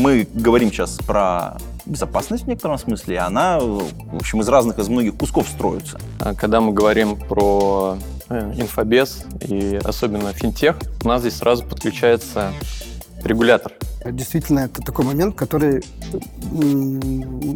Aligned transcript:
мы 0.00 0.26
говорим 0.32 0.72
сейчас 0.72 0.96
про 1.06 1.58
безопасность 1.84 2.44
в 2.44 2.48
некотором 2.48 2.78
смысле, 2.78 3.18
она, 3.18 3.58
в 3.60 4.16
общем, 4.16 4.40
из 4.40 4.48
разных, 4.48 4.78
из 4.78 4.88
многих 4.88 5.16
кусков 5.16 5.48
строится. 5.48 6.00
А 6.18 6.34
Когда 6.34 6.60
мы 6.60 6.72
говорим 6.72 7.16
про 7.16 7.98
э, 8.28 8.52
инфобез 8.56 9.24
и 9.40 9.78
особенно 9.84 10.32
финтех, 10.32 10.76
у 11.04 11.08
нас 11.08 11.20
здесь 11.20 11.36
сразу 11.36 11.64
подключается 11.64 12.52
регулятор. 13.22 13.72
Действительно, 14.04 14.60
это 14.60 14.80
такой 14.80 15.04
момент, 15.04 15.34
который, 15.34 15.82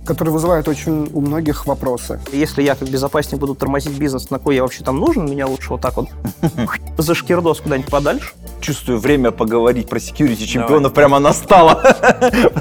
который 0.04 0.28
вызывает 0.28 0.68
очень 0.68 1.10
у 1.12 1.20
многих 1.22 1.66
вопросы. 1.66 2.20
Если 2.32 2.62
я 2.62 2.74
как 2.74 2.88
безопасник 2.88 3.40
буду 3.40 3.54
тормозить 3.54 3.96
бизнес, 3.98 4.28
на 4.28 4.38
кой 4.38 4.56
я 4.56 4.62
вообще 4.62 4.84
там 4.84 5.00
нужен, 5.00 5.24
меня 5.24 5.46
лучше 5.46 5.70
вот 5.70 5.80
так 5.80 5.96
вот 5.96 6.08
за 6.98 7.14
шкирдос 7.14 7.60
куда-нибудь 7.60 7.90
подальше. 7.90 8.32
Чувствую, 8.60 8.98
время 8.98 9.30
поговорить 9.30 9.88
про 9.88 9.98
security 9.98 10.44
чемпионов 10.44 10.92
прямо 10.92 11.18
настало. 11.18 11.82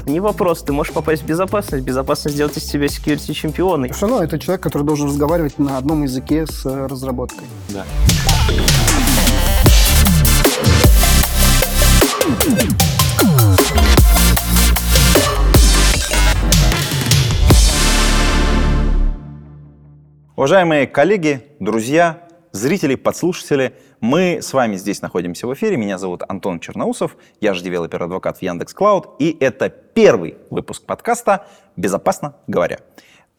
Не 0.06 0.20
вопрос, 0.20 0.62
ты 0.62 0.72
можешь 0.72 0.92
попасть 0.92 1.22
в 1.22 1.26
безопасность, 1.26 1.84
безопасность 1.84 2.36
сделать 2.36 2.56
из 2.56 2.64
тебя 2.64 2.86
security 2.86 3.34
чемпиона. 3.34 3.92
Все 3.92 4.06
равно 4.06 4.24
это 4.24 4.38
человек, 4.38 4.62
который 4.62 4.84
должен 4.84 5.08
разговаривать 5.08 5.58
на 5.58 5.76
одном 5.76 6.04
языке 6.04 6.46
с 6.46 6.64
э, 6.64 6.86
разработкой. 6.86 7.44
Да. 7.68 7.84
Уважаемые 20.36 20.88
коллеги, 20.88 21.46
друзья, 21.60 22.26
зрители, 22.50 22.96
подслушатели, 22.96 23.72
мы 24.00 24.40
с 24.42 24.52
вами 24.52 24.74
здесь 24.74 25.00
находимся 25.00 25.46
в 25.46 25.54
эфире. 25.54 25.76
Меня 25.76 25.96
зовут 25.96 26.24
Антон 26.26 26.58
Черноусов, 26.58 27.16
я 27.40 27.54
же 27.54 27.62
developer 27.62 28.02
advocate 28.02 28.38
в 28.38 28.42
Yandex 28.42 28.74
Cloud, 28.74 29.14
и 29.20 29.36
это 29.38 29.68
первый 29.68 30.38
выпуск 30.50 30.82
подкаста 30.86 31.46
«Безопасно 31.76 32.34
говоря». 32.48 32.80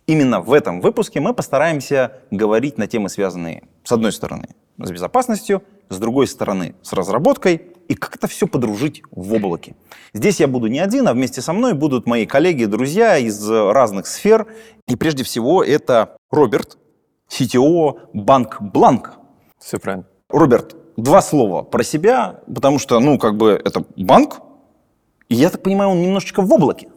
Именно 0.08 0.40
в 0.40 0.54
этом 0.54 0.80
выпуске 0.80 1.20
мы 1.20 1.34
постараемся 1.34 2.14
говорить 2.32 2.78
на 2.78 2.88
темы, 2.88 3.10
связанные, 3.10 3.64
с 3.84 3.92
одной 3.92 4.14
стороны, 4.14 4.48
с 4.78 4.90
безопасностью, 4.90 5.64
с 5.90 5.98
другой 5.98 6.28
стороны, 6.28 6.76
с 6.82 6.94
разработкой, 6.94 7.74
и 7.90 7.96
как 7.96 8.16
это 8.16 8.28
все 8.28 8.48
подружить 8.48 9.02
в 9.12 9.34
облаке. 9.34 9.76
Здесь 10.14 10.40
я 10.40 10.48
буду 10.48 10.68
не 10.68 10.80
один, 10.80 11.10
а 11.10 11.14
вместе 11.14 11.42
со 11.42 11.52
мной 11.52 11.74
будут 11.74 12.08
мои 12.08 12.26
коллеги, 12.26 12.64
друзья 12.64 13.18
из 13.18 13.50
разных 13.50 14.08
сфер. 14.08 14.48
И 14.88 14.96
прежде 14.96 15.26
всего 15.26 15.62
это 15.62 16.16
Роберт, 16.32 16.78
CTO 17.30 18.00
Банк 18.14 18.58
Бланк. 18.62 19.14
Все 19.60 19.80
правильно. 19.80 20.06
Роберт, 20.30 20.76
два 20.98 21.22
слова 21.22 21.64
про 21.64 21.84
себя, 21.84 22.42
потому 22.54 22.80
что, 22.80 23.00
ну, 23.00 23.18
как 23.18 23.38
бы 23.38 23.60
это 23.64 23.84
банк, 23.96 24.42
и 25.30 25.36
я 25.36 25.50
так 25.50 25.64
понимаю, 25.64 25.92
он 25.92 26.02
немножечко 26.02 26.42
в 26.42 26.52
облаке. 26.52 26.90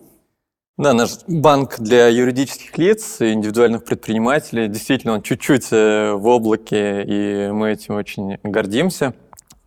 Да, 0.76 0.92
наш 0.92 1.18
банк 1.26 1.80
для 1.80 2.06
юридических 2.06 2.78
лиц 2.78 3.20
и 3.20 3.32
индивидуальных 3.32 3.84
предпринимателей, 3.84 4.68
действительно, 4.68 5.14
он 5.14 5.22
чуть-чуть 5.22 5.72
э, 5.72 6.12
в 6.12 6.24
облаке, 6.28 7.02
и 7.02 7.50
мы 7.50 7.72
этим 7.72 7.96
очень 7.96 8.38
гордимся. 8.44 9.14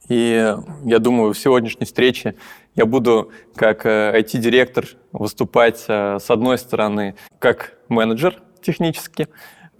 И 0.07 0.55
я 0.85 0.99
думаю, 0.99 1.33
в 1.33 1.37
сегодняшней 1.37 1.85
встрече 1.85 2.35
я 2.75 2.85
буду 2.85 3.31
как 3.55 3.85
э, 3.85 4.21
IT-директор 4.21 4.85
выступать 5.11 5.83
э, 5.89 6.17
с 6.19 6.29
одной 6.29 6.57
стороны 6.57 7.15
как 7.39 7.73
менеджер 7.89 8.41
технически, 8.61 9.27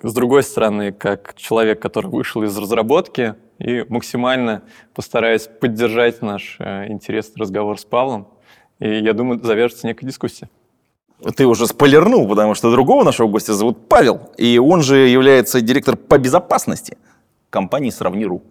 с 0.03 0.13
другой 0.13 0.43
стороны 0.43 0.91
как 0.91 1.35
человек, 1.35 1.81
который 1.81 2.07
вышел 2.09 2.43
из 2.43 2.57
разработки 2.57 3.35
и 3.59 3.85
максимально 3.89 4.63
постараюсь 4.93 5.47
поддержать 5.47 6.21
наш 6.21 6.57
э, 6.59 6.87
интересный 6.89 7.39
разговор 7.41 7.79
с 7.79 7.85
Павлом. 7.85 8.27
И 8.79 8.89
я 8.89 9.13
думаю, 9.13 9.39
завяжется 9.43 9.87
некая 9.87 10.07
дискуссия. 10.07 10.49
Ты 11.35 11.45
уже 11.45 11.67
спойлернул, 11.67 12.27
потому 12.27 12.55
что 12.55 12.71
другого 12.71 13.03
нашего 13.03 13.27
гостя 13.27 13.53
зовут 13.53 13.87
Павел, 13.87 14.31
и 14.37 14.57
он 14.57 14.81
же 14.81 15.07
является 15.07 15.61
директор 15.61 15.95
по 15.95 16.17
безопасности 16.17 16.97
компании 17.51 17.91
«Сравни.ру». 17.91 18.41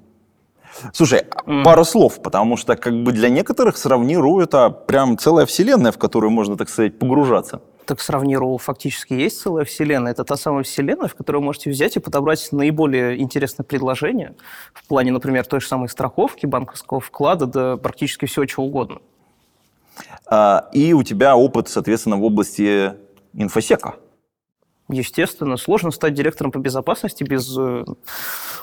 Слушай, 0.93 1.25
М. 1.47 1.65
пару 1.65 1.85
слов, 1.85 2.23
потому 2.23 2.57
что 2.57 2.77
как 2.77 2.95
бы 3.03 3.11
для 3.11 3.29
некоторых 3.29 3.77
«Сравни.ру» 3.77 4.41
это 4.41 4.71
прям 4.71 5.19
целая 5.19 5.47
вселенная, 5.47 5.91
в 5.91 5.99
которую 5.99 6.31
можно, 6.31 6.57
так 6.57 6.69
сказать, 6.69 6.97
погружаться. 6.97 7.61
Так 7.87 8.01
сравнирую, 8.01 8.59
фактически 8.59 9.15
есть 9.15 9.41
целая 9.41 9.65
вселенная. 9.65 10.13
Это 10.13 10.25
та 10.25 10.37
самая 10.37 10.63
вселенная, 10.63 11.09
в 11.09 11.15
которую 11.15 11.41
вы 11.41 11.47
можете 11.47 11.71
взять 11.71 11.97
и 11.97 12.01
подобрать 12.01 12.49
наиболее 12.53 13.21
интересное 13.21 13.65
предложение 13.65 14.35
в 14.73 14.87
плане, 14.87 15.11
например, 15.11 15.45
той 15.47 15.61
же 15.61 15.67
самой 15.67 15.89
страховки, 15.89 16.47
банковского 16.47 17.01
вклада, 17.01 17.47
да 17.47 17.77
практически 17.77 18.27
всего 18.27 18.47
чего 18.47 18.67
угодно. 18.67 19.01
А, 20.27 20.69
И 20.73 20.93
у 20.93 21.03
тебя 21.03 21.37
опыт, 21.37 21.69
соответственно, 21.69 22.17
в 22.17 22.25
области 22.25 22.95
инфосека. 23.35 23.97
Естественно, 24.89 25.57
сложно 25.57 25.91
стать 25.91 26.15
директором 26.15 26.51
по 26.51 26.59
безопасности 26.59 27.23
без 27.23 27.57
э, 27.57 27.85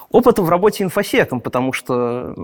опыта 0.10 0.42
в 0.42 0.50
работе 0.50 0.84
инфосеком, 0.84 1.40
потому 1.40 1.72
что, 1.72 2.36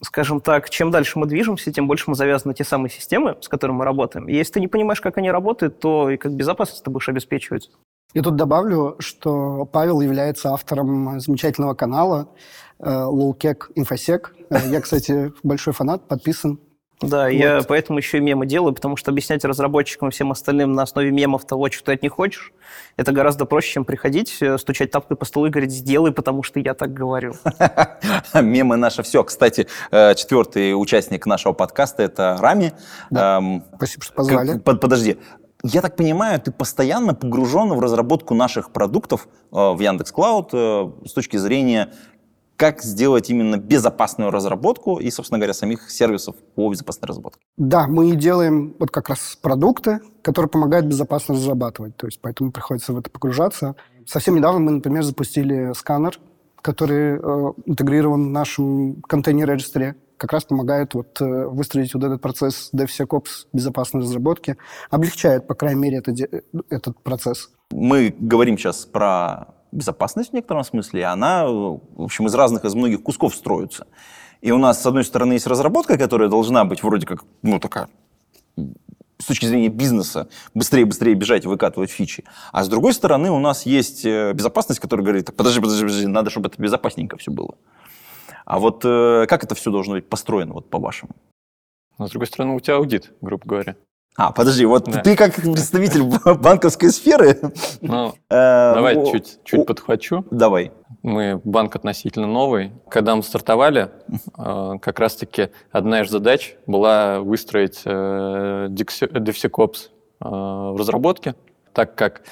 скажем 0.00 0.40
так, 0.40 0.70
чем 0.70 0.90
дальше 0.90 1.18
мы 1.18 1.26
движемся, 1.26 1.72
тем 1.72 1.86
больше 1.86 2.04
мы 2.08 2.16
завязаны 2.16 2.50
на 2.50 2.54
те 2.54 2.64
самые 2.64 2.90
системы, 2.90 3.36
с 3.40 3.48
которыми 3.48 3.78
мы 3.78 3.84
работаем. 3.84 4.28
И 4.28 4.34
если 4.34 4.54
ты 4.54 4.60
не 4.60 4.68
понимаешь, 4.68 5.00
как 5.00 5.18
они 5.18 5.30
работают, 5.30 5.78
то 5.78 6.10
и 6.10 6.16
как 6.16 6.34
безопасность 6.34 6.84
ты 6.84 6.90
будешь 6.90 7.08
обеспечивать. 7.08 7.70
Я 8.12 8.22
тут 8.22 8.36
добавлю, 8.36 8.96
что 9.00 9.64
Павел 9.66 10.00
является 10.00 10.50
автором 10.52 11.18
замечательного 11.18 11.74
канала 11.74 12.28
э, 12.78 12.88
Lowkek 12.88 13.72
Infosec. 13.76 14.28
Э, 14.50 14.58
Я, 14.68 14.80
кстати, 14.80 15.32
большой 15.42 15.72
фанат, 15.72 16.06
подписан. 16.06 16.60
Да, 17.00 17.28
я 17.28 17.56
Вот. 17.56 17.66
поэтому 17.66 17.98
еще 17.98 18.18
и 18.18 18.20
мемы 18.20 18.46
делаю, 18.46 18.72
потому 18.72 18.96
что 18.96 19.10
объяснять 19.10 19.44
разработчикам 19.44 20.08
и 20.08 20.10
всем 20.10 20.30
остальным 20.30 20.72
на 20.72 20.82
основе 20.82 21.10
мемов 21.10 21.44
того, 21.44 21.70
что 21.70 21.84
ты 21.84 21.92
от 21.92 22.02
них 22.02 22.12
хочешь, 22.12 22.52
это 22.96 23.12
гораздо 23.12 23.44
проще, 23.44 23.72
чем 23.72 23.84
приходить, 23.84 24.36
э, 24.40 24.58
стучать 24.58 24.90
тапкой 24.90 25.16
по 25.16 25.24
столу 25.24 25.46
и 25.46 25.50
говорить 25.50 25.72
«сделай, 25.72 26.12
потому 26.12 26.42
что 26.42 26.60
я 26.60 26.74
так 26.74 26.92
говорю». 26.92 27.34
Мемы 28.34 28.76
наше 28.76 29.02
все. 29.02 29.24
Кстати, 29.24 29.66
э, 29.90 30.14
четвертый 30.14 30.72
участник 30.72 31.26
нашего 31.26 31.52
подкаста 31.52 32.02
это 32.02 32.36
Рами. 32.40 32.72
Эм, 33.10 33.64
Спасибо, 33.76 34.04
что 34.04 34.14
позвали. 34.14 34.58
Подожди. 34.58 35.18
Я 35.66 35.80
так 35.80 35.96
понимаю, 35.96 36.38
ты 36.40 36.52
постоянно 36.52 37.14
погружен 37.14 37.72
в 37.72 37.80
разработку 37.80 38.34
наших 38.34 38.70
продуктов 38.70 39.28
э, 39.50 39.56
в 39.56 39.80
Яндекс 39.80 40.12
Клауд 40.12 40.50
э, 40.52 40.90
с 41.06 41.12
точки 41.12 41.38
зрения, 41.38 41.90
как 42.56 42.82
сделать 42.82 43.30
именно 43.30 43.56
безопасную 43.56 44.30
разработку 44.30 44.98
и, 44.98 45.10
собственно 45.10 45.38
говоря, 45.38 45.54
самих 45.54 45.90
сервисов 45.90 46.36
по 46.54 46.70
безопасной 46.70 47.08
разработке. 47.08 47.40
Да, 47.56 47.86
мы 47.86 48.14
делаем 48.16 48.74
вот 48.78 48.90
как 48.90 49.08
раз 49.08 49.36
продукты, 49.40 50.00
которые 50.22 50.48
помогают 50.48 50.86
безопасно 50.86 51.34
разрабатывать. 51.34 51.96
То 51.96 52.06
есть 52.06 52.20
поэтому 52.20 52.52
приходится 52.52 52.92
в 52.92 52.98
это 52.98 53.10
погружаться. 53.10 53.74
Совсем 54.06 54.36
недавно 54.36 54.60
мы, 54.60 54.70
например, 54.72 55.02
запустили 55.02 55.72
сканер, 55.74 56.18
который 56.62 57.18
э, 57.18 57.52
интегрирован 57.66 58.28
в 58.28 58.30
нашем 58.30 59.02
контейнер-регистре. 59.02 59.96
Как 60.16 60.32
раз 60.32 60.44
помогает 60.44 60.94
вот, 60.94 61.20
э, 61.20 61.46
выстроить 61.46 61.92
вот 61.94 62.04
этот 62.04 62.22
процесс 62.22 62.70
DevSecOps 62.74 63.48
безопасной 63.52 64.02
разработки. 64.02 64.56
Облегчает, 64.90 65.46
по 65.46 65.54
крайней 65.54 65.80
мере, 65.80 65.98
это 65.98 66.14
этот 66.70 67.02
процесс. 67.02 67.50
Мы 67.70 68.14
говорим 68.18 68.56
сейчас 68.56 68.86
про 68.86 69.53
безопасность 69.74 70.30
в 70.30 70.32
некотором 70.32 70.64
смысле, 70.64 71.06
она, 71.06 71.46
в 71.46 71.80
общем, 71.98 72.26
из 72.26 72.34
разных, 72.34 72.64
из 72.64 72.74
многих 72.74 73.02
кусков 73.02 73.34
строится. 73.34 73.86
И 74.40 74.50
у 74.50 74.58
нас, 74.58 74.82
с 74.82 74.86
одной 74.86 75.04
стороны, 75.04 75.34
есть 75.34 75.46
разработка, 75.46 75.98
которая 75.98 76.28
должна 76.28 76.64
быть 76.64 76.82
вроде 76.82 77.06
как, 77.06 77.24
ну, 77.42 77.58
такая, 77.58 77.88
с 79.18 79.26
точки 79.26 79.46
зрения 79.46 79.68
бизнеса, 79.68 80.28
быстрее-быстрее 80.54 81.14
бежать 81.14 81.44
и 81.44 81.48
выкатывать 81.48 81.90
фичи. 81.90 82.24
А 82.52 82.62
с 82.62 82.68
другой 82.68 82.92
стороны, 82.92 83.30
у 83.30 83.38
нас 83.38 83.64
есть 83.64 84.04
э, 84.04 84.32
безопасность, 84.32 84.80
которая 84.80 85.04
говорит, 85.04 85.34
подожди, 85.34 85.60
подожди, 85.60 85.82
подожди, 85.82 86.06
надо, 86.06 86.30
чтобы 86.30 86.48
это 86.48 86.60
безопасненько 86.60 87.16
все 87.16 87.30
было. 87.30 87.54
А 88.44 88.58
вот 88.58 88.82
э, 88.84 89.26
как 89.28 89.44
это 89.44 89.54
все 89.54 89.70
должно 89.70 89.94
быть 89.94 90.08
построено, 90.08 90.54
вот 90.54 90.68
по-вашему? 90.68 91.12
Но, 91.98 92.06
с 92.06 92.10
другой 92.10 92.26
стороны, 92.26 92.54
у 92.54 92.60
тебя 92.60 92.76
аудит, 92.76 93.12
грубо 93.20 93.46
говоря. 93.46 93.76
А, 94.16 94.30
подожди, 94.30 94.64
вот 94.64 94.84
Да. 94.84 95.00
ты 95.00 95.16
как 95.16 95.34
представитель 95.34 96.02
банковской 96.38 96.90
сферы... 96.90 97.36
Ну, 97.80 98.14
э, 98.30 98.74
давай 98.74 99.10
чуть, 99.10 99.40
чуть 99.44 99.66
подхвачу. 99.66 100.24
Давай. 100.30 100.70
Мы 101.02 101.40
банк 101.42 101.74
относительно 101.74 102.28
новый. 102.28 102.72
Когда 102.88 103.16
мы 103.16 103.24
стартовали, 103.24 103.90
э, 104.38 104.72
как 104.80 105.00
раз-таки 105.00 105.48
одна 105.72 106.02
из 106.02 106.10
задач 106.10 106.56
была 106.66 107.20
выстроить 107.20 107.82
э, 107.84 108.68
DevSecOps 108.70 109.88
в 110.20 110.76
разработке, 110.78 111.34
так 111.74 111.96
как 111.96 112.22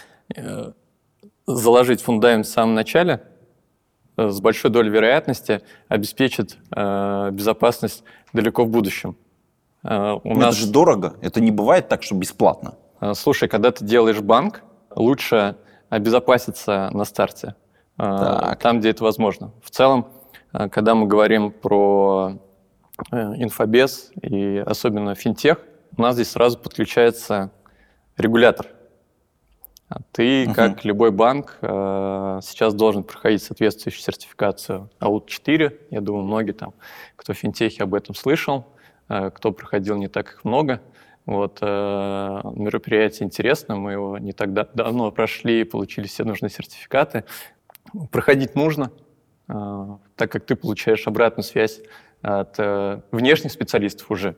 заложить 1.47 2.01
фундамент 2.01 2.47
в 2.47 2.49
самом 2.49 2.75
начале 2.75 3.23
с 4.17 4.41
большой 4.41 4.71
долей 4.71 4.89
вероятности 4.89 5.61
обеспечит 5.89 6.57
безопасность 6.71 8.05
далеко 8.33 8.65
в 8.65 8.69
будущем. 8.71 9.17
Э, 9.85 10.13
У 10.23 10.35
Ну, 10.35 10.41
нас 10.41 10.55
Это 10.57 10.67
же 10.67 10.73
дорого. 10.73 11.15
Это 11.21 11.41
не 11.41 11.51
бывает 11.51 11.89
так, 11.89 12.03
что 12.03 12.15
бесплатно. 12.15 12.75
Э, 13.01 13.15
Слушай, 13.15 13.49
когда 13.49 13.71
ты 13.71 13.85
делаешь 13.85 14.21
банк, 14.21 14.63
лучше 14.95 15.57
обезопаситься 15.89 16.91
на 16.93 17.05
старте, 17.05 17.55
Так. 17.97 18.59
там, 18.61 18.81
где 18.81 18.91
это 18.91 19.05
возможно. 19.05 19.53
В 19.63 19.71
целом, 19.71 20.07
когда 20.53 20.95
мы 20.95 21.07
говорим 21.07 21.51
про 21.51 22.39
инфобез 23.11 24.11
и 24.23 24.59
особенно 24.65 25.15
финтех, 25.15 25.59
у 25.97 26.03
нас 26.03 26.15
здесь 26.15 26.31
сразу 26.31 26.59
подключается 26.59 27.51
регулятор. 28.17 28.67
А 29.89 29.97
Ты, 30.13 30.45
Мгм. 30.47 30.55
как 30.55 30.85
любой 30.87 31.11
банк, 31.11 31.59
сейчас 31.61 32.73
должен 32.75 33.03
проходить 33.05 33.43
соответствующую 33.43 34.03
сертификацию 34.03 34.89
АУТ-4. 35.01 35.77
Я 35.91 36.01
думаю, 36.01 36.25
многие 36.25 36.53
там, 36.53 36.73
кто 37.17 37.35
в 37.35 37.37
финтехе 37.37 37.83
об 37.83 37.93
этом 37.95 38.15
слышал, 38.15 38.65
кто 39.35 39.53
проходил, 39.53 39.97
не 39.97 40.09
так 40.09 40.33
их 40.33 40.45
много. 40.45 40.81
Вот, 41.25 41.59
э, 41.61 41.67
мероприятие 41.67 43.27
интересно, 43.27 43.77
мы 43.77 43.93
его 43.93 44.19
не 44.19 44.33
так 44.33 44.53
да- 44.53 44.69
давно 44.75 45.11
прошли, 45.13 45.63
получили 45.65 46.07
все 46.09 46.25
нужные 46.25 46.51
сертификаты. 46.51 47.25
Проходить 48.11 48.57
нужно, 48.57 48.91
э, 49.49 49.87
так 50.17 50.33
как 50.33 50.47
ты 50.47 50.57
получаешь 50.57 51.07
обратную 51.07 51.45
связь 51.45 51.81
от 52.23 52.57
э, 52.59 53.03
внешних 53.13 53.53
специалистов 53.53 54.11
уже. 54.11 54.37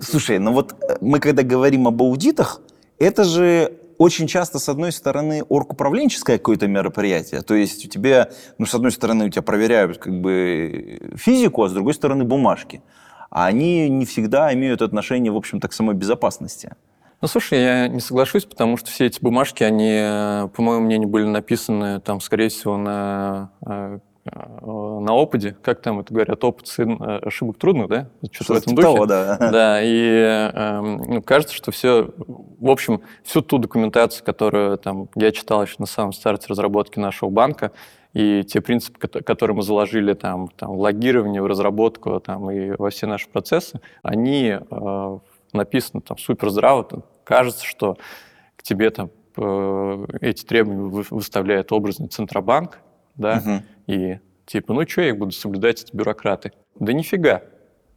Слушай, 0.00 0.38
ну 0.38 0.52
вот 0.52 0.72
э, 0.72 0.96
мы 1.00 1.20
когда 1.20 1.42
говорим 1.42 1.88
об 1.88 2.02
аудитах, 2.02 2.60
это 2.98 3.24
же 3.24 3.72
очень 3.98 4.26
часто, 4.26 4.58
с 4.58 4.68
одной 4.68 4.92
стороны, 4.92 5.42
оргуправленческое 5.48 6.36
какое-то 6.36 6.66
мероприятие. 6.66 7.40
То 7.40 7.54
есть 7.54 7.86
у 7.86 7.88
тебя, 7.88 8.28
ну, 8.58 8.66
с 8.66 8.74
одной 8.74 8.92
стороны, 8.92 9.26
у 9.26 9.28
тебя 9.30 9.40
проверяют 9.40 9.96
как 9.96 10.20
бы 10.20 11.14
физику, 11.16 11.62
а 11.62 11.68
с 11.70 11.72
другой 11.72 11.94
стороны, 11.94 12.24
бумажки. 12.24 12.82
А 13.36 13.44
они 13.44 13.90
не 13.90 14.06
всегда 14.06 14.54
имеют 14.54 14.80
отношение, 14.80 15.30
в 15.30 15.36
общем-то, 15.36 15.68
к 15.68 15.74
самой 15.74 15.94
безопасности. 15.94 16.72
Ну, 17.20 17.28
слушай, 17.28 17.60
я 17.60 17.86
не 17.86 18.00
соглашусь, 18.00 18.46
потому 18.46 18.78
что 18.78 18.90
все 18.90 19.04
эти 19.04 19.20
бумажки, 19.20 19.62
они, 19.62 19.92
э, 19.92 20.48
по 20.56 20.62
моему 20.62 20.86
мнению, 20.86 21.10
были 21.10 21.26
написаны, 21.26 22.00
там, 22.00 22.22
скорее 22.22 22.48
всего, 22.48 22.78
на, 22.78 23.50
э, 23.66 23.98
э, 24.24 24.30
на 24.62 25.12
опыте. 25.12 25.54
Как 25.62 25.82
там 25.82 26.00
это 26.00 26.14
говорят? 26.14 26.42
Опыт 26.42 26.66
сын 26.66 26.98
ошибок 26.98 27.58
трудных, 27.58 27.88
да? 27.88 28.08
Что-то 28.32 28.54
в 28.54 28.56
этом 28.56 28.70
типа 28.70 28.82
духе. 28.82 28.94
того, 28.94 29.04
да. 29.04 29.36
Да, 29.52 29.82
и 29.82 30.50
э, 30.54 30.80
ну, 30.80 31.20
кажется, 31.20 31.54
что 31.54 31.72
все, 31.72 32.14
в 32.16 32.70
общем, 32.70 33.02
всю 33.22 33.42
ту 33.42 33.58
документацию, 33.58 34.24
которую 34.24 34.78
там 34.78 35.10
я 35.14 35.30
читал 35.30 35.62
еще 35.62 35.74
на 35.76 35.86
самом 35.86 36.14
старте 36.14 36.46
разработки 36.48 36.98
нашего 36.98 37.28
банка, 37.28 37.72
и 38.16 38.44
те 38.44 38.62
принципы, 38.62 38.98
кото- 38.98 39.22
которые 39.22 39.54
мы 39.56 39.62
заложили 39.62 40.14
там, 40.14 40.48
там 40.48 40.70
в 40.74 40.80
логирование, 40.80 41.42
в 41.42 41.46
разработку 41.46 42.18
там, 42.18 42.50
и 42.50 42.70
во 42.78 42.88
все 42.88 43.06
наши 43.06 43.28
процессы, 43.28 43.78
они 44.02 44.56
э, 44.58 45.18
написаны 45.52 46.00
там 46.00 46.16
супер 46.16 46.48
здраво. 46.48 46.84
Там 46.84 47.02
кажется, 47.24 47.66
что 47.66 47.98
к 48.56 48.62
тебе 48.62 48.88
там 48.88 49.10
э, 49.36 50.06
эти 50.22 50.46
требования 50.46 50.80
вы- 50.88 51.04
выставляет 51.10 51.72
образный 51.72 52.08
Центробанк, 52.08 52.78
да, 53.16 53.42
Мгм. 53.44 53.62
и 53.86 54.18
типа, 54.46 54.72
ну 54.72 54.88
что 54.88 55.02
я 55.02 55.08
их 55.08 55.18
буду 55.18 55.32
соблюдать, 55.32 55.82
эти 55.82 55.94
бюрократы? 55.94 56.52
Да 56.80 56.94
нифига. 56.94 57.42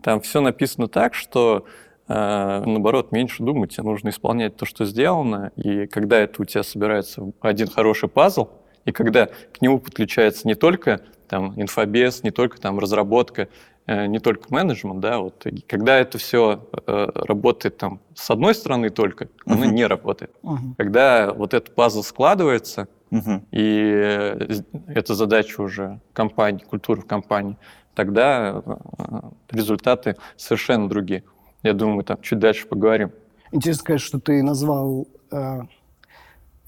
Там 0.03 0.19
все 0.19 0.41
написано 0.41 0.89
так, 0.89 1.13
что 1.13 1.63
э, 2.09 2.63
наоборот, 2.65 3.13
меньше 3.13 3.41
думать, 3.41 3.71
тебе 3.73 3.83
нужно 3.83 4.09
исполнять 4.09 4.57
то, 4.57 4.65
что 4.65 4.83
сделано, 4.83 5.53
и 5.55 5.87
когда 5.87 6.19
это 6.19 6.41
у 6.41 6.45
тебя 6.45 6.63
собирается 6.63 7.31
один 7.39 7.67
хороший 7.67 8.09
пазл, 8.09 8.49
и 8.89 8.91
когда 8.91 9.27
к 9.27 9.61
нему 9.61 9.79
подключается 9.79 10.47
не 10.47 10.55
только 10.55 11.01
там 11.27 11.53
инфобес, 11.61 12.23
не 12.23 12.31
только 12.31 12.59
там 12.59 12.79
разработка, 12.79 13.47
э, 13.85 14.07
не 14.07 14.19
только 14.19 14.51
менеджмент, 14.53 14.99
да, 14.99 15.19
вот, 15.19 15.45
и 15.45 15.61
когда 15.61 15.97
это 15.99 16.17
все 16.17 16.67
работает 16.85 17.77
там 17.77 17.99
с 18.15 18.29
одной 18.31 18.55
стороны 18.55 18.89
только, 18.89 19.29
оно 19.45 19.65
Мгм. 19.65 19.75
не 19.75 19.85
работает. 19.85 20.31
Мгм. 20.41 20.75
Когда 20.77 21.31
вот 21.33 21.53
этот 21.53 21.75
пазл 21.75 22.01
складывается, 22.01 22.87
Мгм. 23.11 23.45
и 23.51 23.91
э, 23.95 24.47
это 24.87 25.13
задача 25.13 25.61
уже 25.61 25.99
компании, 26.13 26.63
культуры 26.63 27.01
в 27.01 27.05
компании, 27.05 27.57
тогда 27.93 28.63
э, 28.65 29.21
результаты 29.51 30.15
совершенно 30.35 30.89
другие. 30.89 31.23
Я 31.61 31.73
думаю, 31.73 31.97
мы 31.97 32.03
там 32.03 32.19
чуть 32.21 32.39
дальше 32.39 32.65
поговорим. 32.67 33.11
Интересно, 33.51 33.83
конечно, 33.85 34.07
что 34.07 34.19
ты 34.19 34.41
назвал 34.43 35.07
э, 35.31 35.61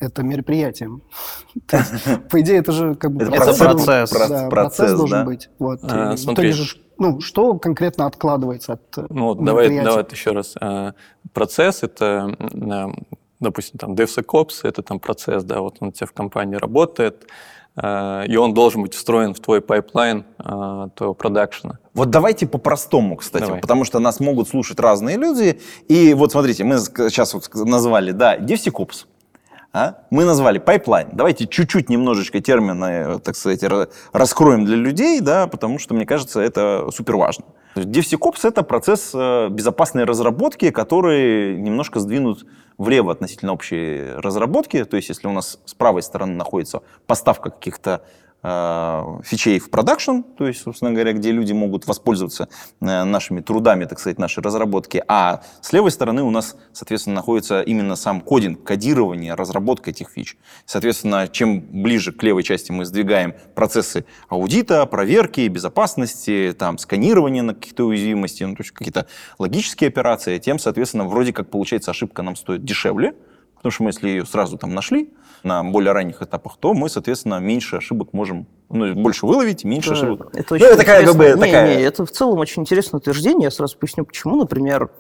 это 0.02 0.24
мероприятием. 0.24 1.04
По 2.30 2.42
идее, 2.42 2.58
это 2.58 2.72
же 2.72 2.96
как 2.96 3.12
бы 3.14 3.24
Это 3.24 3.54
процесс. 3.58 4.10
процесс 4.50 4.94
должен 4.94 5.26
быть. 5.26 5.50
Вот. 5.60 5.80
А, 5.84 6.18
смотри. 6.18 6.54
ну, 6.98 7.22
что 7.22 7.58
конкретно 7.60 8.08
откладывается 8.08 8.74
от 8.74 8.98
э, 8.98 9.06
Ну, 9.10 9.26
вот 9.28 9.44
давай, 9.44 9.70
давай 9.84 10.06
еще 10.10 10.32
раз. 10.32 10.56
А, 10.60 10.94
Процесс— 11.34 11.84
это, 11.84 12.36
допустим, 13.40 13.78
там 13.80 13.94
DevSecOps— 13.94 14.62
это 14.64 14.82
там 14.82 15.00
процесс, 15.00 15.44
да, 15.44 15.62
вот 15.62 15.78
он 15.80 15.90
у 15.90 15.92
тебя 15.92 16.08
в 16.08 16.12
компании 16.14 16.56
работает, 16.56 17.28
а, 17.76 18.24
и 18.24 18.36
он 18.36 18.54
должен 18.54 18.82
быть 18.82 18.94
встроен 18.96 19.34
в 19.34 19.40
твой 19.40 19.62
пайплайн 19.62 20.26
твоего 20.38 21.14
продакшена. 21.14 21.78
Вот 21.94 22.10
давайте 22.10 22.48
по-простому, 22.48 23.16
кстати, 23.18 23.46
Давай. 23.46 23.62
потому 23.62 23.86
что 23.86 24.00
нас 24.00 24.20
могут 24.20 24.50
слушать 24.50 24.80
разные 24.80 25.18
люди. 25.18 25.60
И 25.88 26.14
вот 26.14 26.32
смотрите, 26.32 26.64
мы 26.64 26.78
сейчас 26.80 27.34
вот 27.34 27.50
назвали, 27.54 28.12
да, 28.12 28.38
DevSecOps. 28.38 29.06
А? 29.74 30.00
Мы 30.10 30.26
назвали 30.26 30.58
пайплайн. 30.60 31.08
Давайте 31.14 31.48
чуть-чуть 31.48 31.90
немножечко 31.90 32.42
термины, 32.42 33.20
так 33.20 33.36
сказать, 33.38 33.64
ра- 33.64 33.90
раскроем 34.12 34.66
для 34.66 34.76
людей, 34.76 35.22
да, 35.22 35.48
потому 35.48 35.80
что, 35.80 35.94
мне 35.94 36.06
кажется, 36.06 36.42
это 36.42 36.90
супер 36.92 37.16
важно. 37.16 37.46
DevSecOps— 37.76 38.40
это 38.44 38.64
процесс 38.64 39.12
э, 39.14 39.48
безопасной 39.50 40.04
разработки, 40.04 40.72
который 40.72 41.56
немножко 41.56 42.02
сдвинут 42.02 42.46
влево 42.78 43.14
относительно 43.14 43.54
общей 43.54 44.12
разработки. 44.18 44.84
То 44.84 44.98
есть, 44.98 45.08
если 45.08 45.28
у 45.28 45.32
нас 45.32 45.58
с 45.64 45.74
правой 45.74 46.02
стороны 46.04 46.34
находится 46.36 46.82
поставка 47.08 47.50
каких-то 47.50 48.04
фичей 48.44 49.60
в 49.60 49.70
продакшн, 49.70 50.22
то 50.36 50.48
есть, 50.48 50.62
собственно 50.62 50.92
говоря, 50.92 51.14
где 51.14 51.32
люди 51.32 51.54
могут 51.54 51.86
воспользоваться 51.86 52.50
э, 52.80 53.04
нашими 53.04 53.40
трудами, 53.40 53.86
так 53.86 54.00
сказать, 54.00 54.18
нашей 54.18 54.42
разработки, 54.42 55.04
а 55.08 55.44
с 55.62 55.72
левой 55.74 55.92
стороны 55.92 56.24
у 56.24 56.32
нас, 56.32 56.56
соответственно, 56.74 57.18
находится 57.18 57.62
именно 57.62 57.96
сам 57.96 58.20
кодинг, 58.20 58.64
кодирование, 58.64 59.36
разработка 59.36 59.92
этих 59.92 60.10
фич. 60.10 60.38
Соответственно, 60.66 61.28
чем 61.28 61.62
ближе 61.62 62.14
к 62.14 62.24
левой 62.24 62.42
части 62.42 62.72
мы 62.72 62.86
сдвигаем 62.86 63.36
процессы 63.54 64.06
аудита, 64.28 64.88
проверки, 64.88 65.48
безопасности, 65.48 66.56
там, 66.58 66.80
сканирования 66.80 67.44
на 67.44 67.54
какие-то 67.54 67.86
уязвимости, 67.86 68.44
ну, 68.44 68.56
то 68.56 68.64
есть 68.64 68.72
какие-то 68.72 69.06
логические 69.38 69.90
операции, 69.90 70.40
тем, 70.40 70.58
соответственно, 70.58 71.06
вроде 71.06 71.32
как 71.32 71.52
получается 71.52 71.92
ошибка 71.92 72.24
нам 72.24 72.36
стоит 72.36 72.64
дешевле, 72.64 73.14
Потому 73.62 73.74
что 73.74 73.84
мы, 73.84 73.90
если 73.92 74.10
ее 74.10 74.26
сразу 74.26 74.58
там 74.58 74.74
нашли 74.74 75.14
на 75.44 75.64
более 75.64 75.92
ранних 75.94 76.22
этапах, 76.22 76.58
то 76.60 76.74
мы, 76.74 76.90
соответственно, 76.90 77.40
меньше 77.40 77.78
ошибок 77.78 78.14
можем, 78.14 78.48
ну, 78.70 78.94
больше 78.94 79.26
выловить, 79.26 79.64
меньше 79.64 79.90
Да, 79.90 79.96
ошибок. 79.96 80.30
Это 80.34 80.46
Ну, 80.50 80.56
очень 80.56 80.66
это 80.66 80.78
такая, 80.78 81.06
как 81.06 81.16
бы, 81.16 81.26
Не, 81.26 81.36
такая- 81.36 81.78
не, 81.78 81.84
это 81.84 82.06
в 82.06 82.12
целом 82.12 82.40
очень 82.40 82.62
интересное 82.62 83.00
утверждение. 83.00 83.46
Я 83.46 83.52
сразу 83.52 83.78
поясню, 83.78 84.06
почему. 84.06 84.36
Например, 84.38 84.92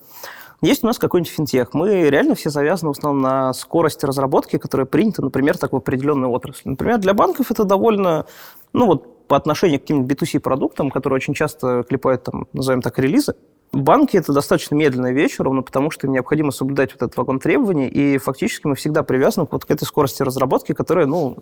есть 0.61 0.83
у 0.83 0.87
нас 0.87 0.97
какой-нибудь 0.99 1.31
финтех. 1.31 1.73
Мы 1.73 2.09
реально 2.09 2.35
все 2.35 2.49
завязаны 2.49 2.93
в 2.93 2.97
основном 2.97 3.21
на 3.21 3.53
скорости 3.53 4.05
разработки, 4.05 4.57
которая 4.57 4.85
принята, 4.85 5.21
например, 5.23 5.57
так 5.57 5.73
в 5.73 5.75
определенной 5.75 6.27
отрасли. 6.27 6.69
Например, 6.69 6.97
для 6.99 7.13
банков 7.13 7.51
это 7.51 7.63
довольно, 7.63 8.25
ну 8.73 8.85
вот 8.87 9.27
по 9.27 9.37
отношению 9.37 9.79
к 9.79 9.83
каким-нибудь 9.83 10.11
B2C-продуктам, 10.21 10.91
которые 10.91 11.15
очень 11.17 11.33
часто 11.33 11.83
клепают, 11.87 12.23
там, 12.23 12.47
назовем 12.53 12.81
так, 12.81 12.99
релизы, 12.99 13.35
Банки– 13.73 14.17
это 14.17 14.33
достаточно 14.33 14.75
медленная 14.75 15.13
вещь, 15.13 15.35
ровно 15.39 15.61
потому, 15.61 15.91
что 15.91 16.05
им 16.05 16.13
необходимо 16.13 16.51
соблюдать 16.51 16.91
вот 16.91 17.03
этот 17.03 17.15
вагон 17.15 17.39
требований, 17.39 17.87
и 17.87 18.17
фактически 18.17 18.67
мы 18.67 18.75
всегда 18.75 19.01
привязаны 19.03 19.47
вот 19.49 19.63
к 19.63 19.71
этой 19.71 19.85
скорости 19.85 20.23
разработки, 20.23 20.73
которая, 20.73 21.05
ну, 21.05 21.37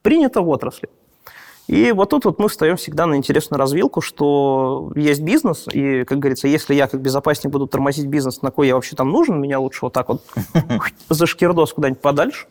принята 0.00 0.40
в 0.40 0.48
отрасли. 0.48 0.88
И 1.66 1.92
вот 1.92 2.10
тут 2.10 2.24
вот 2.24 2.38
мы 2.38 2.48
встаем 2.48 2.76
всегда 2.76 3.06
на 3.06 3.16
интересную 3.16 3.58
развилку, 3.58 4.00
что 4.00 4.92
есть 4.94 5.22
бизнес, 5.22 5.66
и, 5.72 6.04
как 6.04 6.18
говорится, 6.18 6.48
если 6.48 6.74
я 6.74 6.88
как 6.88 7.00
безопасник 7.00 7.52
буду 7.52 7.66
тормозить 7.66 8.06
бизнес, 8.06 8.40
на 8.42 8.50
кой 8.50 8.68
я 8.68 8.74
вообще 8.74 8.96
там 8.96 9.10
нужен, 9.10 9.40
меня 9.40 9.60
лучше 9.60 9.80
вот 9.82 9.92
так 9.92 10.08
вот 10.08 10.22
за 11.08 11.26
шкирдос 11.26 11.74
куда-нибудь 11.74 12.00
подальше. 12.00 12.46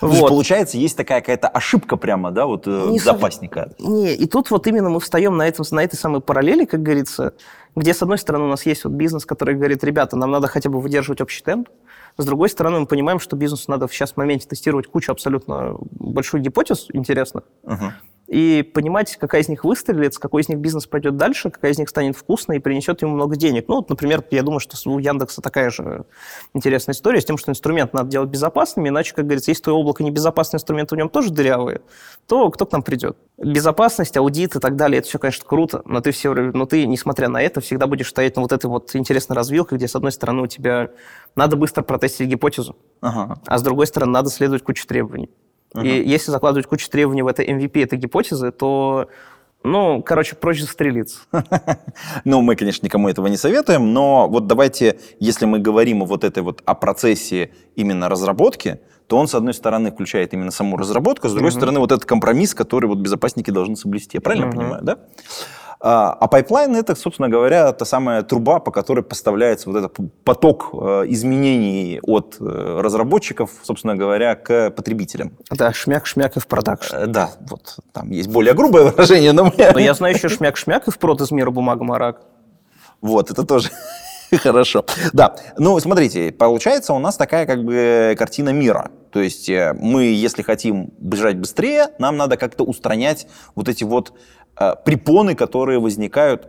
То 0.00 0.08
есть, 0.08 0.20
Вот. 0.20 0.28
получается, 0.28 0.76
есть 0.76 0.96
такая 0.96 1.20
какая-то 1.20 1.48
ошибка 1.48 1.96
прямо, 1.96 2.30
да, 2.30 2.46
вот 2.46 2.66
э, 2.66 2.70
Не 2.70 2.98
сов- 2.98 3.14
безопасника. 3.14 3.70
Не, 3.78 4.14
и 4.14 4.26
тут 4.26 4.50
вот 4.50 4.66
именно 4.66 4.90
мы 4.90 5.00
встаем 5.00 5.36
на, 5.36 5.48
этом, 5.48 5.64
на 5.70 5.82
этой 5.82 5.96
самой 5.96 6.20
параллели, 6.20 6.66
как 6.66 6.82
говорится, 6.82 7.32
где, 7.74 7.94
с 7.94 8.02
одной 8.02 8.18
стороны, 8.18 8.44
у 8.44 8.48
нас 8.48 8.66
есть 8.66 8.84
вот 8.84 8.92
бизнес, 8.92 9.24
который 9.24 9.54
говорит, 9.54 9.82
ребята, 9.84 10.16
нам 10.16 10.30
надо 10.30 10.48
хотя 10.48 10.68
бы 10.68 10.80
выдерживать 10.80 11.20
общий 11.22 11.42
темп, 11.42 11.68
с 12.18 12.24
другой 12.24 12.48
стороны, 12.50 12.80
мы 12.80 12.86
понимаем, 12.86 13.20
что 13.20 13.36
бизнесу 13.36 13.70
надо 13.70 13.88
сейчас 13.88 14.12
в 14.12 14.16
моменте 14.16 14.46
тестировать 14.46 14.86
кучу 14.86 15.12
абсолютно 15.12 15.76
больших 15.92 16.40
гипотез 16.42 16.86
интересных, 16.92 17.44
Мгм. 17.62 17.92
И 18.28 18.62
понимать, 18.62 19.16
какая 19.16 19.42
из 19.42 19.48
них 19.48 19.64
выстрелит, 19.64 20.18
какой 20.18 20.42
из 20.42 20.48
них 20.48 20.58
бизнес 20.58 20.86
пойдет 20.86 21.16
дальше, 21.16 21.50
какая 21.50 21.72
из 21.72 21.78
них 21.78 21.88
станет 21.88 22.16
вкусной 22.16 22.56
и 22.56 22.58
принесет 22.58 23.02
ему 23.02 23.14
много 23.14 23.36
денег. 23.36 23.68
Ну, 23.68 23.76
вот, 23.76 23.88
например, 23.88 24.24
я 24.30 24.42
думаю, 24.42 24.60
что 24.60 24.76
у 24.90 24.98
Яндекса 24.98 25.42
такая 25.42 25.70
же 25.70 26.04
интересная 26.54 26.94
история 26.94 27.20
с 27.20 27.24
тем, 27.24 27.38
что 27.38 27.50
инструмент 27.50 27.92
надо 27.92 28.10
делать 28.10 28.28
безопасными, 28.28 28.88
иначе, 28.88 29.14
как 29.14 29.26
говорится, 29.26 29.50
если 29.50 29.62
твое 29.62 29.78
облако 29.78 30.02
небезопасный 30.02 30.56
инструмент, 30.56 30.90
в 30.90 30.96
нем 30.96 31.08
тоже 31.08 31.30
дырявые, 31.30 31.82
то 32.26 32.50
кто 32.50 32.66
к 32.66 32.72
нам 32.72 32.82
придет? 32.82 33.16
Безопасность, 33.38 34.16
аудит 34.16 34.56
и 34.56 34.58
так 34.58 34.76
далее, 34.76 34.98
это 34.98 35.08
все, 35.08 35.18
конечно, 35.18 35.44
круто, 35.46 35.82
но 35.84 36.00
ты, 36.00 36.10
все, 36.10 36.32
но 36.34 36.66
ты, 36.66 36.86
несмотря 36.86 37.28
на 37.28 37.40
это, 37.40 37.60
всегда 37.60 37.86
будешь 37.86 38.08
стоять 38.08 38.36
на 38.36 38.42
вот 38.42 38.52
этой 38.52 38.66
вот 38.66 38.94
интересной 38.96 39.36
развилке, 39.36 39.76
где, 39.76 39.86
с 39.86 39.94
одной 39.94 40.12
стороны, 40.12 40.42
у 40.42 40.46
тебя 40.46 40.90
надо 41.36 41.56
быстро 41.56 41.82
протестить 41.82 42.28
гипотезу, 42.28 42.76
Ага. 43.00 43.40
а 43.46 43.58
с 43.58 43.62
другой 43.62 43.86
стороны, 43.86 44.12
надо 44.12 44.30
следовать 44.30 44.62
куче 44.62 44.84
требований. 44.86 45.30
И 45.74 45.88
если 45.88 46.30
закладывать 46.30 46.66
кучу 46.66 46.88
требований 46.88 47.22
в 47.22 47.26
это 47.26 47.42
MVP 47.42 47.82
этой 47.82 47.98
гипотезы, 47.98 48.50
то 48.52 49.08
Ну, 49.62 50.00
короче, 50.02 50.36
проще 50.36 50.62
застрелиться. 50.62 51.20
Ну, 52.24 52.40
мы, 52.40 52.54
конечно, 52.56 52.86
никому 52.86 53.08
этого 53.08 53.26
не 53.26 53.36
советуем, 53.36 53.92
но 53.92 54.28
вот 54.28 54.46
давайте, 54.46 54.98
если 55.18 55.44
мы 55.46 55.58
говорим 55.58 56.04
вот 56.04 56.22
этой 56.24 56.42
вот 56.42 56.62
о 56.64 56.74
процессе 56.74 57.50
именно 57.74 58.08
разработки, 58.08 58.78
то 59.08 59.16
он, 59.18 59.26
с 59.26 59.34
одной 59.34 59.54
стороны, 59.54 59.90
включает 59.90 60.34
именно 60.34 60.50
саму 60.52 60.76
разработку, 60.76 61.28
с 61.28 61.32
другой 61.32 61.50
Мгм. 61.50 61.58
стороны, 61.60 61.80
вот 61.80 61.90
этот 61.92 62.04
компромисс, 62.04 62.54
который 62.54 62.86
вот 62.86 62.98
безопасники 62.98 63.50
должны 63.50 63.74
соблюсти. 63.76 64.16
Я 64.18 64.20
правильно 64.20 64.46
Мгм. 64.46 64.56
понимаю, 64.56 64.82
да? 64.84 64.98
А, 65.80 66.12
а 66.12 66.26
пайплайн 66.28 66.74
это, 66.74 66.94
собственно 66.94 67.28
говоря, 67.28 67.72
та 67.72 67.84
самая 67.84 68.22
труба, 68.22 68.60
по 68.60 68.70
которой 68.70 69.02
поставляется 69.02 69.70
вот 69.70 69.78
этот 69.78 69.96
поток 70.24 70.70
э, 70.72 71.04
изменений 71.08 72.00
от 72.02 72.36
э, 72.40 72.80
разработчиков, 72.80 73.50
собственно 73.62 73.94
говоря, 73.94 74.34
к 74.36 74.70
потребителям. 74.70 75.36
Да, 75.50 75.72
шмяк-шмяк 75.72 76.32
и 76.36 76.40
в 76.40 76.46
продакшн. 76.46 76.96
Э, 76.96 77.06
Да, 77.06 77.30
вот 77.48 77.78
там 77.92 78.10
есть 78.10 78.28
более 78.28 78.54
грубое 78.54 78.84
выражение, 78.84 79.32
но. 79.32 79.52
Но 79.56 79.78
я 79.78 79.94
знаю 79.94 80.14
еще 80.14 80.28
шмяк-шмяк 80.28 80.84
и 80.86 80.90
в 80.90 80.98
прод 80.98 81.20
из 81.20 81.30
мира 81.30 81.50
бумага 81.50 81.84
марак. 81.84 82.22
Вот, 83.02 83.30
это 83.30 83.44
тоже 83.44 83.68
хорошо. 84.42 84.86
Да, 85.12 85.36
ну, 85.58 85.78
смотрите, 85.78 86.32
получается 86.32 86.94
у 86.94 86.98
нас 86.98 87.16
такая 87.16 87.44
как 87.44 87.62
бы 87.64 88.14
картина 88.18 88.50
мира. 88.50 88.90
То 89.12 89.20
есть 89.20 89.48
мы, 89.48 90.04
если 90.04 90.42
хотим 90.42 90.92
бежать 90.98 91.38
быстрее, 91.38 91.88
нам 91.98 92.16
надо 92.16 92.36
как-то 92.36 92.64
устранять 92.64 93.26
вот 93.54 93.68
эти 93.68 93.84
вот 93.84 94.12
препоны, 94.84 95.34
которые 95.34 95.78
возникают 95.78 96.48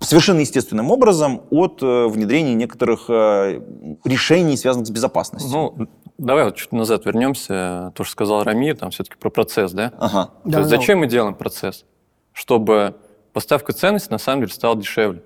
совершенно 0.00 0.40
естественным 0.40 0.90
образом 0.90 1.42
от 1.50 1.82
э, 1.82 2.06
внедрения 2.06 2.54
некоторых 2.54 3.06
э, 3.08 3.60
решений, 4.04 4.56
связанных 4.56 4.86
с 4.86 4.90
безопасностью. 4.90 5.50
Ну, 5.50 5.88
давай 6.18 6.44
вот 6.44 6.54
чуть 6.56 6.70
назад 6.72 7.04
вернемся. 7.04 7.92
То, 7.96 8.04
что 8.04 8.12
сказал 8.12 8.44
Рамир, 8.44 8.76
там 8.76 8.90
все-таки 8.90 9.16
про 9.18 9.30
процесс, 9.30 9.72
да? 9.72 9.92
Ага. 9.98 10.30
То 10.44 10.50
Да, 10.50 10.58
есть 10.58 10.70
да. 10.70 10.76
зачем 10.76 11.00
мы 11.00 11.08
делаем 11.08 11.34
процесс? 11.34 11.84
Чтобы 12.32 12.94
поставка 13.32 13.72
ценности 13.72 14.10
на 14.12 14.18
самом 14.18 14.42
деле 14.42 14.52
стала 14.52 14.76
дешевле. 14.76 15.22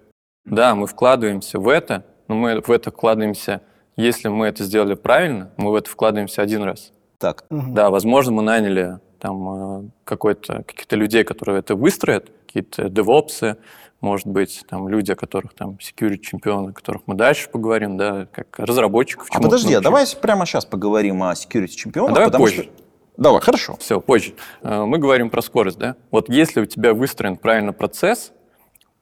Да, 0.46 0.74
мы 0.74 0.86
вкладываемся 0.86 1.58
в 1.58 1.68
это, 1.68 2.04
но 2.28 2.34
мы 2.34 2.60
в 2.60 2.70
это 2.70 2.90
вкладываемся, 2.90 3.60
если 3.96 4.28
мы 4.28 4.46
это 4.46 4.64
сделали 4.64 4.94
правильно, 4.94 5.50
мы 5.58 5.70
в 5.70 5.74
это 5.74 5.90
вкладываемся 5.90 6.40
один 6.40 6.62
раз. 6.62 6.92
Так. 7.18 7.44
Мгм. 7.50 7.74
Да, 7.74 7.90
возможно, 7.90 8.32
мы 8.32 8.42
наняли 8.42 9.00
там 9.22 9.84
э, 9.86 9.88
какой-то, 10.04 10.64
каких-то 10.64 10.96
людей, 10.96 11.22
которые 11.22 11.60
это 11.60 11.76
выстроят, 11.76 12.32
какие-то 12.44 12.88
девопсы, 12.88 13.56
может 14.00 14.26
быть, 14.26 14.64
там 14.68 14.88
люди, 14.88 15.12
о 15.12 15.14
которых 15.14 15.54
там 15.54 15.78
security 15.80 16.18
чемпионы, 16.18 16.70
о 16.70 16.72
которых 16.72 17.02
мы 17.06 17.14
дальше 17.14 17.48
поговорим, 17.48 17.96
да, 17.96 18.26
как 18.32 18.58
разработчиков. 18.58 19.28
А 19.30 19.40
подожди, 19.40 19.74
а 19.74 19.80
давай 19.80 20.06
прямо 20.20 20.44
сейчас 20.44 20.64
поговорим 20.64 21.22
о 21.22 21.34
security 21.34 21.68
чемпионах. 21.68 22.10
А 22.10 22.14
давай 22.30 22.30
позже. 22.40 22.62
что- 22.64 22.72
Давай, 23.16 23.40
хорошо. 23.42 23.76
Все, 23.78 24.00
позже. 24.00 24.34
Э, 24.62 24.82
Мы 24.84 24.98
говорим 24.98 25.30
про 25.30 25.40
скорость, 25.40 25.78
да? 25.78 25.94
Вот 26.10 26.28
если 26.28 26.60
у 26.62 26.66
тебя 26.66 26.92
выстроен 26.92 27.36
правильно 27.36 27.72
процесс, 27.72 28.32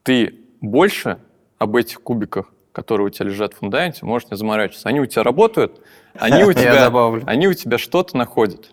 ты 0.03 0.41
больше 0.61 1.19
об 1.59 1.77
этих 1.77 2.03
кубиках, 2.03 2.53
которые 2.73 3.07
у 3.07 3.11
тебя 3.11 3.27
лежат 3.27 3.55
в 3.55 3.59
фундаменте, 3.59 4.05
можешь 4.05 4.29
не 4.31 4.37
заморачиваться. 4.37 4.87
Они 4.91 5.01
у 5.01 5.07
тебя 5.07 5.23
работают, 5.23 5.81
они 6.15 6.45
у 6.45 6.53
тебя, 6.61 6.91
они 7.27 7.49
у 7.49 7.55
тебя 7.55 7.79
что-то 7.79 8.19
находят. 8.19 8.73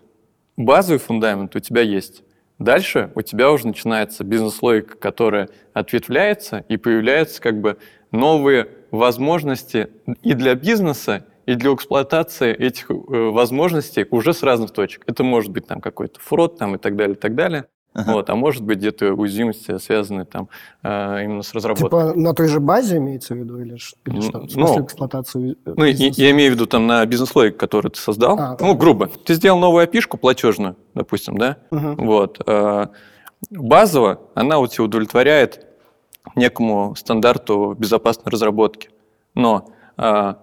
Базовый 0.58 0.98
фундамент 0.98 1.54
у 1.54 1.60
тебя 1.60 1.82
есть. 1.82 2.24
Дальше 2.58 3.12
у 3.14 3.22
тебя 3.22 3.52
уже 3.52 3.68
начинается 3.68 4.24
бизнес-логика, 4.24 4.96
которая 4.96 5.50
ответвляется, 5.72 6.64
и 6.68 6.76
появляются 6.76 7.40
как 7.40 7.60
бы 7.60 7.78
новые 8.10 8.68
возможности 8.90 9.88
и 10.24 10.34
для 10.34 10.56
бизнеса, 10.56 11.24
и 11.46 11.54
для 11.54 11.72
эксплуатации 11.72 12.52
этих 12.52 12.90
э, 12.90 12.94
возможностей 12.96 14.04
уже 14.10 14.34
с 14.34 14.42
разных 14.42 14.72
точек. 14.72 15.04
Это 15.06 15.22
может 15.22 15.52
быть 15.52 15.68
там 15.68 15.80
какой-то 15.80 16.18
фрод 16.18 16.58
там, 16.58 16.74
и 16.74 16.78
так 16.78 16.96
далее, 16.96 17.14
и 17.14 17.18
так 17.20 17.36
далее. 17.36 17.66
Ага. 17.98 18.12
Вот, 18.12 18.30
а 18.30 18.36
может 18.36 18.62
быть 18.62 18.78
где-то 18.78 19.12
уязвимости, 19.14 19.76
связанные 19.78 20.24
там 20.24 20.48
э, 20.84 21.24
именно 21.24 21.42
с 21.42 21.52
разработкой. 21.52 21.88
Типа 21.88 22.18
на 22.18 22.32
той 22.32 22.46
же 22.48 22.60
базе 22.60 22.98
имеется 22.98 23.34
в 23.34 23.38
виду 23.38 23.58
или, 23.58 23.70
или 24.06 24.20
что? 24.20 24.40
В 24.40 24.50
смысле 24.50 24.78
ну, 24.78 24.84
эксплуатацию 24.84 25.56
э, 25.66 25.74
Ну, 25.76 25.84
я, 25.84 26.08
я 26.08 26.30
имею 26.30 26.52
в 26.52 26.54
виду 26.54 26.66
там 26.66 26.86
на 26.86 27.04
бизнес-логику, 27.06 27.58
который 27.58 27.90
ты 27.90 27.98
создал. 27.98 28.38
А. 28.38 28.56
Ну, 28.60 28.74
грубо. 28.74 29.08
Ты 29.24 29.34
сделал 29.34 29.58
новую 29.58 29.82
опишку 29.82 30.16
платежную, 30.16 30.76
допустим, 30.94 31.36
да? 31.38 31.56
Мгм. 31.70 31.96
Вот. 32.06 32.40
э, 32.46 32.86
Базово, 33.50 34.20
она 34.34 34.58
у 34.58 34.66
тебя 34.66 34.84
удовлетворяет 34.84 35.66
некому 36.36 36.94
стандарту 36.96 37.74
безопасной 37.78 38.30
разработки. 38.30 38.90
Но 39.34 39.70
э, 39.96 40.34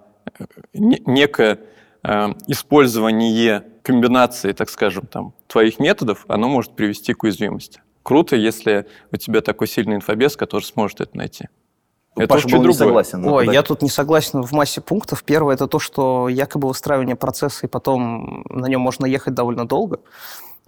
не- 0.73 1.01
некое 1.05 1.59
э, 2.03 2.27
использование 2.47 3.63
комбинации, 3.85 4.51
так 4.51 4.69
скажем, 4.69 5.05
там, 5.05 5.33
твоих 5.47 5.79
методов, 5.79 6.25
оно 6.27 6.49
может 6.49 6.75
привести 6.75 7.13
к 7.13 7.23
уязвимости. 7.23 7.81
Круто, 8.03 8.35
если 8.35 8.87
у 9.11 9.17
тебя 9.17 9.41
такой 9.41 9.67
сильный 9.67 9.95
инфобес, 9.95 10.35
который 10.35 10.63
сможет 10.63 11.01
это 11.01 11.15
найти. 11.15 11.47
Это 12.15 12.27
Паша 12.27 12.47
был 12.47 12.57
не 12.57 12.63
другое. 12.63 12.73
согласен. 12.73 13.21
но 13.21 13.33
Ой, 13.33 13.43
подожди. 13.43 13.55
я 13.55 13.63
тут 13.63 13.81
не 13.81 13.89
согласен 13.89 14.41
в 14.41 14.51
массе 14.53 14.81
пунктов. 14.81 15.23
Первое 15.23 15.55
это 15.55 15.67
то, 15.67 15.79
что 15.79 16.29
якобы 16.29 16.67
выстраивание 16.67 17.15
процесса 17.15 17.65
и 17.65 17.69
потом 17.69 18.43
на 18.49 18.67
нем 18.67 18.81
можно 18.81 19.05
ехать 19.05 19.33
довольно 19.33 19.67
долго. 19.67 19.99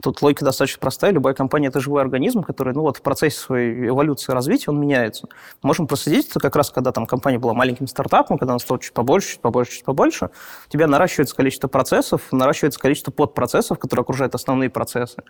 Тут 0.02 0.22
логика 0.22 0.46
достаточно 0.46 0.80
простая. 0.80 1.12
Любая 1.12 1.34
компания– 1.34 1.68
это 1.70 1.80
живой 1.80 2.02
организм, 2.02 2.44
который 2.44 2.74
ну, 2.74 2.82
вот, 2.82 2.98
в 2.98 3.02
процессе 3.02 3.40
своей 3.40 3.88
эволюции 3.88 4.32
и 4.32 4.36
развития 4.36 4.70
он 4.70 4.80
меняется. 4.80 5.28
Можем 5.64 5.88
проследить 5.88 6.30
это 6.30 6.40
как 6.40 6.56
раз, 6.56 6.70
когда 6.70 6.92
там 6.92 7.08
компания 7.08 7.40
была 7.40 7.56
маленьким 7.56 7.88
стартапом, 7.88 8.38
когда 8.38 8.54
она 8.54 8.60
стала 8.60 8.80
чуть 8.80 8.94
побольше, 8.94 9.32
чуть 9.32 9.42
побольше, 9.42 9.72
чуть 9.72 9.86
побольше. 9.86 10.30
У 10.68 10.72
тебя 10.72 10.86
наращивается 10.86 11.36
количество 11.36 11.68
процессов, 11.68 12.22
наращивается 12.32 12.80
количество 12.80 13.12
подпроцессов, 13.12 13.80
которые 13.80 14.04
окружают 14.04 14.36
основные 14.36 14.70
процессы. 14.70 15.24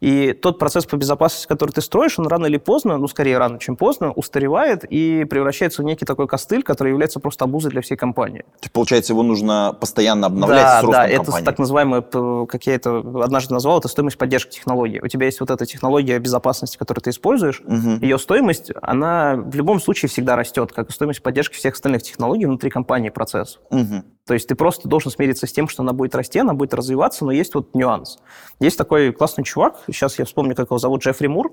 И 0.00 0.34
тот 0.34 0.58
процесс 0.58 0.84
по 0.84 0.96
безопасности, 0.96 1.46
который 1.46 1.70
ты 1.70 1.80
строишь, 1.80 2.18
он 2.18 2.26
рано 2.26 2.44
или 2.44 2.58
поздно, 2.58 2.98
ну, 2.98 3.08
скорее 3.08 3.38
рано, 3.38 3.58
чем 3.58 3.76
поздно, 3.76 4.12
устаревает 4.12 4.84
и 4.84 5.24
превращается 5.24 5.80
в 5.80 5.86
некий 5.86 6.04
такой 6.04 6.26
костыль, 6.26 6.62
который 6.62 6.90
является 6.90 7.20
просто 7.20 7.46
обузой 7.46 7.70
для 7.70 7.80
всей 7.80 7.96
компании. 7.96 8.44
Есть, 8.60 8.72
Получается, 8.72 9.14
его 9.14 9.22
нужно 9.22 9.74
постоянно 9.80 10.26
обновлять 10.26 10.62
да, 10.62 10.80
с 10.80 10.84
ростом 10.84 10.92
да, 10.92 11.08
это 11.08 11.24
компании. 11.24 11.46
так 11.46 11.58
называемая, 11.58 12.02
как 12.02 12.66
я 12.66 12.74
это 12.74 12.98
однажды 12.98 13.54
назвал, 13.54 13.78
это 13.78 13.88
стоимость 13.88 14.09
поддержки 14.18 14.50
технологии. 14.56 15.00
У 15.00 15.08
тебя 15.08 15.26
есть 15.26 15.40
вот 15.40 15.50
эта 15.50 15.66
технология 15.66 16.18
безопасности, 16.18 16.76
которую 16.76 17.02
ты 17.02 17.10
используешь, 17.10 17.62
Мгм. 17.64 18.00
ее 18.00 18.18
стоимость, 18.18 18.70
она 18.82 19.36
в 19.36 19.54
любом 19.54 19.80
случае 19.80 20.08
всегда 20.08 20.36
растет, 20.36 20.72
как 20.72 20.90
и 20.90 20.92
стоимость 20.92 21.22
поддержки 21.22 21.54
всех 21.54 21.74
остальных 21.74 22.02
технологий 22.02 22.46
внутри 22.46 22.70
компании 22.70 23.08
и 23.08 23.12
процессов. 23.12 23.60
Мгм. 23.70 24.04
То 24.26 24.34
есть 24.34 24.46
ты 24.48 24.54
просто 24.54 24.88
должен 24.88 25.10
смириться 25.10 25.46
с 25.46 25.52
тем, 25.52 25.68
что 25.68 25.82
она 25.82 25.92
будет 25.92 26.14
расти, 26.14 26.38
она 26.38 26.54
будет 26.54 26.74
развиваться, 26.74 27.24
но 27.24 27.32
есть 27.32 27.54
вот 27.54 27.74
нюанс. 27.74 28.18
Есть 28.60 28.78
такой 28.78 29.12
классный 29.12 29.44
чувак, 29.44 29.80
сейчас 29.86 30.18
я 30.18 30.24
вспомню, 30.24 30.54
как 30.54 30.66
его 30.68 30.78
зовут, 30.78 31.02
Джеффри 31.02 31.26
Мур. 31.26 31.52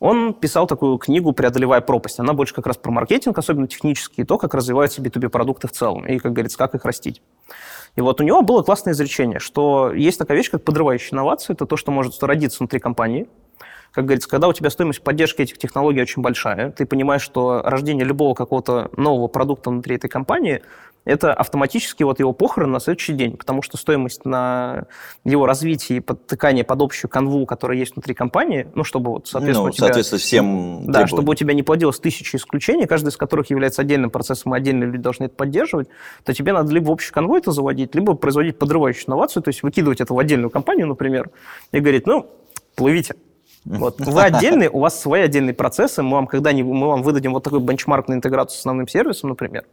Он 0.00 0.32
писал 0.32 0.66
такую 0.66 0.96
книгу 0.96 1.32
«Преодолевая 1.32 1.82
пропасть». 1.82 2.18
Она 2.18 2.32
больше 2.32 2.54
как 2.54 2.66
раз 2.66 2.78
про 2.78 2.90
маркетинг, 2.90 3.36
особенно 3.36 3.68
технический, 3.68 4.22
и 4.22 4.24
то, 4.24 4.38
как 4.38 4.54
развиваются 4.54 5.02
B2B-продукты 5.02 5.68
в 5.68 5.72
целом, 5.72 6.06
и, 6.06 6.18
как 6.18 6.32
говорится, 6.32 6.56
как 6.56 6.74
их 6.74 6.86
растить. 6.86 7.20
И 7.96 8.00
вот 8.00 8.20
у 8.20 8.24
него 8.24 8.40
было 8.40 8.62
классное 8.62 8.94
изречение, 8.94 9.40
что 9.40 9.92
есть 9.92 10.18
такая 10.18 10.38
вещь, 10.38 10.50
как 10.50 10.64
подрывающая 10.64 11.12
инновация. 11.12 11.52
Это 11.54 11.66
то, 11.66 11.76
что 11.76 11.92
может 11.92 12.20
родиться 12.22 12.58
внутри 12.60 12.80
компании. 12.80 13.28
Как 13.92 14.04
говорится, 14.04 14.28
когда 14.28 14.48
у 14.48 14.52
тебя 14.52 14.70
стоимость 14.70 15.02
поддержки 15.02 15.42
этих 15.42 15.58
технологий 15.58 16.00
очень 16.00 16.22
большая, 16.22 16.70
ты 16.70 16.86
понимаешь, 16.86 17.22
что 17.22 17.60
рождение 17.62 18.04
любого 18.06 18.34
какого-то 18.34 18.90
нового 18.96 19.26
продукта 19.26 19.70
внутри 19.70 19.96
этой 19.96 20.08
компании 20.08 20.62
это 21.04 21.32
автоматически 21.32 22.02
вот 22.02 22.20
его 22.20 22.32
похорон 22.32 22.72
на 22.72 22.80
следующий 22.80 23.14
день, 23.14 23.36
потому 23.36 23.62
что 23.62 23.76
стоимость 23.76 24.24
на 24.24 24.84
его 25.24 25.46
развитие 25.46 25.98
и 25.98 26.00
подтыкание 26.00 26.62
под 26.62 26.82
общую 26.82 27.10
канву, 27.10 27.46
которая 27.46 27.78
есть 27.78 27.94
внутри 27.94 28.14
компании, 28.14 28.68
ну, 28.74 28.84
чтобы 28.84 29.10
вот, 29.10 29.26
соответственно, 29.26 29.66
Ну, 29.66 29.70
у 29.70 29.72
тебя... 29.72 29.86
соответствовать 29.86 30.22
всем 30.22 30.84
Да, 30.86 31.06
чтобы 31.06 31.32
у 31.32 31.34
тебя 31.34 31.54
не 31.54 31.62
плодилось 31.62 31.98
тысячи 31.98 32.36
исключений, 32.36 32.86
каждый 32.86 33.08
из 33.08 33.16
которых 33.16 33.50
является 33.50 33.82
отдельным 33.82 34.10
процессом, 34.10 34.54
и 34.54 34.58
отдельные 34.58 34.90
люди 34.90 35.02
должны 35.02 35.24
это 35.24 35.34
поддерживать, 35.34 35.88
то 36.24 36.34
тебе 36.34 36.52
надо 36.52 36.72
либо 36.72 36.90
общий 36.90 37.12
конвой 37.12 37.40
это 37.40 37.52
заводить, 37.52 37.94
либо 37.94 38.14
производить 38.14 38.58
подрывающую 38.58 39.08
инновацию, 39.08 39.42
то 39.42 39.48
есть 39.48 39.62
выкидывать 39.62 40.00
это 40.00 40.12
в 40.12 40.18
отдельную 40.18 40.50
компанию, 40.50 40.86
например, 40.86 41.30
и 41.72 41.80
говорить, 41.80 42.06
ну, 42.06 42.30
плывите. 42.74 43.14
Вот. 43.64 43.96
Вы 43.98 44.22
отдельные, 44.22 44.70
у 44.70 44.80
вас 44.80 45.00
свои 45.00 45.22
отдельные 45.22 45.54
процессы, 45.54 46.02
мы 46.02 46.12
вам 46.12 46.26
когда-нибудь 46.26 46.74
мы 46.74 46.88
вам 46.88 47.02
выдадим 47.02 47.32
вот 47.32 47.44
такой 47.44 47.60
бенчмарк 47.60 48.08
на 48.08 48.14
интеграцию 48.14 48.56
с 48.56 48.60
основным 48.60 48.88
сервисом, 48.88 49.30
например. 49.30 49.64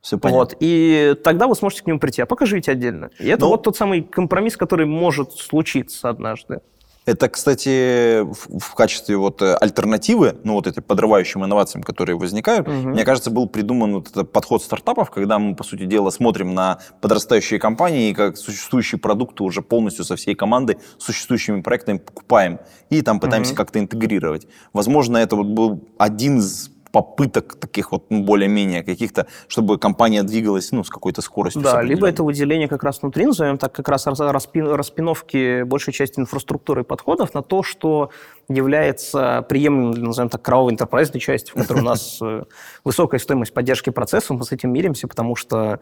Все 0.00 0.18
понятно. 0.18 0.38
Вот. 0.40 0.56
И 0.60 1.14
тогда 1.24 1.46
вы 1.48 1.54
сможете 1.56 1.82
к 1.82 1.86
нему 1.86 1.98
прийти, 1.98 2.22
а 2.22 2.26
пока 2.26 2.46
живите 2.46 2.72
отдельно. 2.72 3.10
И 3.18 3.26
это 3.28 3.44
Ну- 3.44 3.48
вот 3.50 3.62
тот 3.64 3.76
самый 3.76 4.02
компромисс, 4.02 4.56
который 4.56 4.86
может 4.86 5.32
случиться 5.32 6.08
однажды. 6.08 6.60
Это, 7.06 7.28
кстати, 7.28 8.22
в, 8.24 8.74
качестве 8.74 9.16
вот 9.16 9.40
э, 9.40 9.54
альтернативы, 9.54 10.38
ну 10.42 10.54
вот 10.54 10.66
этой 10.66 10.80
подрывающим 10.82 11.44
инновациям, 11.44 11.84
которые 11.84 12.16
возникают, 12.16 12.66
Мгм. 12.66 12.90
мне 12.90 13.04
кажется, 13.04 13.30
был 13.30 13.48
придуман 13.48 13.94
вот 13.94 14.08
этот 14.08 14.32
подход 14.32 14.60
стартапов, 14.60 15.12
когда 15.12 15.38
мы, 15.38 15.54
по 15.54 15.62
сути 15.62 15.84
дела, 15.84 16.10
смотрим 16.10 16.52
на 16.52 16.80
подрастающие 17.00 17.60
компании 17.60 18.10
и 18.10 18.12
как 18.12 18.36
существующие 18.36 18.98
продукты 18.98 19.44
уже 19.44 19.62
полностью 19.62 20.04
со 20.04 20.16
всей 20.16 20.34
командой, 20.34 20.78
существующими 20.98 21.60
проектами 21.62 21.98
покупаем 21.98 22.58
и 22.90 23.02
там 23.02 23.20
пытаемся 23.20 23.52
Мгм. 23.52 23.56
как-то 23.56 23.78
интегрировать. 23.78 24.48
Возможно, 24.72 25.18
это 25.18 25.36
вот 25.36 25.46
был 25.46 25.86
один 25.98 26.38
из 26.38 26.70
попыток 26.96 27.56
таких 27.56 27.92
вот 27.92 28.04
ну, 28.08 28.22
более-менее 28.22 28.82
каких-то, 28.82 29.26
чтобы 29.48 29.76
компания 29.76 30.22
двигалась 30.22 30.72
ну, 30.72 30.82
с 30.82 30.88
какой-то 30.88 31.20
скоростью. 31.20 31.60
Да, 31.60 31.82
либо 31.82 32.08
это 32.08 32.22
выделение 32.22 32.68
как 32.68 32.82
раз 32.84 33.02
внутри, 33.02 33.26
назовем 33.26 33.58
так, 33.58 33.74
как 33.74 33.86
раз 33.90 34.06
раз- 34.06 34.18
распи- 34.18 34.74
распиновки 34.74 35.62
большей 35.64 35.92
части 35.92 36.18
инфраструктуры 36.20 36.80
и 36.80 36.84
подходов 36.84 37.34
на 37.34 37.42
то, 37.42 37.62
что 37.62 38.08
является 38.48 39.44
приемлемым, 39.46 40.04
назовем 40.04 40.30
так, 40.30 40.40
кровавой 40.40 40.72
интерпрайзной 40.72 41.20
части, 41.20 41.50
в 41.50 41.54
которой 41.54 41.80
у 41.80 41.84
нас 41.84 42.18
э, 42.22 42.44
высокая 42.82 43.20
стоимость 43.20 43.52
поддержки 43.52 43.90
процессов, 43.90 44.38
мы 44.38 44.44
с 44.46 44.52
этим 44.52 44.72
миримся, 44.72 45.06
потому 45.06 45.36
что 45.36 45.80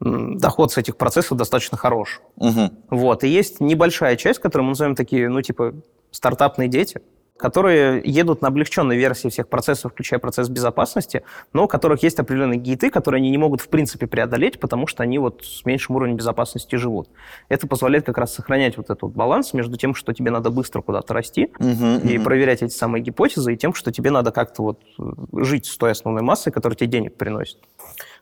доход 0.00 0.72
с 0.72 0.78
этих 0.78 0.96
процессов 0.96 1.36
достаточно 1.36 1.76
хорош. 1.76 2.22
Мгм. 2.36 2.72
Вот. 2.88 3.22
И 3.22 3.28
есть 3.28 3.60
небольшая 3.60 4.16
часть, 4.16 4.40
которую 4.40 4.64
мы 4.64 4.70
называем 4.70 4.96
такие, 4.96 5.28
ну, 5.28 5.42
типа, 5.42 5.74
стартапные 6.10 6.68
дети, 6.68 7.02
которые 7.36 8.00
едут 8.04 8.42
на 8.42 8.48
облегченной 8.48 8.96
версии 8.96 9.28
всех 9.28 9.48
процессов, 9.48 9.92
включая 9.92 10.20
процесс 10.20 10.48
безопасности, 10.48 11.24
но 11.52 11.64
у 11.64 11.68
которых 11.68 12.02
есть 12.02 12.18
определенные 12.20 12.60
гиты, 12.60 12.90
которые 12.90 13.18
они 13.18 13.30
не 13.30 13.38
могут 13.38 13.60
в 13.60 13.68
принципе 13.68 14.06
преодолеть, 14.06 14.60
потому 14.60 14.86
что 14.86 15.02
они 15.02 15.18
вот 15.18 15.44
с 15.44 15.64
меньшим 15.64 15.96
уровнем 15.96 16.16
безопасности 16.16 16.76
живут. 16.76 17.08
Это 17.48 17.66
позволяет 17.66 18.06
как 18.06 18.18
раз 18.18 18.34
сохранять 18.34 18.76
вот 18.76 18.86
этот 18.86 19.02
вот 19.02 19.12
баланс 19.12 19.52
между 19.52 19.76
тем, 19.76 19.94
что 19.94 20.12
тебе 20.12 20.30
надо 20.30 20.50
быстро 20.50 20.80
куда-то 20.80 21.12
расти 21.12 21.50
Мгм, 21.58 21.98
и 21.98 22.14
мгм. 22.16 22.24
проверять 22.24 22.62
эти 22.62 22.72
самые 22.72 23.02
гипотезы, 23.02 23.54
и 23.54 23.56
тем, 23.56 23.74
что 23.74 23.90
тебе 23.90 24.10
надо 24.10 24.30
как-то 24.30 24.62
вот 24.62 24.80
э, 24.98 25.02
жить 25.44 25.66
с 25.66 25.76
той 25.76 25.90
основной 25.90 26.22
массой, 26.22 26.52
которая 26.52 26.76
тебе 26.76 26.88
денег 26.88 27.16
приносит. 27.16 27.58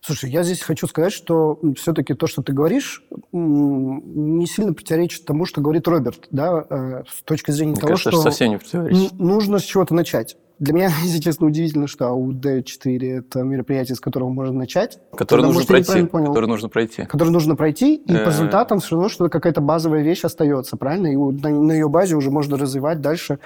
Слушай, 0.05 0.31
я 0.31 0.43
здесь 0.43 0.63
хочу 0.63 0.89
сказать, 0.89 1.13
что 1.13 1.61
все-таки 1.77 2.15
то, 2.15 2.27
что 2.27 2.43
ты 2.43 2.53
говоришь, 2.53 3.05
не 3.31 4.47
сильно 4.47 4.75
противоречит 4.75 5.25
тому, 5.25 5.45
что 5.47 5.61
говорит 5.61 5.87
Роберт, 5.87 6.27
да, 6.33 6.65
э, 6.69 7.03
с 7.09 7.23
точки 7.23 7.53
зрения 7.53 7.73
Мне 7.73 7.81
того, 7.81 7.91
кажется, 7.93 8.11
что 8.11 8.21
совсем 8.23 8.51
не 8.51 8.59
противоречит. 8.59 9.13
нужно 9.13 9.61
с 9.61 9.63
чего-то 9.63 9.95
начать. 9.95 10.37
Для 10.59 10.75
меня, 10.75 10.91
если 11.05 11.21
честно, 11.21 11.47
удивительно, 11.47 11.87
что 11.87 12.07
АУД-4– 12.09 13.19
это 13.19 13.43
мероприятие, 13.43 13.95
с 13.95 14.01
которого 14.01 14.29
можно 14.31 14.55
начать. 14.55 14.99
Который 15.13 15.43
Тогда, 15.43 15.47
нужно 15.55 15.65
пройти. 15.67 16.05
понял. 16.07 16.27
Который 16.29 16.47
нужно 16.49 16.69
пройти. 16.69 17.05
который 17.05 17.31
нужно 17.31 17.55
пройти, 17.55 17.95
и 17.95 18.13
Э. 18.13 18.25
по 18.25 18.29
результатам 18.31 18.81
все 18.81 18.97
равно 18.97 19.09
что 19.09 19.29
какая-то 19.29 19.61
базовая 19.61 20.03
вещь 20.03 20.25
остается, 20.25 20.77
правильно? 20.77 21.07
И 21.07 21.17
на, 21.17 21.73
ее 21.73 21.89
базе 21.89 22.17
уже 22.17 22.33
можно 22.33 22.57
развивать 22.57 23.01
дальше, 23.01 23.35
э, 23.35 23.37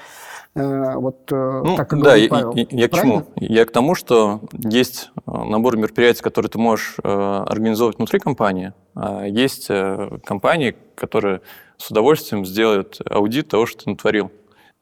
вот 0.57 1.33
э, 1.33 1.63
Ну, 1.65 1.77
так, 1.77 1.91
как 1.91 1.99
да, 2.01 2.05
говорит 2.11 2.31
Павел. 2.31 2.51
и- 2.53 2.67
я 2.71 2.89
к 2.89 2.95
чему? 2.95 3.25
Я 3.37 3.65
к 3.65 3.71
тому, 3.71 3.95
что 3.95 4.41
есть 4.53 5.11
э, 5.27 5.31
набор 5.31 5.77
мероприятий, 5.77 6.23
которые 6.23 6.51
ты 6.51 6.59
можешь 6.59 6.97
э, 7.03 7.09
организовывать 7.09 7.99
внутри 7.99 8.19
компании, 8.19 8.73
а 8.95 9.25
есть 9.27 9.67
э, 9.69 10.19
компании, 10.25 10.77
которые 10.95 11.43
с 11.77 11.91
удовольствием 11.91 12.47
сделают 12.47 13.01
аудит 13.09 13.49
того, 13.49 13.67
что 13.67 13.85
ты 13.85 13.91
натворил. 13.91 14.31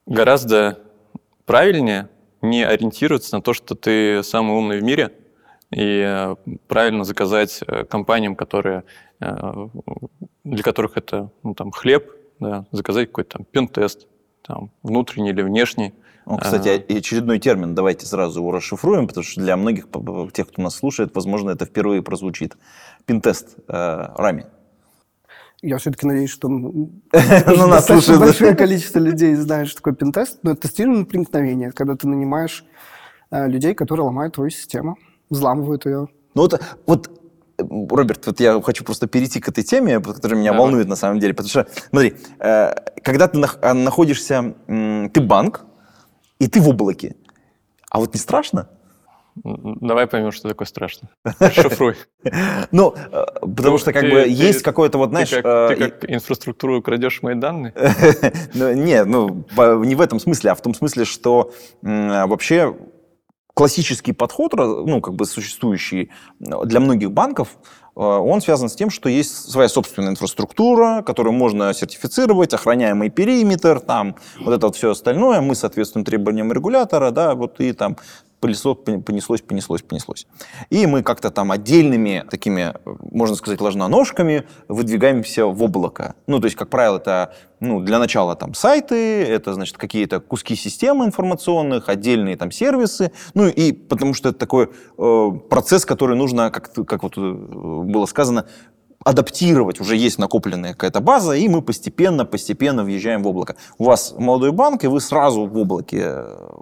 Гораздо 0.05 0.79
правильнее 1.45 2.09
не 2.41 2.63
ориентироваться 2.65 3.35
на 3.35 3.41
то, 3.41 3.53
что 3.53 3.75
ты 3.75 4.23
самый 4.23 4.55
умный 4.57 4.79
в 4.79 4.83
мире, 4.83 5.11
и 5.71 6.03
э, 6.05 6.35
правильно 6.67 7.03
заказать 7.03 7.59
э, 7.67 7.83
компаниям, 7.85 8.35
которые, 8.35 8.83
э, 9.19 9.67
для 10.43 10.63
которых 10.63 10.95
это 10.95 11.31
ну, 11.43 11.53
там, 11.53 11.71
хлеб, 11.71 12.11
да, 12.39 12.65
заказать 12.71 13.07
какой-то 13.07 13.37
там 13.39 13.45
пентест, 13.45 14.07
там, 14.45 14.69
внутренний 14.83 15.31
или 15.31 15.41
внешний, 15.41 15.93
Ну, 16.25 16.37
кстати, 16.37 16.83
и 16.87 16.97
очередной 16.97 17.39
термин, 17.39 17.75
давайте 17.75 18.05
сразу 18.05 18.39
его 18.39 18.51
расшифруем, 18.51 19.07
потому 19.07 19.23
что 19.23 19.41
для 19.41 19.55
многих 19.57 19.87
тех, 20.33 20.47
кто 20.47 20.61
нас 20.61 20.75
слушает, 20.75 21.13
возможно, 21.13 21.51
это 21.51 21.65
впервые 21.65 22.01
прозвучит. 22.01 22.57
Пинтест 23.05 23.57
э, 23.67 24.07
Рами. 24.15 24.47
Я 25.61 25.77
все-таки 25.77 26.05
надеюсь, 26.07 26.31
что 26.31 26.47
Ну, 26.49 26.89
достаточно 27.11 28.19
большое 28.19 28.55
количество 28.55 28.99
людей 28.99 29.35
знает, 29.35 29.67
что 29.67 29.77
такое 29.77 29.93
пентест. 29.93 30.39
Но 30.43 30.51
это 30.51 30.61
тестирование 30.61 31.05
проникновения, 31.05 31.71
когда 31.71 31.95
ты 31.95 32.07
нанимаешь 32.07 32.65
э, 33.31 33.47
людей, 33.47 33.73
которые 33.73 34.05
ломают 34.05 34.35
твою 34.35 34.49
систему, 34.49 34.97
взламывают 35.29 35.85
ее. 35.85 36.07
Ну 36.33 36.41
вот, 36.41 36.61
вот, 36.85 37.07
э, 37.07 37.11
Роберт, 37.57 38.25
вот 38.27 38.39
я 38.39 38.61
хочу 38.61 38.83
просто 38.83 39.07
перейти 39.07 39.39
к 39.39 39.47
этой 39.49 39.63
теме, 39.63 39.99
которая 39.99 40.39
меня 40.39 40.51
Давай. 40.51 40.65
волнует 40.65 40.87
на 40.87 40.95
самом 40.95 41.19
деле. 41.19 41.33
Потому 41.33 41.49
что, 41.49 41.67
смотри, 41.89 42.15
э, 42.39 42.73
когда 43.03 43.27
ты 43.27 43.37
нах- 43.39 43.73
находишься, 43.73 44.53
ты 44.67 45.21
банк, 45.21 45.65
и 46.39 46.47
ты 46.47 46.59
в 46.59 46.67
облаке, 46.69 47.15
а 47.89 47.99
вот 47.99 48.13
не 48.13 48.19
страшно? 48.19 48.67
Давай 49.43 50.07
поймем, 50.07 50.31
что 50.31 50.47
такое 50.47 50.65
страшно. 50.65 51.09
Шифруй. 51.51 51.95
Ну, 52.71 52.93
э, 53.11 53.25
потому 53.41 53.71
Ну, 53.71 53.77
что 53.77 53.91
как 53.91 54.03
бы 54.03 54.25
есть 54.27 54.61
какое-то 54.61 54.97
вот, 54.97 55.09
знаешь... 55.09 55.29
ты, 55.29 55.41
как, 55.41 55.45
э, 55.45 55.75
ты 55.75 55.89
как 55.89 56.09
инфраструктуру 56.09 56.81
крадешь 56.81 57.21
мои 57.21 57.35
данные? 57.35 57.73
Ну, 58.53 58.73
Не, 58.73 59.03
ну, 59.03 59.45
не 59.83 59.95
в 59.95 60.01
этом 60.01 60.19
смысле, 60.21 60.51
а 60.51 60.55
в 60.55 60.61
том 60.61 60.73
смысле, 60.73 61.03
что 61.03 61.53
вообще 61.81 62.75
классический 63.55 64.11
подход, 64.11 64.53
ну, 64.53 65.01
как 65.01 65.15
бы 65.15 65.25
существующий 65.25 66.11
для 66.39 66.79
многих 66.79 67.11
банков, 67.11 67.57
э, 67.95 67.99
он 68.01 68.41
связан 68.41 68.67
с 68.67 68.75
тем, 68.75 68.89
что 68.89 69.09
есть 69.09 69.49
своя 69.49 69.69
собственная 69.69 70.11
инфраструктура, 70.11 71.01
которую 71.01 71.33
можно 71.33 71.73
сертифицировать, 71.73 72.53
охраняемый 72.53 73.09
периметр, 73.09 73.79
там, 73.79 74.17
вот 74.39 74.53
это 74.53 74.67
вот 74.67 74.75
все 74.75 74.91
остальное, 74.91 75.39
мы 75.39 75.55
соответствуем 75.55 76.05
требованиям 76.05 76.51
регулятора, 76.51 77.11
да, 77.11 77.33
вот 77.33 77.61
и 77.61 77.71
там 77.71 77.95
пылесос 78.39 78.77
понеслось, 79.05 79.41
понеслось, 79.41 79.81
понеслось. 79.81 80.27
И 80.69 80.85
мы 80.85 81.03
как-то 81.03 81.31
там 81.31 81.51
отдельными 81.51 82.25
такими, 82.29 82.73
можно 83.11 83.35
сказать, 83.35 83.61
ложноножками 83.61 84.43
выдвигаемся 84.67 85.45
в 85.45 85.63
облако. 85.63 86.15
Ну, 86.27 86.39
то 86.39 86.45
есть, 86.45 86.57
как 86.57 86.69
правило, 86.69 86.97
это 86.97 87.33
ну, 87.59 87.79
для 87.79 87.99
начала 87.99 88.35
там 88.35 88.53
сайты, 88.53 89.23
это, 89.23 89.53
значит, 89.53 89.77
какие-то 89.77 90.19
куски 90.19 90.55
системы 90.55 91.05
информационных, 91.05 91.89
отдельные 91.89 92.37
там 92.37 92.51
сервисы, 92.51 93.11
ну, 93.33 93.47
и 93.47 93.71
потому 93.71 94.13
что 94.13 94.29
это 94.29 94.37
такой 94.37 94.69
э, 94.97 95.31
процесс, 95.49 95.85
который 95.85 96.17
нужно, 96.17 96.51
как, 96.51 96.73
как 96.73 97.03
вот 97.03 97.17
э, 97.17 97.21
было 97.21 98.05
сказано, 98.05 98.45
адаптировать. 99.05 99.79
Уже 99.79 99.95
есть 99.95 100.17
накопленная 100.17 100.71
какая-то 100.73 100.99
база, 100.99 101.33
и 101.33 101.47
мы 101.47 101.61
постепенно, 101.61 102.25
постепенно 102.25 102.83
въезжаем 102.83 103.21
в 103.21 103.27
облако. 103.27 103.55
У 103.77 103.83
вас 103.83 104.15
молодой 104.17 104.51
банк, 104.51 104.83
и 104.83 104.87
вы 104.87 104.99
сразу 104.99 105.45
в 105.45 105.55
облаке, 105.55 106.11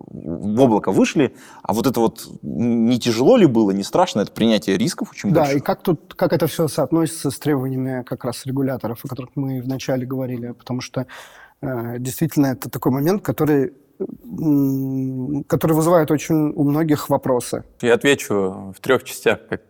в 0.09 0.61
облако 0.61 0.91
вышли, 0.91 1.33
а 1.63 1.71
вот 1.73 1.87
это 1.87 2.01
вот 2.01 2.27
не 2.41 2.99
тяжело 2.99 3.37
ли 3.37 3.45
было, 3.45 3.71
не 3.71 3.83
страшно, 3.83 4.19
это 4.21 4.31
принятие 4.33 4.77
рисков 4.77 5.11
очень 5.11 5.31
Да, 5.31 5.41
больших. 5.43 5.57
и 5.57 5.59
как 5.61 5.81
тут, 5.83 6.13
как 6.15 6.33
это 6.33 6.47
все 6.47 6.67
соотносится 6.67 7.31
с 7.31 7.39
требованиями 7.39 8.03
как 8.03 8.25
раз 8.25 8.45
регуляторов, 8.45 8.99
о 9.05 9.07
которых 9.07 9.31
мы 9.35 9.61
вначале 9.61 10.05
говорили, 10.05 10.51
потому 10.51 10.81
что 10.81 11.07
э, 11.61 11.95
действительно 11.99 12.47
это 12.47 12.69
такой 12.69 12.91
момент, 12.91 13.21
который, 13.23 13.71
который 15.47 15.73
вызывает 15.77 16.11
очень 16.11 16.51
у 16.53 16.63
многих 16.65 17.09
вопросы. 17.09 17.63
Я 17.81 17.93
отвечу 17.93 18.73
в 18.75 18.81
трех 18.81 19.05
частях. 19.05 19.39
как- 19.47 19.61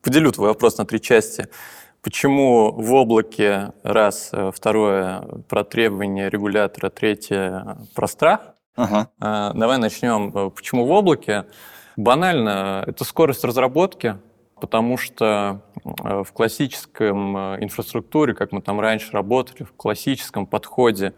Поделю 0.00 0.32
твой 0.32 0.48
вопрос 0.48 0.78
на 0.78 0.84
три 0.86 0.98
части. 1.00 1.46
Почему 2.02 2.72
в 2.72 2.92
облаке, 2.94 3.72
раз, 3.84 4.30
э, 4.32 4.50
второе, 4.52 5.20
про 5.48 5.62
требования 5.62 6.28
регулятора, 6.28 6.90
третье, 6.90 7.78
про 7.94 8.08
страх. 8.08 8.40
Ага. 8.74 9.08
А, 9.20 9.52
Давай 9.54 9.78
начнем. 9.78 10.32
Э, 10.34 10.50
Почему 10.50 10.84
в 10.84 10.90
облаке? 10.90 11.44
Банально, 11.96 12.82
это 12.88 13.04
скорость 13.04 13.44
разработки, 13.44 14.16
потому 14.60 14.96
что 14.96 15.62
э, 15.84 16.24
в 16.24 16.32
классическом 16.32 17.36
инфраструктуре, 17.62 18.34
как 18.34 18.50
мы 18.50 18.62
там 18.62 18.80
раньше 18.80 19.12
работали, 19.12 19.62
в 19.62 19.72
классическом 19.72 20.46
подходе 20.46 21.14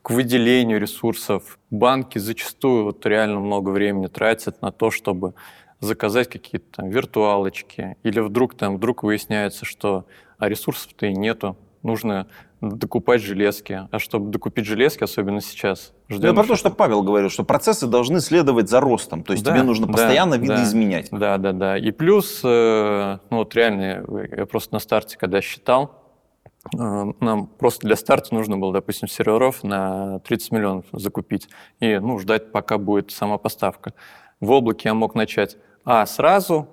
к 0.00 0.10
выделению 0.10 0.80
ресурсов, 0.80 1.58
банки 1.70 2.16
зачастую 2.16 2.84
вот 2.84 3.04
реально 3.04 3.40
много 3.40 3.68
времени 3.68 4.06
тратят 4.06 4.62
на 4.62 4.72
то, 4.72 4.90
чтобы 4.90 5.34
заказать 5.82 6.28
какие-то 6.28 6.66
там 6.76 6.88
виртуалочки, 6.88 7.96
или 8.02 8.20
вдруг 8.20 8.54
там 8.54 8.76
вдруг 8.76 9.02
выясняется, 9.02 9.64
что 9.64 10.06
а 10.38 10.48
ресурсов-то 10.48 11.06
и 11.06 11.12
нету, 11.12 11.56
нужно 11.82 12.28
докупать 12.60 13.20
железки. 13.20 13.88
А 13.90 13.98
чтобы 13.98 14.30
докупить 14.30 14.64
железки, 14.64 15.02
особенно 15.02 15.40
сейчас, 15.40 15.92
Ну, 16.08 16.16
ждем 16.16 16.30
это 16.30 16.34
про 16.34 16.44
то, 16.44 16.56
что 16.56 16.70
Павел 16.70 17.02
говорил, 17.02 17.28
что 17.28 17.42
процессы 17.42 17.88
должны 17.88 18.20
следовать 18.20 18.68
за 18.68 18.80
ростом. 18.80 19.24
То 19.24 19.32
есть 19.32 19.44
Да, 19.44 19.52
тебе 19.52 19.64
нужно 19.64 19.86
да, 19.86 19.92
постоянно 19.92 20.38
да. 20.38 20.42
видоизменять. 20.42 21.08
Да, 21.10 21.38
да, 21.38 21.52
да. 21.52 21.76
И 21.76 21.90
плюс, 21.90 22.40
э, 22.44 23.18
ну 23.30 23.36
вот 23.38 23.54
реально, 23.56 24.04
я 24.36 24.46
просто 24.46 24.74
на 24.74 24.78
старте, 24.78 25.18
когда 25.18 25.40
считал, 25.40 26.04
э, 26.72 27.12
нам 27.18 27.46
просто 27.48 27.86
для 27.86 27.96
старта 27.96 28.32
нужно 28.32 28.56
было, 28.56 28.72
допустим, 28.72 29.08
серверов 29.08 29.64
на 29.64 30.20
30 30.20 30.52
миллионов 30.52 30.84
закупить 30.92 31.48
и, 31.80 31.98
ну, 31.98 32.20
ждать, 32.20 32.52
пока 32.52 32.78
будет 32.78 33.10
сама 33.10 33.38
поставка. 33.38 33.94
В 34.40 34.50
облаке 34.50 34.88
я 34.88 34.94
мог 34.94 35.14
начать, 35.14 35.56
а, 35.84 36.06
сразу, 36.06 36.68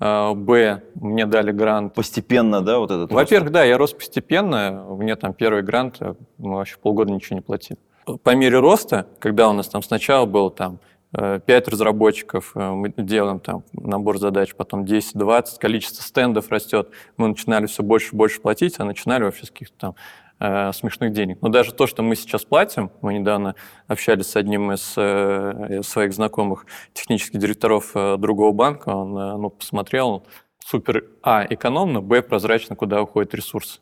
э, 0.00 0.32
б, 0.34 0.82
мне 0.94 1.26
дали 1.26 1.52
грант. 1.52 1.94
Постепенно, 1.94 2.60
да, 2.60 2.78
вот 2.78 2.90
этот 2.90 3.10
рост. 3.10 3.12
Во-первых, 3.12 3.52
да, 3.52 3.64
я 3.64 3.78
рос 3.78 3.92
постепенно, 3.92 4.84
мне 4.88 5.16
там 5.16 5.32
первый 5.34 5.62
грант, 5.62 5.96
э, 6.00 6.14
мы 6.38 6.56
вообще 6.56 6.76
полгода 6.80 7.12
ничего 7.12 7.36
не 7.36 7.42
платили. 7.42 7.78
По 8.22 8.34
мере 8.34 8.58
роста, 8.58 9.06
когда 9.18 9.48
у 9.48 9.52
нас 9.52 9.68
там 9.68 9.82
сначала 9.82 10.26
было 10.26 10.50
там 10.50 10.80
5 11.12 11.68
разработчиков, 11.68 12.52
э, 12.54 12.70
мы 12.70 12.92
делаем 12.96 13.38
там 13.38 13.64
набор 13.72 14.18
задач, 14.18 14.54
потом 14.54 14.84
10-20, 14.84 15.58
количество 15.58 16.02
стендов 16.02 16.50
растет, 16.50 16.88
мы 17.18 17.28
начинали 17.28 17.66
все 17.66 17.82
больше 17.82 18.14
и 18.14 18.16
больше 18.16 18.40
платить, 18.40 18.76
а 18.78 18.84
начинали 18.84 19.24
вообще 19.24 19.44
с 19.44 19.50
каких-то 19.50 19.74
там 19.78 19.94
э, 20.42 20.72
смешных 20.72 21.12
денег. 21.12 21.38
Но 21.40 21.48
даже 21.48 21.72
то, 21.72 21.86
что 21.86 22.02
мы 22.02 22.16
сейчас 22.16 22.44
платим, 22.44 22.90
мы 23.00 23.14
недавно 23.14 23.54
общались 23.86 24.26
с 24.26 24.36
одним 24.36 24.72
из 24.72 24.94
э, 24.96 25.80
своих 25.84 26.12
знакомых 26.12 26.66
технических 26.92 27.38
директоров 27.38 27.92
э, 27.94 28.16
другого 28.18 28.52
банка, 28.52 28.88
он 28.90 29.16
э, 29.16 29.36
ну, 29.36 29.50
посмотрел, 29.50 30.24
супер, 30.64 31.04
а, 31.22 31.46
экономно, 31.48 32.00
б, 32.00 32.22
прозрачно, 32.22 32.74
куда 32.74 33.02
уходит 33.02 33.34
ресурс. 33.34 33.80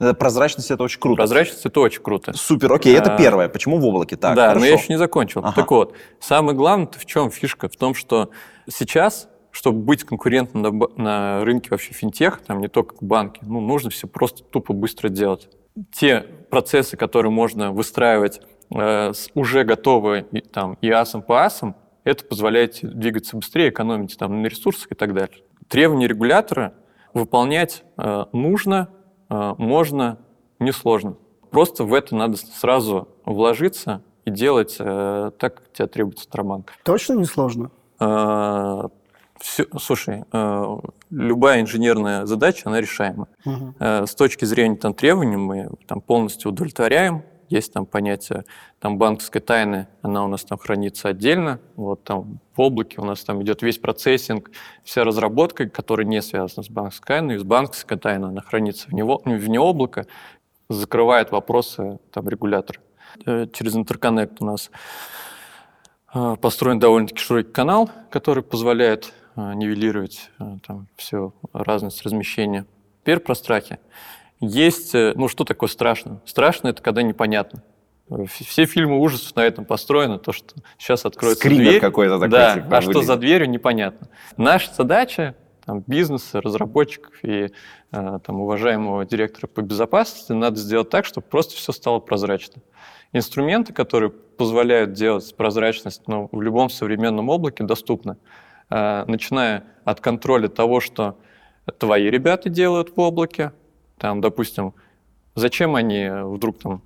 Э, 0.00 0.14
Прозрачность 0.14 0.70
это 0.70 0.84
очень 0.84 1.00
круто. 1.00 1.16
Прозрачность– 1.16 1.62
это 1.66 1.80
очень 1.80 2.02
круто. 2.02 2.32
Супер, 2.36 2.72
окей, 2.72 2.96
это 2.96 3.14
А, 3.14 3.18
первое. 3.18 3.48
Почему 3.48 3.78
в 3.78 3.84
облаке? 3.84 4.16
Так, 4.16 4.36
да, 4.36 4.48
хорошо. 4.48 4.60
но 4.60 4.66
я 4.66 4.72
еще 4.74 4.86
не 4.92 4.98
закончил. 4.98 5.40
Ага. 5.40 5.52
Так 5.54 5.70
вот, 5.70 5.94
самое 6.20 6.56
главное 6.56 6.88
в 6.96 7.06
чем 7.06 7.30
фишка? 7.30 7.68
В 7.68 7.76
том, 7.76 7.94
что 7.94 8.30
сейчас, 8.70 9.28
чтобы 9.50 9.80
быть 9.80 10.04
конкурентным 10.04 10.62
на, 10.62 10.88
на 10.96 11.44
рынке 11.44 11.70
вообще 11.70 11.92
финтех, 11.92 12.40
там 12.46 12.60
не 12.60 12.68
только 12.68 12.94
банки, 13.00 13.40
ну, 13.42 13.60
нужно 13.60 13.90
все 13.90 14.06
просто 14.06 14.44
тупо 14.44 14.72
быстро 14.72 15.08
делать. 15.08 15.48
Те 15.92 16.20
процессы, 16.50 16.96
которые 16.96 17.32
можно 17.32 17.72
выстраивать 17.72 18.40
э, 18.70 19.12
с 19.12 19.30
уже 19.34 19.64
готовы 19.64 20.26
и, 20.32 20.40
там, 20.40 20.76
ИАСом 20.80 21.22
по 21.22 21.44
АСам, 21.44 21.76
это 22.04 22.24
позволяет 22.24 22.78
двигаться 22.82 23.36
быстрее, 23.36 23.68
экономить 23.68 24.16
там, 24.16 24.42
на 24.42 24.46
ресурсах 24.46 24.92
и 24.92 24.94
так 24.94 25.14
далее. 25.14 25.38
Требования 25.68 26.08
регулятора 26.08 26.74
выполнять 27.12 27.84
э, 27.96 28.24
нужно, 28.32 28.88
э, 29.28 29.54
можно, 29.58 30.18
несложно. 30.58 31.16
Просто 31.50 31.84
в 31.84 31.94
это 31.94 32.14
надо 32.14 32.36
сразу 32.36 33.08
вложиться 33.24 34.02
и 34.24 34.30
делать 34.30 34.76
э, 34.78 35.30
так, 35.38 35.56
как 35.56 35.72
тебя 35.72 35.88
требует 35.88 36.18
Центробанк. 36.18 36.72
Точно 36.84 37.14
несложно? 37.14 37.70
Э, 38.00 38.88
всё- 39.40 39.66
слушай, 39.80 40.24
э, 40.32 40.76
любая 41.10 41.60
инженерная 41.60 42.26
задача, 42.26 42.62
она 42.66 42.80
решаема. 42.80 43.28
Мгм. 43.44 43.74
Э, 43.78 44.06
С 44.06 44.14
точки 44.14 44.44
зрения 44.44 44.76
там, 44.76 44.94
требований 44.94 45.36
мы 45.36 45.70
там, 45.86 46.00
полностью 46.00 46.50
удовлетворяем. 46.50 47.22
Есть 47.48 47.72
там 47.72 47.86
понятие 47.86 48.44
там, 48.78 48.98
банковской 48.98 49.40
тайны, 49.40 49.86
она 50.02 50.22
у 50.22 50.28
нас 50.28 50.44
там 50.44 50.58
хранится 50.58 51.08
отдельно. 51.08 51.60
Вот 51.76 52.04
там 52.04 52.40
в 52.54 52.60
облаке 52.60 53.00
у 53.00 53.04
нас 53.04 53.24
там 53.24 53.42
идет 53.42 53.62
весь 53.62 53.78
процессинг, 53.78 54.50
вся 54.84 55.02
разработка, 55.02 55.66
которая 55.66 56.06
не 56.06 56.20
связана 56.20 56.62
с 56.62 56.68
банковской 56.68 57.06
тайной. 57.16 57.38
С 57.38 57.44
банковской 57.44 57.96
тайной 57.96 58.28
она 58.28 58.42
хранится 58.42 58.88
вне, 58.88 59.02
во- 59.02 59.22
вне 59.24 59.58
облака, 59.58 60.04
закрывает 60.68 61.30
вопросы 61.32 61.98
там, 62.12 62.28
регулятора. 62.28 62.80
Э, 63.24 63.46
Через 63.50 63.74
интерконнект 63.76 64.42
у 64.42 64.44
нас 64.44 64.70
э, 66.14 66.36
построен 66.40 66.78
довольно-таки 66.78 67.18
широкий 67.20 67.50
канал, 67.52 67.90
который 68.10 68.42
позволяет 68.42 69.12
нивелировать 69.54 70.30
э, 70.38 70.56
там 70.66 70.86
всю 70.96 71.34
разность 71.52 72.02
размещения. 72.02 72.66
Теперь 73.02 73.20
про 73.20 73.34
страхи. 73.34 73.78
Есть, 74.40 74.94
э, 74.94 75.12
ну 75.16 75.28
что 75.28 75.44
такое 75.44 75.68
страшно? 75.68 76.20
Страшно 76.24 76.68
это 76.68 76.82
когда 76.82 77.02
непонятно. 77.02 77.62
Э, 78.10 78.24
Все 78.26 78.66
фильмы 78.66 78.98
ужасов 78.98 79.34
на 79.36 79.40
этом 79.40 79.64
построены, 79.64 80.18
то, 80.18 80.32
что 80.32 80.54
сейчас 80.78 81.04
откроется 81.04 81.40
Скример 81.40 81.64
дверь. 81.70 81.80
какой-то 81.80 82.14
такой, 82.18 82.28
Да, 82.30 82.54
типа, 82.54 82.76
а 82.76 82.80
что 82.80 82.88
выглядит. 82.88 83.06
за 83.06 83.16
дверью, 83.16 83.50
непонятно. 83.50 84.08
Наша 84.36 84.72
задача 84.74 85.34
там, 85.64 85.84
бизнеса, 85.86 86.40
разработчиков 86.40 87.12
и 87.22 87.50
э, 87.92 88.18
там, 88.24 88.40
уважаемого 88.40 89.04
директора 89.04 89.46
по 89.46 89.60
безопасности 89.60 90.32
надо 90.32 90.56
сделать 90.56 90.88
так, 90.90 91.04
чтобы 91.04 91.26
просто 91.26 91.54
все 91.56 91.72
стало 91.72 91.98
прозрачно. 92.00 92.62
Инструменты, 93.12 93.72
которые 93.72 94.10
позволяют 94.10 94.92
делать 94.92 95.34
прозрачность 95.36 96.02
ну, 96.06 96.28
в 96.30 96.40
любом 96.42 96.70
современном 96.70 97.28
облаке, 97.30 97.64
доступны. 97.64 98.16
Э, 98.70 99.04
начиная 99.06 99.64
от 99.84 100.00
контроля 100.00 100.48
того, 100.48 100.80
что 100.80 101.18
твои 101.78 102.10
ребята 102.10 102.48
делают 102.48 102.94
в 102.94 103.00
облаке, 103.00 103.52
там, 103.96 104.20
допустим, 104.20 104.74
зачем 105.34 105.74
они 105.74 106.08
вдруг 106.10 106.58
там 106.58 106.82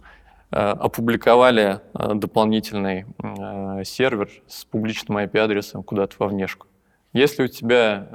э, 0.50 0.56
опубликовали 0.56 1.80
э, 1.94 2.14
дополнительный 2.14 3.06
сервер 3.84 4.30
с 4.46 4.64
публичным 4.64 5.18
IP-адресом 5.18 5.82
куда-то 5.82 6.16
во 6.18 6.28
внешку. 6.28 6.66
Если 7.12 7.42
у 7.42 7.48
тебя 7.48 8.08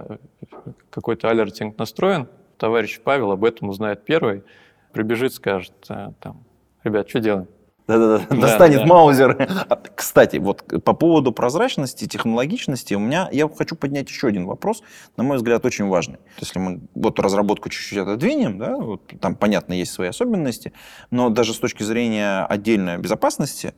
какой-то 0.89 1.29
алертинг 1.29 1.77
настроен, 1.77 2.27
товарищ 2.57 2.99
Павел 3.03 3.31
об 3.31 3.43
этом 3.43 3.69
узнает 3.69 4.05
первый, 4.05 4.43
прибежит, 4.91 5.33
скажет, 5.33 5.73
там, 5.87 6.43
ребят, 6.83 7.07
что 7.07 7.19
делаем? 7.19 7.47
Да-да-да, 7.87 8.25
Да, 8.29 8.35
достанет 8.35 8.79
да. 8.79 8.85
маузер. 8.85 9.47
А, 9.69 9.81
Кстати, 9.95 10.37
вот 10.37 10.63
по 10.83 10.93
поводу 10.93 11.31
прозрачности, 11.31 12.05
технологичности, 12.05 12.93
у 12.93 12.99
меня, 12.99 13.29
я 13.31 13.47
хочу 13.49 13.75
поднять 13.75 14.09
еще 14.09 14.27
один 14.27 14.45
вопрос, 14.45 14.83
на 15.15 15.23
мой 15.23 15.37
взгляд, 15.37 15.65
очень 15.65 15.87
важный. 15.87 16.17
Если 16.39 16.59
мы 16.59 16.81
вот 16.95 17.19
разработку 17.19 17.69
чуть-чуть 17.69 17.99
отодвинем, 17.99 18.57
да, 18.57 18.75
вот 18.75 19.01
там, 19.21 19.35
понятно, 19.35 19.73
есть 19.73 19.93
свои 19.93 20.09
особенности, 20.09 20.73
но 21.11 21.29
даже 21.29 21.53
с 21.53 21.59
точки 21.59 21.83
зрения 21.83 22.45
отдельной 22.45 22.97
безопасности, 22.97 23.73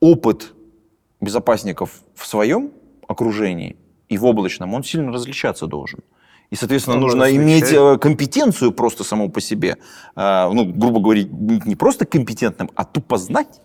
опыт 0.00 0.52
безопасников 1.20 2.02
в 2.14 2.26
своем 2.26 2.72
окружении 3.08 3.76
и 4.10 4.18
в 4.18 4.24
облачном, 4.26 4.74
он 4.74 4.84
сильно 4.84 5.12
различаться 5.12 5.66
должен. 5.66 6.00
И, 6.54 6.56
соответственно, 6.56 6.98
Он 6.98 7.02
нужно 7.02 7.34
иметь 7.34 7.72
э, 7.72 7.98
компетенцию 7.98 8.70
просто 8.70 9.02
саму 9.02 9.28
по 9.28 9.40
себе. 9.40 9.76
А, 10.14 10.48
ну, 10.52 10.64
грубо 10.64 11.00
говоря, 11.00 11.24
не 11.24 11.74
просто 11.74 12.06
компетентным, 12.06 12.70
а 12.76 12.84
тупо 12.84 13.18
знать. 13.18 13.60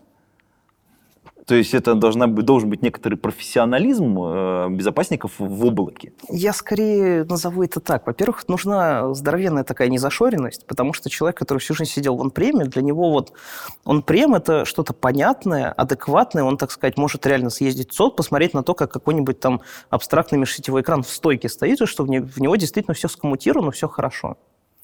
То 1.50 1.56
есть 1.56 1.74
это 1.74 1.96
должна 1.96 2.28
быть, 2.28 2.46
должен 2.46 2.70
быть 2.70 2.84
некоторый 2.84 3.16
профессионализм 3.16 4.20
э, 4.22 4.70
безопасников 4.70 5.32
в 5.40 5.66
облаке. 5.66 6.14
Я 6.30 6.54
скорее 6.54 7.24
назову 7.24 7.64
это 7.64 7.80
так. 7.80 8.06
Во-первых, 8.06 8.48
нужна 8.48 9.16
здоровенная 9.16 9.64
такая 9.64 9.88
незашоренность, 9.88 10.68
потому 10.68 10.94
что 10.94 11.10
человек, 11.10 11.40
который 11.40 11.58
всю 11.58 11.74
жизнь 11.74 11.90
сидел 11.90 12.18
в 12.18 12.22
он-преме, 12.22 12.66
для 12.66 12.84
него 12.84 13.10
вот 13.10 13.34
он-прем— 13.84 14.36
это 14.36 14.64
что-то 14.64 14.94
понятное, 14.94 15.72
адекватное. 15.72 16.44
Он, 16.44 16.56
так 16.56 16.70
сказать, 16.70 16.98
может 16.98 17.26
реально 17.26 17.50
съездить 17.50 17.90
в 17.90 17.96
СОД, 17.96 18.16
посмотреть 18.16 18.54
на 18.54 18.62
то, 18.62 18.76
как 18.76 18.94
какой-нибудь 18.94 19.40
там 19.40 19.62
абстрактный 19.90 20.38
межсетевой 20.38 20.84
экран 20.84 21.02
в 21.02 21.10
стойке 21.10 21.50
стоит, 21.50 21.82
и 21.82 21.88
что 21.88 22.04
в, 22.04 22.10
не- 22.10 22.20
в 22.20 22.38
него 22.38 22.58
действительно 22.58 22.94
все 22.94 23.08
скоммутировано, 23.08 23.72
все 23.72 23.88
хорошо. 23.88 24.38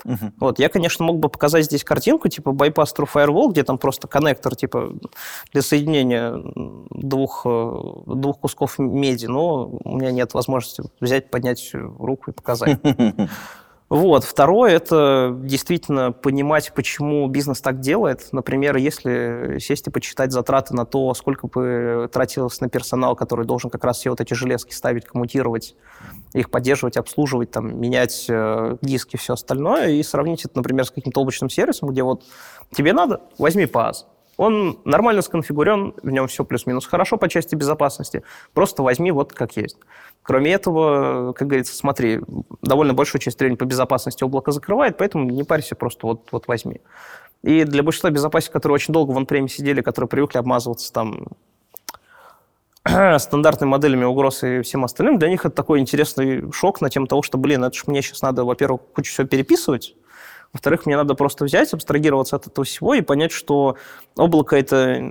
Мгм. 0.06 0.34
Вот, 0.40 0.60
я, 0.60 0.70
конечно, 0.70 1.04
мог 1.04 1.18
бы 1.20 1.30
показать 1.30 1.66
здесь 1.66 1.84
картинку, 1.84 2.30
типа 2.30 2.50
bypass 2.50 2.96
through 2.96 3.10
firewall, 3.12 3.50
где 3.52 3.64
там 3.64 3.80
просто 3.80 4.08
коннектор, 4.08 4.56
типа, 4.56 4.94
для 5.52 5.62
соединения 5.64 6.34
двух, 6.92 7.42
э, 7.46 7.74
двух 8.06 8.40
кусков 8.40 8.78
меди, 8.78 9.26
но 9.26 9.68
у 9.84 9.98
меня 9.98 10.12
нет 10.12 10.36
возможности 10.36 10.84
взять, 11.02 11.32
поднять 11.32 11.72
руку 11.74 12.32
и 12.32 12.34
показать. 12.34 12.80
Вот. 13.88 14.24
Второе– 14.24 14.72
это 14.76 15.36
действительно 15.44 16.12
понимать, 16.12 16.74
почему 16.74 17.28
бизнес 17.28 17.62
так 17.62 17.82
делает. 17.82 18.30
Например, 18.32 18.76
если 18.78 19.60
сесть 19.60 19.86
и 19.88 19.92
почитать 19.92 20.32
затраты 20.32 20.74
на 20.74 20.86
то, 20.86 21.14
сколько 21.14 21.48
бы 21.48 22.10
тратилось 22.12 22.60
на 22.62 22.70
персонал, 22.70 23.16
который 23.16 23.46
должен 23.46 23.70
как 23.70 23.84
раз 23.84 24.00
все 24.00 24.10
вот 24.10 24.22
эти 24.22 24.34
железки 24.34 24.74
ставить, 24.74 25.06
коммутировать, 25.06 25.76
их 26.34 26.50
поддерживать, 26.50 26.98
обслуживать, 26.98 27.52
там, 27.52 27.80
менять 27.80 28.26
э, 28.28 28.78
диски, 28.82 29.18
все 29.18 29.34
остальное, 29.34 29.90
и 29.90 30.02
сравнить 30.02 30.46
это, 30.46 30.58
например, 30.58 30.86
с 30.86 30.92
каким-то 30.92 31.22
облачным 31.22 31.52
сервисом, 31.52 31.90
где 31.90 32.02
вот 32.02 32.24
тебе 32.76 32.92
надо, 32.92 33.22
возьми 33.38 33.68
паз. 33.68 34.08
Он 34.38 34.80
нормально 34.84 35.22
сконфигурен, 35.22 35.94
в 36.02 36.10
нем 36.10 36.28
все 36.28 36.44
плюс-минус 36.44 36.86
хорошо 36.86 37.18
по 37.18 37.30
части 37.30 37.56
безопасности. 37.56 38.24
Просто 38.54 38.84
возьми 38.84 39.12
вот 39.12 39.34
как 39.34 39.56
есть. 39.56 39.78
Кроме 40.24 40.52
этого, 40.54 41.34
как 41.34 41.48
говорится, 41.48 41.76
смотри, 41.76 42.22
довольно 42.62 42.94
большую 42.94 43.22
часть 43.22 43.38
требований 43.38 43.58
по 43.58 43.66
безопасности 43.66 44.24
облако 44.24 44.52
закрывает, 44.52 44.98
поэтому 44.98 45.30
не 45.30 45.44
парься, 45.44 45.76
просто 45.76 46.08
вот, 46.08 46.28
вот 46.32 46.48
возьми. 46.48 46.82
И 47.44 47.64
для 47.64 47.84
большинства 47.84 48.10
безопасников, 48.10 48.54
которые 48.54 48.76
очень 48.76 48.94
долго 48.94 49.12
в 49.12 49.18
он 49.18 49.48
сидели, 49.48 49.82
которые 49.82 50.10
привыкли 50.10 50.40
обмазываться 50.40 50.92
там 50.92 51.28
стандартными 53.20 53.70
моделями 53.70 54.04
угроз 54.04 54.44
и 54.44 54.62
всем 54.62 54.84
остальным, 54.84 55.20
для 55.20 55.30
них 55.30 55.46
это 55.46 55.56
такой 55.56 55.80
интересный 55.80 56.52
шок 56.52 56.82
на 56.82 56.90
тему 56.90 57.08
того, 57.08 57.22
что, 57.22 57.38
блин, 57.38 57.64
это 57.64 57.76
ж 57.76 57.84
мне 57.88 58.02
сейчас 58.02 58.22
надо, 58.22 58.44
во-первых, 58.44 58.82
кучу 58.94 59.12
всего 59.12 59.28
переписывать, 59.28 59.96
во-вторых, 60.56 60.86
мне 60.86 60.96
надо 60.96 61.16
просто 61.16 61.44
взять, 61.44 61.74
абстрагироваться 61.74 62.38
от 62.38 62.48
этого 62.48 62.64
всего 62.64 62.94
и 62.94 63.02
понять, 63.02 63.34
что 63.34 63.76
облако 64.16 64.56
это... 64.56 65.04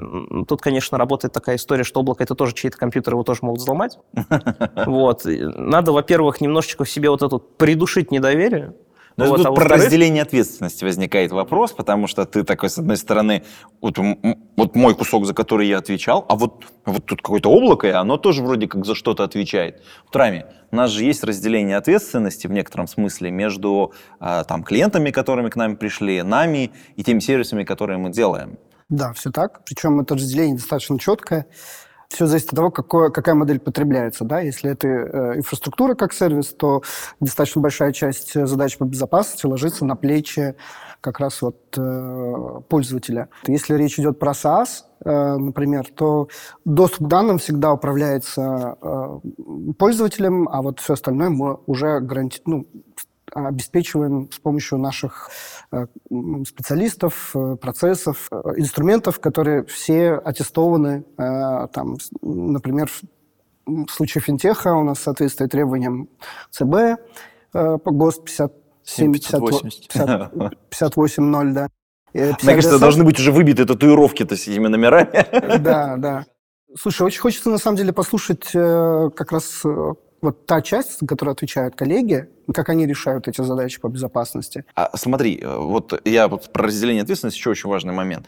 Тут, 0.49 0.63
конечно, 0.63 0.97
работает 0.97 1.35
такая 1.35 1.57
история, 1.57 1.85
что 1.85 2.01
облако 2.01 2.25
это 2.25 2.35
тоже 2.35 2.55
чей-то 2.55 2.79
компьютер, 2.79 3.13
его 3.13 3.25
тоже 3.25 3.41
могут 3.43 3.61
взломать. 3.61 3.99
Вот. 4.87 5.23
Надо, 5.25 5.93
во-первых, 5.93 6.41
немножечко 6.41 6.85
в 6.85 6.91
себе 6.91 7.11
вот 7.11 7.21
это 7.21 7.35
вот 7.35 7.59
придушить 7.59 8.11
недоверие. 8.11 8.73
Но 9.17 9.27
Вот, 9.27 9.37
тут 9.37 9.47
а 9.47 9.53
про 9.53 9.69
разделение 9.69 10.23
ответственности 10.23 10.85
возникает 10.85 11.31
вопрос, 11.31 11.73
потому 11.73 12.09
что 12.09 12.25
ты 12.25 12.43
такой, 12.43 12.69
с 12.69 12.79
одной 12.79 12.97
стороны, 12.97 13.45
вот, 13.81 13.97
вот 14.57 14.75
мой 14.75 14.95
кусок, 14.95 15.25
за 15.25 15.35
который 15.35 15.69
я 15.69 15.79
отвечал, 15.79 16.25
а 16.29 16.35
вот, 16.35 16.65
вот 16.85 17.07
тут 17.07 17.23
какое-то 17.23 17.49
облако, 17.49 17.87
и 17.87 17.91
оно 17.91 18.17
тоже 18.17 18.43
вроде 18.43 18.67
как 18.67 18.85
за 18.85 18.97
что-то 18.97 19.23
отвечает. 19.23 19.83
Вот, 20.05 20.17
Рами, 20.17 20.47
у 20.73 20.77
нас 20.77 20.91
же 20.91 21.05
есть 21.05 21.23
разделение 21.23 21.77
ответственности 21.77 22.49
в 22.49 22.51
некотором 22.51 22.89
смысле 22.89 23.31
между 23.31 23.93
а, 24.19 24.43
там, 24.43 24.65
клиентами, 24.65 25.13
которыми 25.13 25.49
к 25.49 25.57
нам 25.57 25.77
пришли, 25.77 26.23
нами 26.23 26.73
и 26.97 27.05
теми 27.05 27.21
сервисами, 27.21 27.63
которые 27.63 27.99
мы 27.99 28.11
делаем. 28.11 28.59
Да, 28.89 29.13
все 29.13 29.31
так. 29.31 29.65
Причем 29.65 30.01
это 30.01 30.15
разделение 30.15 30.57
достаточно 30.57 30.99
четкое. 30.99 31.47
Все 32.15 32.27
зависит 32.27 32.51
от 32.51 32.57
того, 32.57 32.71
какое, 32.71 33.11
какая 33.11 33.35
модель 33.35 33.59
потребляется. 33.59 34.25
Да? 34.25 34.41
Если 34.41 34.71
это 34.71 34.89
э, 34.89 35.37
инфраструктура 35.39 35.95
как 35.95 36.13
сервис, 36.13 36.55
то 36.55 36.83
достаточно 37.21 37.61
большая 37.61 37.93
часть 37.93 38.35
задач 38.35 38.79
по 38.79 38.85
безопасности 38.85 39.47
ложится 39.47 39.85
на 39.85 39.97
плечи 39.97 40.55
как 41.05 41.21
раз 41.21 41.43
вот 41.43 41.59
э, 41.77 42.61
пользователя. 42.69 43.29
Если 43.47 43.75
речь 43.75 43.99
идет 43.99 44.19
про 44.19 44.33
SaaS, 44.33 44.85
э, 45.05 45.37
например, 45.37 45.87
то 45.95 46.29
доступ 46.65 47.07
к 47.07 47.11
данным 47.11 47.37
всегда 47.37 47.73
управляется 47.73 48.79
э, 48.81 49.21
пользователем, 49.77 50.49
а 50.49 50.63
вот 50.63 50.81
все 50.81 50.95
остальное 50.95 51.29
мы 51.29 51.59
уже 51.67 52.01
гаранти... 52.01 52.41
ну, 52.47 52.67
обеспечиваем 53.35 54.31
с 54.31 54.39
помощью 54.39 54.79
наших 54.79 55.31
э, 55.73 55.87
специалистов, 56.47 57.33
э, 57.35 57.57
процессов, 57.61 58.29
э, 58.31 58.37
инструментов, 58.57 59.19
которые 59.21 59.65
все 59.65 60.15
аттестованы, 60.15 61.05
там, 61.17 61.97
например, 62.23 62.91
в 63.67 63.91
случае 63.91 64.23
финтеха 64.23 64.75
у 64.75 64.85
нас 64.85 65.01
соответствует 65.01 65.51
требованиям 65.51 66.09
ЦБ 66.51 67.01
по 67.53 67.91
ГОСТ 67.91 68.25
57 68.25 69.13
58.0, 69.13 71.53
да. 71.53 71.69
Мне 72.13 72.37
кажется, 72.43 72.79
должны 72.79 73.05
быть 73.05 73.19
уже 73.19 73.33
выбиты 73.33 73.65
татуировки-то 73.65 74.37
с 74.37 74.47
этими 74.47 74.69
номерами. 74.69 75.59
Да, 75.59 75.97
да. 75.97 76.27
Слушай, 76.79 77.07
очень 77.07 77.21
хочется 77.21 77.51
на 77.51 77.59
самом 77.59 77.77
деле 77.77 77.93
послушать 77.93 78.53
как 78.53 79.33
раз 79.33 79.65
вот 80.25 80.47
та 80.47 80.63
часть, 80.63 81.01
за 81.01 81.07
которую 81.07 81.33
отвечают 81.33 81.77
коллеги, 81.77 82.29
как 82.53 82.71
они 82.71 82.87
решают 82.87 83.29
эти 83.29 83.43
задачи 83.43 83.81
по 83.81 83.89
безопасности. 83.89 84.65
А 84.75 84.91
смотри, 84.97 85.39
э, 85.41 85.57
вот 85.57 86.01
я 86.07 86.29
вот 86.29 86.53
про 86.53 86.65
разделение 86.65 87.03
ответственности 87.03 87.39
еще 87.39 87.51
очень 87.51 87.69
важный 87.69 87.93
момент. 87.93 88.27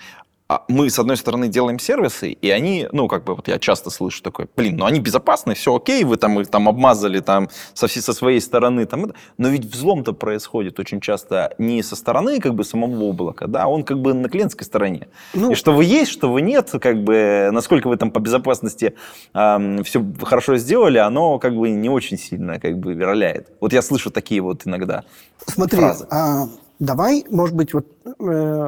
А 0.48 0.64
мы, 0.68 0.90
с 0.90 0.98
одной 0.98 1.16
стороны, 1.16 1.48
делаем 1.48 1.80
сервисы, 1.80 2.30
и 2.30 2.50
они, 2.50 2.88
ну, 2.92 3.08
как 3.08 3.24
бы, 3.24 3.34
вот 3.34 3.48
я 3.48 3.58
часто 3.58 3.90
слышу 3.90 4.22
такое, 4.22 4.46
блин, 4.56 4.76
ну 4.76 4.84
они 4.84 5.00
безопасны, 5.00 5.54
все 5.54 5.74
окей, 5.74 6.04
вы 6.04 6.16
там 6.16 6.38
их 6.38 6.48
там 6.48 6.68
обмазали 6.68 7.18
там 7.18 7.48
со, 7.74 7.88
со 7.88 8.12
своей 8.12 8.40
стороны, 8.40 8.86
там, 8.86 9.12
но 9.38 9.48
ведь 9.48 9.64
взлом-то 9.64 10.12
происходит 10.12 10.78
очень 10.78 11.00
часто 11.00 11.52
не 11.58 11.82
со 11.82 11.96
стороны, 11.96 12.38
как 12.38 12.54
бы, 12.54 12.62
самого 12.62 13.06
облака, 13.06 13.48
да, 13.48 13.66
он 13.66 13.82
как 13.82 14.00
бы 14.00 14.14
на 14.14 14.28
клиентской 14.28 14.64
стороне. 14.64 15.08
Ну, 15.34 15.50
и 15.50 15.54
что 15.56 15.72
вы 15.72 15.84
есть, 15.84 16.12
что 16.12 16.30
вы 16.30 16.42
нет, 16.42 16.70
как 16.80 17.02
бы, 17.02 17.48
насколько 17.50 17.88
вы 17.88 17.96
там 17.96 18.12
по 18.12 18.20
безопасности 18.20 18.94
э, 19.34 19.82
все 19.82 20.04
хорошо 20.22 20.58
сделали, 20.58 20.98
оно 20.98 21.40
как 21.40 21.56
бы 21.56 21.70
не 21.70 21.88
очень 21.88 22.18
сильно 22.18 22.60
как 22.60 22.78
бы 22.78 22.94
роляет. 22.94 23.48
Вот 23.60 23.72
я 23.72 23.82
слышу 23.82 24.12
такие 24.12 24.40
вот 24.40 24.64
иногда 24.64 25.02
Смотри, 25.44 25.78
фразы. 25.78 26.06
А 26.10 26.46
Давай, 26.78 27.24
может 27.30 27.56
быть, 27.56 27.72
вот 27.72 27.86
э, 28.04 28.10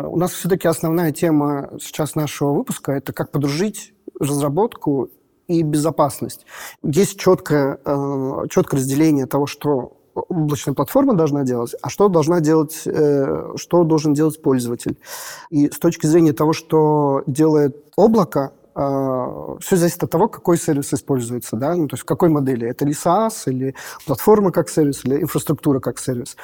у 0.07 0.17
нас 0.17 0.33
все-таки 0.33 0.67
основная 0.67 1.13
тема 1.13 1.71
сейчас 1.79 2.15
нашего 2.15 2.53
выпуска 2.53 2.93
это 2.93 3.13
как 3.13 3.31
подружить 3.31 3.93
разработку 4.19 5.11
и 5.47 5.63
безопасность. 5.63 6.47
Есть 6.83 7.19
четкое, 7.19 7.79
э, 7.85 8.47
четкое 8.51 8.81
разделение 8.81 9.27
того, 9.27 9.47
что 9.47 9.99
облачная 10.15 10.75
платформа 10.75 11.15
должна 11.15 11.45
делать, 11.45 11.75
а 11.83 11.91
что 11.91 12.09
должна 12.09 12.41
делать, 12.41 12.83
э, 12.87 13.53
что 13.57 13.85
должен 13.85 14.15
делать 14.15 14.41
пользователь. 14.41 14.99
И 15.51 15.71
с 15.71 15.79
точки 15.79 16.07
зрения 16.07 16.33
того, 16.33 16.55
что 16.55 17.23
делает 17.27 17.77
облако, 17.97 18.53
э, 18.75 19.57
все 19.61 19.77
зависит 19.77 20.03
от 20.03 20.11
того, 20.11 20.29
какой 20.29 20.57
сервис 20.57 20.95
используется, 20.95 21.57
да, 21.57 21.75
ну, 21.75 21.89
то 21.89 21.95
есть 21.95 22.03
в 22.03 22.07
какой 22.07 22.31
модели. 22.31 22.67
Это 22.67 22.87
ли 22.87 22.93
SaaS, 22.93 23.43
или 23.47 23.75
платформа 24.07 24.51
как 24.51 24.71
сервис, 24.71 25.05
или 25.05 25.23
инфраструктура 25.23 25.81
как 25.81 25.99
сервис. 25.99 26.37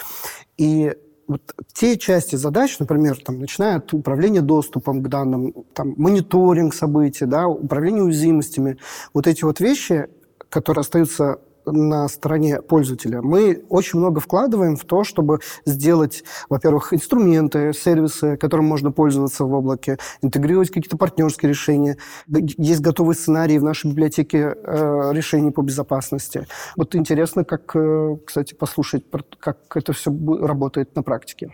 И 0.58 0.94
вот 1.26 1.54
те 1.72 1.96
части 1.96 2.36
задач, 2.36 2.78
например, 2.78 3.18
там, 3.22 3.38
начиная 3.38 3.76
от 3.76 3.92
управления 3.92 4.40
доступом 4.40 5.02
к 5.02 5.08
данным, 5.08 5.54
там, 5.72 5.94
мониторинг 5.96 6.74
событий, 6.74 7.26
да, 7.26 7.48
управление 7.48 8.02
уязвимостями, 8.02 8.78
вот 9.12 9.26
эти 9.26 9.44
вот 9.44 9.60
вещи, 9.60 10.08
которые 10.48 10.82
остаются 10.82 11.40
на 11.66 12.08
стороне 12.08 12.62
пользователя. 12.62 13.22
Мы 13.22 13.64
очень 13.68 13.98
много 13.98 14.20
вкладываем 14.20 14.76
в 14.76 14.84
то, 14.84 15.04
чтобы 15.04 15.40
сделать, 15.64 16.24
во-первых, 16.48 16.92
инструменты, 16.92 17.72
сервисы, 17.72 18.36
которым 18.36 18.66
можно 18.66 18.92
пользоваться 18.92 19.44
в 19.44 19.52
облаке, 19.52 19.98
интегрировать 20.22 20.68
какие-то 20.68 20.96
партнерские 20.96 21.50
решения. 21.50 21.98
Есть 22.26 22.80
готовые 22.80 23.16
сценарии 23.16 23.58
в 23.58 23.64
нашей 23.64 23.90
библиотеке 23.90 24.54
э, 24.56 25.10
решений 25.12 25.50
по 25.50 25.62
безопасности. 25.62 26.46
Вот 26.76 26.94
интересно, 26.94 27.44
как, 27.44 27.74
э, 27.74 28.16
кстати, 28.24 28.54
послушать, 28.54 29.04
как 29.38 29.76
это 29.76 29.92
все 29.92 30.10
работает 30.40 30.94
на 30.96 31.02
практике. 31.02 31.50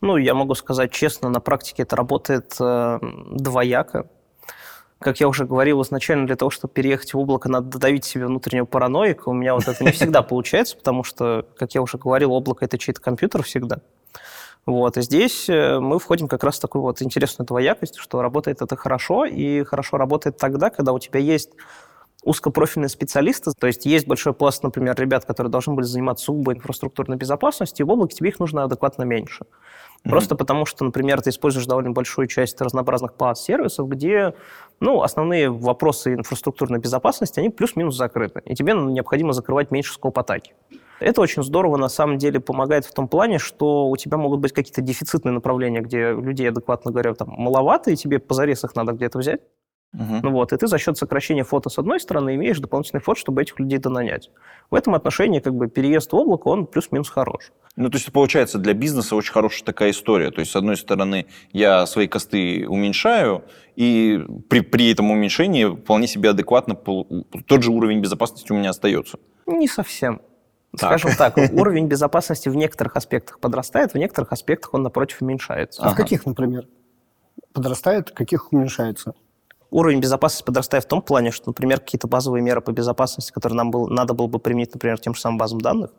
Ну, 0.00 0.18
я 0.18 0.34
могу 0.34 0.54
сказать 0.54 0.92
честно, 0.92 1.30
на 1.30 1.40
практике 1.40 1.82
это 1.82 1.96
работает 1.96 2.54
э, 2.60 2.98
двояко. 3.32 4.08
Как 4.98 5.20
я 5.20 5.28
уже 5.28 5.44
говорил 5.44 5.82
изначально, 5.82 6.26
для 6.26 6.36
того, 6.36 6.50
чтобы 6.50 6.72
переехать 6.72 7.12
в 7.12 7.18
облако, 7.18 7.50
надо 7.50 7.66
додавить 7.66 8.04
себе 8.04 8.26
внутреннего 8.26 8.64
параноика. 8.64 9.28
У 9.28 9.34
меня 9.34 9.54
вот 9.54 9.68
это 9.68 9.84
не 9.84 9.92
всегда 9.92 10.22
получается, 10.22 10.76
потому 10.76 11.04
что, 11.04 11.46
как 11.58 11.74
я 11.74 11.82
уже 11.82 11.98
говорил, 11.98 12.32
облако– 12.32 12.64
это 12.66 12.78
чей-то 12.78 13.00
компьютер 13.00 13.42
всегда. 13.42 13.80
Вот, 14.64 14.96
и 14.96 15.02
здесь 15.02 15.48
э, 15.48 15.78
мы 15.78 16.00
входим 16.00 16.26
как 16.26 16.42
раз 16.42 16.58
в 16.58 16.60
такую 16.60 16.82
вот 16.82 17.00
интересную 17.00 17.46
двоякость, 17.46 17.98
что 17.98 18.20
работает 18.20 18.62
это 18.62 18.74
хорошо, 18.74 19.24
и 19.24 19.62
хорошо 19.62 19.96
работает 19.96 20.38
тогда, 20.38 20.70
когда 20.70 20.92
у 20.92 20.98
тебя 20.98 21.20
есть 21.20 21.50
узкопрофильные 22.24 22.88
специалисты, 22.88 23.52
то 23.56 23.68
есть 23.68 23.86
есть 23.86 24.08
большой 24.08 24.34
пласт, 24.34 24.64
например, 24.64 24.98
ребят, 24.98 25.24
которые 25.24 25.52
должны 25.52 25.74
были 25.74 25.84
заниматься 25.84 26.24
сугубо 26.24 26.52
инфраструктурной 26.52 27.16
безопасностью, 27.16 27.86
и 27.86 27.88
в 27.88 27.92
облаке 27.92 28.16
тебе 28.16 28.30
их 28.30 28.40
нужно 28.40 28.64
адекватно 28.64 29.04
меньше. 29.04 29.46
Mm-hmm. 30.06 30.10
Просто 30.10 30.36
потому 30.36 30.66
что, 30.66 30.84
например, 30.84 31.20
ты 31.20 31.30
используешь 31.30 31.66
довольно 31.66 31.90
большую 31.90 32.28
часть 32.28 32.60
разнообразных 32.60 33.14
пад-сервисов, 33.14 33.88
где 33.88 34.34
ну, 34.78 35.02
основные 35.02 35.50
вопросы 35.50 36.14
инфраструктурной 36.14 36.78
безопасности, 36.78 37.40
они 37.40 37.50
плюс-минус 37.50 37.96
закрыты, 37.96 38.40
и 38.44 38.54
тебе 38.54 38.74
необходимо 38.74 39.32
закрывать 39.32 39.70
меньше 39.70 39.92
скоп 39.92 40.18
атаки. 40.18 40.54
Это 41.00 41.20
очень 41.20 41.42
здорово, 41.42 41.76
на 41.76 41.88
самом 41.88 42.18
деле, 42.18 42.40
помогает 42.40 42.84
в 42.84 42.94
том 42.94 43.08
плане, 43.08 43.38
что 43.38 43.88
у 43.88 43.96
тебя 43.96 44.16
могут 44.16 44.40
быть 44.40 44.52
какие-то 44.52 44.80
дефицитные 44.80 45.32
направления, 45.32 45.80
где 45.80 46.12
людей, 46.12 46.48
адекватно 46.48 46.90
говоря, 46.90 47.12
там 47.14 47.28
маловато, 47.30 47.90
и 47.90 47.96
тебе 47.96 48.18
позарез 48.18 48.64
их 48.64 48.74
надо 48.76 48.92
где-то 48.92 49.18
взять. 49.18 49.40
Uh-huh. 49.94 50.20
Ну 50.22 50.30
вот, 50.32 50.52
и 50.52 50.56
ты 50.56 50.66
за 50.66 50.78
счет 50.78 50.98
сокращения 50.98 51.44
фото 51.44 51.70
с 51.70 51.78
одной 51.78 52.00
стороны 52.00 52.34
имеешь 52.34 52.58
дополнительный 52.58 53.00
фото, 53.00 53.18
чтобы 53.20 53.42
этих 53.42 53.58
людей 53.58 53.78
донанять. 53.78 54.30
В 54.70 54.74
этом 54.74 54.94
отношении 54.94 55.40
как 55.40 55.54
бы 55.54 55.68
переезд 55.68 56.12
в 56.12 56.16
облако, 56.16 56.48
он 56.48 56.66
плюс-минус 56.66 57.08
хорош. 57.08 57.52
Ну, 57.76 57.88
то 57.88 57.96
есть, 57.96 58.10
получается, 58.10 58.58
для 58.58 58.74
бизнеса 58.74 59.16
очень 59.16 59.32
хорошая 59.32 59.64
такая 59.64 59.90
история. 59.90 60.30
То 60.30 60.40
есть, 60.40 60.52
с 60.52 60.56
одной 60.56 60.76
стороны, 60.76 61.26
я 61.52 61.86
свои 61.86 62.08
косты 62.08 62.66
уменьшаю, 62.68 63.44
и 63.74 64.22
при, 64.48 64.60
при 64.60 64.92
этом 64.92 65.10
уменьшении 65.10 65.64
вполне 65.66 66.06
себе 66.06 66.30
адекватно 66.30 66.74
тот 66.74 67.62
же 67.62 67.70
уровень 67.70 68.00
безопасности 68.00 68.52
у 68.52 68.56
меня 68.56 68.70
остается. 68.70 69.18
Не 69.46 69.68
совсем. 69.68 70.20
Так. 70.76 70.98
Скажем 70.98 71.16
так, 71.16 71.36
уровень 71.52 71.86
безопасности 71.86 72.48
в 72.48 72.56
некоторых 72.56 72.96
аспектах 72.96 73.40
подрастает, 73.40 73.92
в 73.92 73.98
некоторых 73.98 74.32
аспектах 74.32 74.74
он, 74.74 74.82
напротив, 74.82 75.22
уменьшается. 75.22 75.82
А 75.82 75.86
ага. 75.86 75.94
в 75.94 75.96
каких, 75.96 76.26
например? 76.26 76.66
Подрастает, 77.52 78.10
в 78.10 78.14
каких 78.14 78.52
уменьшается? 78.52 79.14
Уровень 79.70 80.00
безопасности 80.00 80.44
подрастает 80.44 80.84
в 80.84 80.88
том 80.88 81.02
плане, 81.02 81.30
что, 81.30 81.48
например, 81.48 81.80
какие-то 81.80 82.06
базовые 82.06 82.42
меры 82.42 82.60
по 82.60 82.70
безопасности, 82.70 83.32
которые 83.32 83.56
нам 83.56 83.70
был, 83.70 83.88
надо 83.88 84.14
было 84.14 84.26
бы 84.26 84.38
применить, 84.38 84.72
например, 84.72 84.98
тем 84.98 85.14
же 85.14 85.20
самым 85.20 85.38
базам 85.38 85.60
данных, 85.60 85.90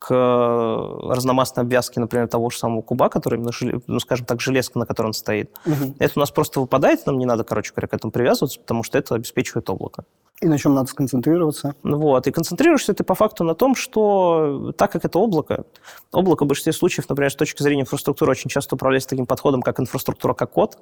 к 0.00 0.14
разномастной 0.14 1.62
обвязке, 1.64 2.00
например, 2.00 2.26
того 2.26 2.48
же 2.48 2.56
самого 2.56 2.80
куба, 2.80 3.10
который, 3.10 3.38
ну, 3.86 4.00
скажем 4.00 4.24
так, 4.24 4.40
железка, 4.40 4.78
на 4.78 4.86
которой 4.86 5.08
он 5.08 5.12
стоит. 5.12 5.50
Угу. 5.66 5.96
Это 5.98 6.12
у 6.16 6.20
нас 6.20 6.30
просто 6.30 6.58
выпадает, 6.58 7.04
нам 7.04 7.18
не 7.18 7.26
надо, 7.26 7.44
короче 7.44 7.72
говоря, 7.72 7.86
к 7.86 7.94
этому 7.94 8.10
привязываться, 8.10 8.58
потому 8.58 8.82
что 8.82 8.96
это 8.96 9.14
обеспечивает 9.14 9.68
облако. 9.68 10.04
И 10.40 10.48
на 10.48 10.56
чем 10.56 10.72
надо 10.72 10.88
сконцентрироваться? 10.88 11.74
Ну 11.82 11.98
вот, 11.98 12.26
и 12.26 12.30
концентрируешься 12.30 12.94
ты 12.94 13.04
по 13.04 13.14
факту 13.14 13.44
на 13.44 13.54
том, 13.54 13.74
что 13.74 14.72
так 14.74 14.90
как 14.90 15.04
это 15.04 15.18
облако, 15.18 15.64
облако 16.12 16.44
в 16.44 16.48
большинстве 16.48 16.72
случаев, 16.72 17.06
например, 17.10 17.30
с 17.30 17.36
точки 17.36 17.62
зрения 17.62 17.82
инфраструктуры, 17.82 18.30
очень 18.30 18.48
часто 18.48 18.76
управляется 18.76 19.10
таким 19.10 19.26
подходом, 19.26 19.60
как 19.60 19.80
инфраструктура 19.80 20.32
как 20.32 20.52
код, 20.52 20.78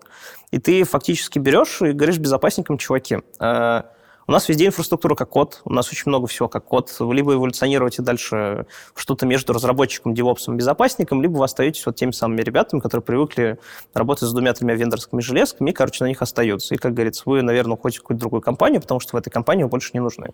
и 0.52 0.60
ты 0.60 0.84
фактически 0.84 1.40
берешь 1.40 1.82
и 1.82 1.90
говоришь 1.90 2.18
безопасникам, 2.18 2.78
чуваки, 2.78 3.18
э, 3.40 3.82
у 4.28 4.32
нас 4.32 4.46
везде 4.46 4.66
инфраструктура 4.66 5.14
как 5.14 5.30
код, 5.30 5.62
у 5.64 5.72
нас 5.72 5.90
очень 5.90 6.04
много 6.06 6.26
всего 6.26 6.48
как 6.48 6.66
код. 6.66 6.94
Вы 6.98 7.14
либо 7.14 7.32
эволюционируете 7.32 8.02
дальше 8.02 8.66
что-то 8.94 9.24
между 9.24 9.54
разработчиком, 9.54 10.12
девопсом 10.12 10.58
безопасником, 10.58 11.22
либо 11.22 11.38
вы 11.38 11.44
остаетесь 11.44 11.84
вот 11.86 11.96
теми 11.96 12.10
самыми 12.10 12.42
ребятами, 12.42 12.80
которые 12.80 13.02
привыкли 13.02 13.58
работать 13.94 14.28
с 14.28 14.32
двумя-тремя 14.32 14.74
вендорскими 14.74 15.22
железками 15.22 15.70
и, 15.70 15.72
короче, 15.72 16.04
на 16.04 16.08
них 16.08 16.20
остаются. 16.20 16.74
И, 16.74 16.76
как 16.78 16.92
говорится, 16.92 17.22
вы, 17.24 17.40
наверное, 17.40 17.72
уходите 17.72 18.00
в 18.00 18.02
какую-то 18.02 18.20
другую 18.20 18.42
компанию, 18.42 18.82
потому 18.82 19.00
что 19.00 19.16
в 19.16 19.18
этой 19.18 19.30
компании 19.30 19.62
вы 19.62 19.70
больше 19.70 19.92
не 19.94 20.00
нужны. 20.00 20.28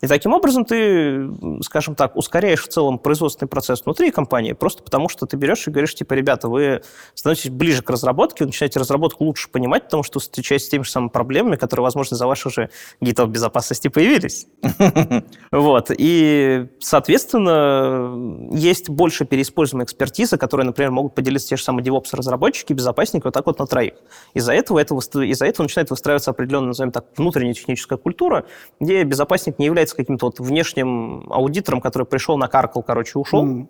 И 0.00 0.08
таким 0.08 0.32
образом 0.32 0.64
ты, 0.64 1.30
скажем 1.62 1.94
так, 1.94 2.16
ускоряешь 2.16 2.64
в 2.64 2.68
целом 2.68 2.98
производственный 2.98 3.48
процесс 3.48 3.84
внутри 3.84 4.10
компании, 4.10 4.54
просто 4.54 4.82
потому 4.82 5.08
что 5.08 5.26
ты 5.26 5.36
берешь 5.36 5.68
и 5.68 5.70
говоришь, 5.70 5.94
типа, 5.94 6.14
ребята, 6.14 6.48
вы 6.48 6.82
становитесь 7.14 7.50
ближе 7.50 7.82
к 7.82 7.90
разработке, 7.90 8.42
вы 8.42 8.46
начинаете 8.48 8.80
разработку 8.80 9.22
лучше 9.22 9.48
понимать, 9.50 9.84
потому 9.84 10.02
что 10.02 10.18
встречаетесь 10.18 10.66
с 10.66 10.68
теми 10.70 10.82
же 10.82 10.90
самыми 10.90 11.10
проблемами, 11.10 11.54
которые, 11.54 11.84
возможно, 11.84 12.16
за 12.16 12.26
ваших 12.26 12.52
же 12.52 12.70
гитов 13.00 13.19
в 13.26 13.30
безопасности 13.30 13.88
появились. 13.88 14.46
Вот. 15.52 15.90
И, 15.96 16.68
соответственно, 16.78 18.50
есть 18.52 18.88
больше 18.88 19.24
переиспользуемой 19.24 19.84
экспертизы, 19.84 20.36
которые, 20.36 20.64
например, 20.64 20.92
могут 20.92 21.14
поделиться 21.14 21.48
те 21.48 21.56
же 21.56 21.64
самые 21.64 21.84
DevOps-разработчики, 21.84 22.72
безопасники 22.72 23.24
вот 23.24 23.34
так 23.34 23.46
вот 23.46 23.58
на 23.58 23.66
троих. 23.66 23.94
Из-за 24.34 24.52
этого, 24.52 24.78
это, 24.78 24.94
из-за 24.94 25.46
этого 25.46 25.64
начинает 25.64 25.90
выстраиваться 25.90 26.30
определенная, 26.30 26.68
назовем 26.68 26.92
так, 26.92 27.06
внутренняя 27.16 27.54
техническая 27.54 27.98
культура, 27.98 28.46
где 28.78 29.02
безопасник 29.02 29.58
не 29.58 29.66
является 29.66 29.96
каким-то 29.96 30.26
вот 30.26 30.38
внешним 30.38 31.30
аудитором, 31.30 31.80
который 31.80 32.06
пришел, 32.06 32.38
накаркал, 32.38 32.82
короче, 32.82 33.18
ушел, 33.18 33.44
mm. 33.44 33.66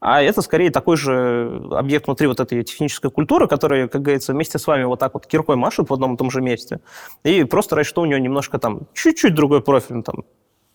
А 0.00 0.22
это 0.22 0.40
скорее 0.40 0.70
такой 0.70 0.96
же 0.96 1.68
объект 1.70 2.06
внутри 2.06 2.26
вот 2.26 2.40
этой 2.40 2.62
технической 2.64 3.10
культуры, 3.10 3.46
который, 3.46 3.86
как 3.88 4.00
говорится, 4.00 4.32
вместе 4.32 4.58
с 4.58 4.66
вами 4.66 4.84
вот 4.84 4.98
так 4.98 5.12
вот 5.12 5.26
киркой 5.26 5.56
машет 5.56 5.90
в 5.90 5.94
одном 5.94 6.14
и 6.14 6.16
том 6.16 6.30
же 6.30 6.40
месте. 6.40 6.80
И 7.22 7.44
просто 7.44 7.76
раньше 7.76 7.90
что 7.90 8.02
у 8.02 8.06
него 8.06 8.18
немножко 8.18 8.58
там 8.58 8.88
чуть-чуть 8.94 9.34
другой 9.34 9.62
профиль, 9.62 10.02
там, 10.02 10.24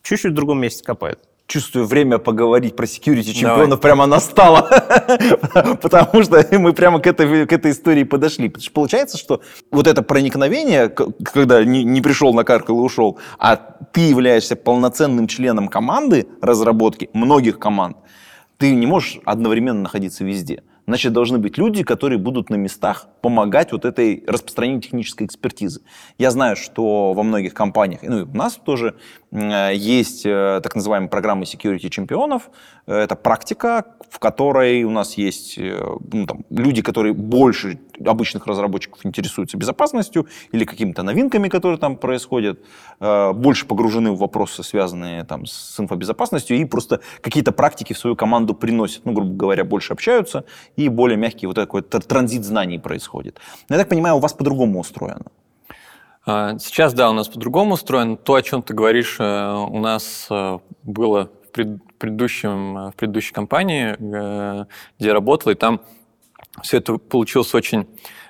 чуть-чуть 0.03 0.31
в 0.31 0.35
другом 0.35 0.59
месте 0.59 0.83
копает 0.83 1.19
чувствую, 1.47 1.85
время 1.85 2.17
поговорить 2.17 2.75
про 2.75 2.85
security 2.85 3.33
чемпионов 3.33 3.69
Давай. 3.69 3.81
прямо 3.81 4.05
настало, 4.05 4.61
потому 5.81 6.23
что 6.23 6.45
мы 6.51 6.73
прямо 6.73 6.99
к 6.99 7.07
этой, 7.07 7.45
к 7.45 7.53
этой 7.53 7.71
истории 7.71 8.03
подошли. 8.03 8.49
Потому 8.49 8.63
что 8.63 8.73
получается, 8.73 9.17
что 9.17 9.41
вот 9.71 9.88
это 9.88 10.01
проникновение, 10.01 10.89
когда 10.89 11.63
не, 11.63 11.83
не 11.83 12.01
пришел 12.01 12.33
на 12.33 12.43
каркал 12.43 12.79
и 12.79 12.81
ушел, 12.81 13.19
а 13.38 13.55
ты 13.55 14.01
являешься 14.01 14.55
полноценным 14.55 15.27
членом 15.27 15.67
команды 15.67 16.27
разработки, 16.41 17.09
многих 17.13 17.59
команд, 17.59 17.97
ты 18.58 18.74
не 18.74 18.86
можешь 18.86 19.20
одновременно 19.26 19.82
находиться 19.82 20.24
везде. 20.24 20.63
Значит, 20.88 21.13
должны 21.13 21.39
быть 21.39 21.58
люди, 21.58 21.84
которые 21.84 22.20
будут 22.20 22.52
на 22.52 22.56
местах 22.56 23.08
помогать 23.22 23.72
вот 23.72 23.86
этой 23.86 24.24
распространению 24.28 24.82
технической 24.82 25.26
экспертизы. 25.26 25.82
Я 26.20 26.30
знаю, 26.30 26.56
что 26.56 27.13
во 27.13 27.24
многих 27.24 27.56
компаниях, 27.56 28.02
ну 28.04 28.20
и 28.20 28.24
у 28.24 28.36
нас 28.36 28.54
тоже 28.63 28.96
есть 29.38 30.26
э, 30.26 30.62
так 30.63 30.76
называемые 30.76 31.10
программы 31.10 31.43
security 31.43 31.89
чемпионов. 31.89 32.50
Это 32.86 33.15
практика, 33.15 33.86
в 34.10 34.19
которой 34.19 34.84
у 34.84 34.89
нас 34.89 35.17
есть 35.17 35.58
э, 35.58 35.78
ну, 36.13 36.26
там, 36.26 36.45
люди, 36.50 36.82
которые 36.82 37.13
больше 37.13 37.80
обычных 38.06 38.48
разработчиков 38.48 39.06
интересуются 39.06 39.58
безопасностью 39.58 40.28
или 40.52 40.63
какими-то 40.63 41.04
новинками, 41.04 41.50
которые 41.50 41.78
там 41.78 41.95
происходят, 41.95 42.60
больше 43.00 43.65
погружены 43.65 44.12
в 44.12 44.17
вопросы, 44.17 44.63
связанные 44.63 45.24
там, 45.24 45.45
с 45.45 45.80
инфобезопасностью, 45.80 46.58
и 46.58 46.65
просто 46.65 47.00
какие-то 47.21 47.54
практики 47.54 47.93
в 47.93 47.98
свою 47.98 48.15
команду 48.15 48.54
приносят, 48.54 49.06
ну, 49.06 49.13
грубо 49.13 49.34
говоря, 49.34 49.63
больше 49.63 49.93
общаются, 49.93 50.43
и 50.76 50.89
более 50.89 51.17
мягкий 51.17 51.48
вот 51.48 51.56
такой 51.56 51.82
транзит 51.84 52.43
знаний 52.43 52.80
происходит. 52.80 53.39
Но 53.69 53.76
я 53.76 53.82
так 53.82 53.89
понимаю, 53.89 54.15
у 54.15 54.19
вас 54.19 54.34
по-другому 54.34 54.80
устроено. 54.80 55.26
А, 56.27 56.57
сейчас, 56.57 56.95
да, 56.95 57.11
у 57.11 57.13
нас 57.13 57.27
по-другому 57.27 57.75
устроено. 57.75 58.17
То, 58.17 58.33
о 58.33 58.41
чем 58.41 58.63
ты 58.63 58.73
говоришь, 58.73 59.17
э, 59.19 59.53
у 59.69 59.79
нас 59.79 60.25
э, 60.31 60.57
было 60.81 61.25
в, 61.25 61.51
предыдущем, 61.51 62.77
э, 62.77 62.91
в 62.91 62.95
предыдущей 62.95 63.31
компании, 63.31 63.95
где 63.99 65.07
я 65.07 65.13
работал, 65.13 65.51
и 65.51 65.55
там 65.55 65.81
все 66.63 66.77
это 66.77 66.97
получилось 66.97 67.53
очень 67.53 67.88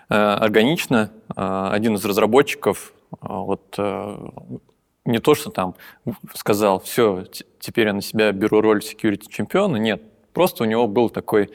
органично. 0.08 1.12
Один 1.30 1.96
из 1.96 2.06
разработчиков 2.06 2.94
вот 3.22 3.76
не 3.78 5.20
то, 5.20 5.36
что 5.36 5.50
там 5.50 5.76
сказал, 6.36 6.80
все, 6.80 7.26
теперь 7.60 7.88
я 7.88 7.94
на 7.94 8.02
себя 8.02 8.32
беру 8.32 8.62
роль 8.62 8.82
security 8.82 9.26
чемпиона, 9.30 9.78
нет, 9.78 10.04
просто 10.32 10.64
у 10.64 10.68
него 10.68 10.88
был 10.88 11.10
такой 11.10 11.50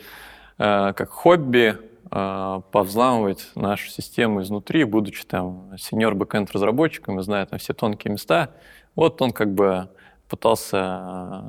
как 0.57 1.11
хобби 1.11 1.79
повзламывать 2.11 3.51
нашу 3.55 3.89
систему 3.89 4.43
изнутри, 4.43 4.85
будучи 4.85 5.25
там 5.25 5.73
сеньор 5.79 6.15
бэкэнд 6.17 6.51
разработчиком 6.51 7.21
и 7.21 7.23
зная 7.23 7.47
там 7.47 7.59
все 7.59 7.73
тонкие 7.73 8.13
места. 8.13 8.51
Вот 8.97 9.23
он 9.23 9.31
как 9.31 9.55
бы 9.55 9.89
пытался 10.29 11.45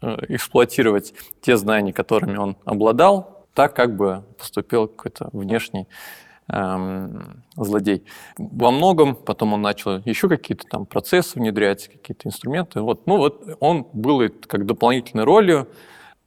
э, 0.00 0.16
эксплуатировать 0.28 1.14
те 1.40 1.56
знания, 1.56 1.92
которыми 1.92 2.36
он 2.36 2.56
обладал, 2.64 3.46
так 3.54 3.74
как 3.74 3.96
бы 3.96 4.24
поступил 4.38 4.88
какой-то 4.88 5.28
внешний 5.32 5.86
эм, 6.48 7.42
злодей. 7.56 8.04
Во 8.38 8.70
многом 8.70 9.14
потом 9.14 9.54
он 9.54 9.62
начал 9.62 9.98
еще 10.04 10.28
какие-то 10.28 10.66
там 10.66 10.86
процессы 10.86 11.38
внедрять, 11.38 11.88
какие-то 11.88 12.28
инструменты. 12.28 12.80
Вот, 12.80 13.06
ну 13.06 13.16
вот 13.16 13.56
он 13.60 13.86
был 13.92 14.22
как 14.46 14.66
дополнительной 14.66 15.24
ролью, 15.24 15.68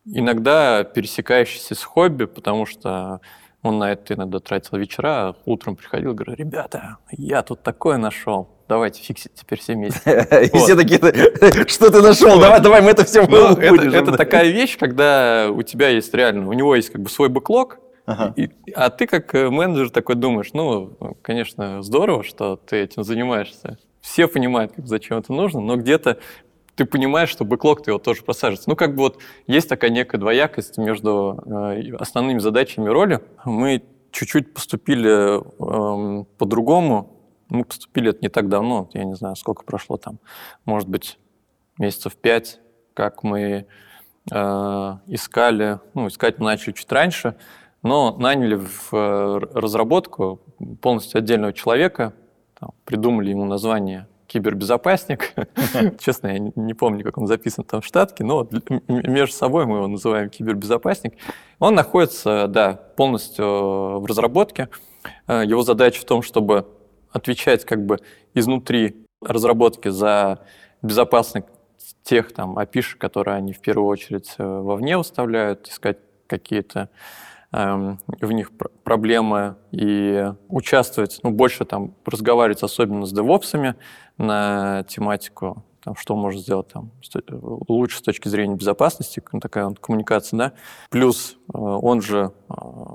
иногда 0.05 0.83
пересекающийся 0.83 1.75
с 1.75 1.83
хобби, 1.83 2.25
потому 2.25 2.65
что 2.65 3.21
он 3.65 3.79
на 3.79 3.91
это 3.91 4.13
иногда 4.13 4.39
тратил 4.39 4.77
вечера, 4.77 5.29
а 5.29 5.35
утром 5.45 5.75
приходил 5.75 6.11
и 6.11 6.13
говорил, 6.13 6.35
ребята, 6.35 6.97
я 7.11 7.41
тут 7.41 7.63
такое 7.63 7.97
нашел, 7.97 8.47
давайте 8.69 9.01
фиксить 9.01 9.33
теперь 9.33 9.59
все 9.59 9.73
вместе. 9.73 10.27
И 10.53 10.57
все 10.57 10.75
такие, 10.75 10.99
что 11.67 11.89
ты 11.89 12.01
нашел, 12.01 12.39
давай, 12.39 12.61
давай, 12.61 12.81
мы 12.81 12.91
это 12.91 13.03
все 13.05 13.25
ну, 13.27 13.57
Это 13.57 14.11
такая 14.11 14.49
вещь, 14.49 14.77
когда 14.77 15.47
у 15.49 15.63
тебя 15.63 15.89
есть 15.89 16.13
реально, 16.13 16.47
у 16.47 16.53
него 16.53 16.75
есть 16.75 16.91
как 16.91 17.01
бы 17.01 17.09
свой 17.09 17.29
бэклог, 17.29 17.79
а 18.05 18.89
ты 18.91 19.07
как 19.07 19.33
э, 19.33 19.49
менеджер 19.49 19.89
такой 19.89 20.13
думаешь, 20.13 20.51
ну, 20.53 20.95
конечно, 21.23 21.81
здорово, 21.81 22.23
что 22.23 22.55
ты 22.55 22.77
этим 22.77 23.03
занимаешься. 23.03 23.79
Все 23.99 24.27
понимают, 24.27 24.73
зачем 24.77 25.17
это 25.17 25.33
нужно, 25.33 25.59
но 25.59 25.75
где-то 25.75 26.19
ты 26.75 26.85
понимаешь, 26.85 27.29
что 27.29 27.45
бэклог 27.45 27.83
ты 27.83 27.91
его 27.91 27.99
тоже 27.99 28.23
просаживается. 28.23 28.69
Ну, 28.69 28.75
как 28.75 28.95
бы 28.95 29.03
вот 29.03 29.19
есть 29.47 29.69
такая 29.69 29.89
некая 29.89 30.17
двоякость 30.17 30.77
между 30.77 31.41
э, 31.45 31.95
основными 31.95 32.39
задачами 32.39 32.89
роли. 32.89 33.21
Мы 33.45 33.83
чуть-чуть 34.11 34.53
поступили 34.53 35.39
э, 35.39 36.23
по-другому. 36.37 37.11
Мы 37.49 37.63
поступили 37.63 38.09
это 38.09 38.19
не 38.21 38.29
так 38.29 38.49
давно, 38.49 38.89
я 38.93 39.03
не 39.03 39.13
знаю, 39.13 39.35
сколько 39.35 39.63
прошло 39.63 39.97
там, 39.97 40.17
может 40.65 40.89
быть, 40.89 41.19
месяцев 41.77 42.15
пять, 42.15 42.59
как 42.95 43.21
мы 43.23 43.67
э, 44.31 44.35
искали, 45.05 45.79
ну, 45.93 46.07
искать 46.07 46.39
мы 46.39 46.45
начали 46.45 46.73
чуть 46.73 46.91
раньше, 46.91 47.35
но 47.83 48.17
наняли 48.17 48.55
в 48.55 48.89
э, 48.93 49.39
разработку 49.53 50.41
полностью 50.81 51.19
отдельного 51.19 51.53
человека, 51.53 52.13
там, 52.59 52.71
придумали 52.83 53.29
ему 53.29 53.45
название 53.45 54.07
кибербезопасник. 54.35 55.33
Честно, 55.99 56.27
я 56.27 56.39
не 56.39 56.73
помню, 56.73 57.05
как 57.05 57.17
он 57.17 57.25
записан 57.25 57.63
там 57.63 57.79
в 57.79 57.85
штатке, 57.85 58.25
но 58.25 58.45
между 58.89 59.33
собой 59.33 59.65
мы 59.65 59.77
его 59.77 59.87
называем 59.87 60.29
кибербезопасник. 60.29 61.13
Он 61.59 61.73
находится, 61.73 62.47
да, 62.49 62.73
полностью 62.73 63.99
в 63.99 64.05
разработке. 64.05 64.67
Э, 65.27 65.43
его 65.45 65.61
задача 65.61 66.01
в 66.01 66.03
том, 66.05 66.21
чтобы 66.21 66.67
отвечать 67.11 67.63
как 67.63 67.85
бы 67.85 67.99
изнутри 68.33 69.05
разработки 69.21 69.87
за 69.87 70.39
безопасность 70.81 71.47
тех 72.03 72.33
там 72.33 72.59
API, 72.59 72.97
которые 72.97 73.37
они 73.37 73.53
в 73.53 73.61
первую 73.61 73.87
очередь 73.87 74.35
э, 74.37 74.43
вовне 74.43 74.97
выставляют, 74.97 75.69
искать 75.69 75.97
какие-то 76.27 76.89
в 77.55 78.31
них 78.31 78.51
проблемы 78.83 79.55
и 79.71 80.33
участвовать, 80.49 81.19
ну, 81.23 81.31
больше 81.31 81.63
там 81.63 81.93
разговаривать 82.05 82.63
особенно 82.63 83.05
с 83.05 83.13
девопсами 83.13 83.75
на 84.17 84.83
тематику, 84.83 85.63
там, 85.81 85.95
что 85.95 86.15
может 86.15 86.41
сделать 86.41 86.67
там 86.67 86.91
лучше 87.29 87.99
с 87.99 88.01
точки 88.01 88.27
зрения 88.27 88.55
безопасности, 88.55 89.21
такая 89.41 89.67
вот 89.67 89.79
коммуникация, 89.79 90.37
да. 90.37 90.53
Плюс 90.89 91.37
э, 91.53 91.57
он 91.57 92.01
же 92.01 92.31
э, 92.49 92.53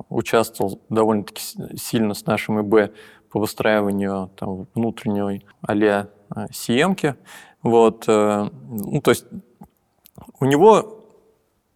участвовал 0.09 0.81
довольно-таки 0.89 1.43
сильно 1.77 2.15
с 2.15 2.27
нашим 2.27 2.61
ИБ 2.61 2.93
по 3.31 3.39
выстраиванию 3.39 4.31
там, 4.37 4.67
внутренней 4.75 5.47
а-ля 5.63 6.09
cm 6.35 7.17
Вот, 7.63 8.05
э, 8.09 8.51
ну, 8.69 9.01
то 9.01 9.11
есть 9.11 9.25
у 10.41 10.45
него, 10.45 11.07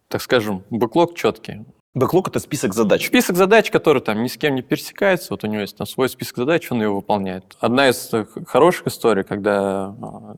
так 0.09 0.21
скажем, 0.21 0.63
бэклог 0.69 1.15
четкий. 1.15 1.65
Бэклог— 1.95 2.27
это 2.29 2.39
список 2.39 2.73
задач. 2.73 3.07
Список 3.07 3.37
задач, 3.37 3.71
который 3.71 4.01
там 4.01 4.21
ни 4.21 4.27
с 4.27 4.35
кем 4.35 4.53
не 4.53 4.61
пересекается. 4.61 5.27
Вот 5.29 5.45
у 5.45 5.47
него 5.47 5.61
есть 5.61 5.77
там 5.77 5.87
свой 5.87 6.09
список 6.09 6.35
задач, 6.35 6.69
он 6.69 6.81
его 6.81 6.97
выполняет. 6.97 7.55
Одна 7.61 7.87
из 7.87 8.11
хороших 8.47 8.87
историй, 8.87 9.23
когда 9.23 9.95
а, 10.01 10.35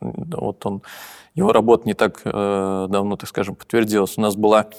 вот 0.00 0.66
он, 0.66 0.82
его 1.36 1.52
работа 1.52 1.86
не 1.86 1.94
так 1.94 2.20
э, 2.24 2.86
давно, 2.90 3.16
так 3.16 3.28
скажем, 3.28 3.54
подтвердилась. 3.54 4.18
У 4.18 4.20
нас 4.20 4.34
была 4.34 4.70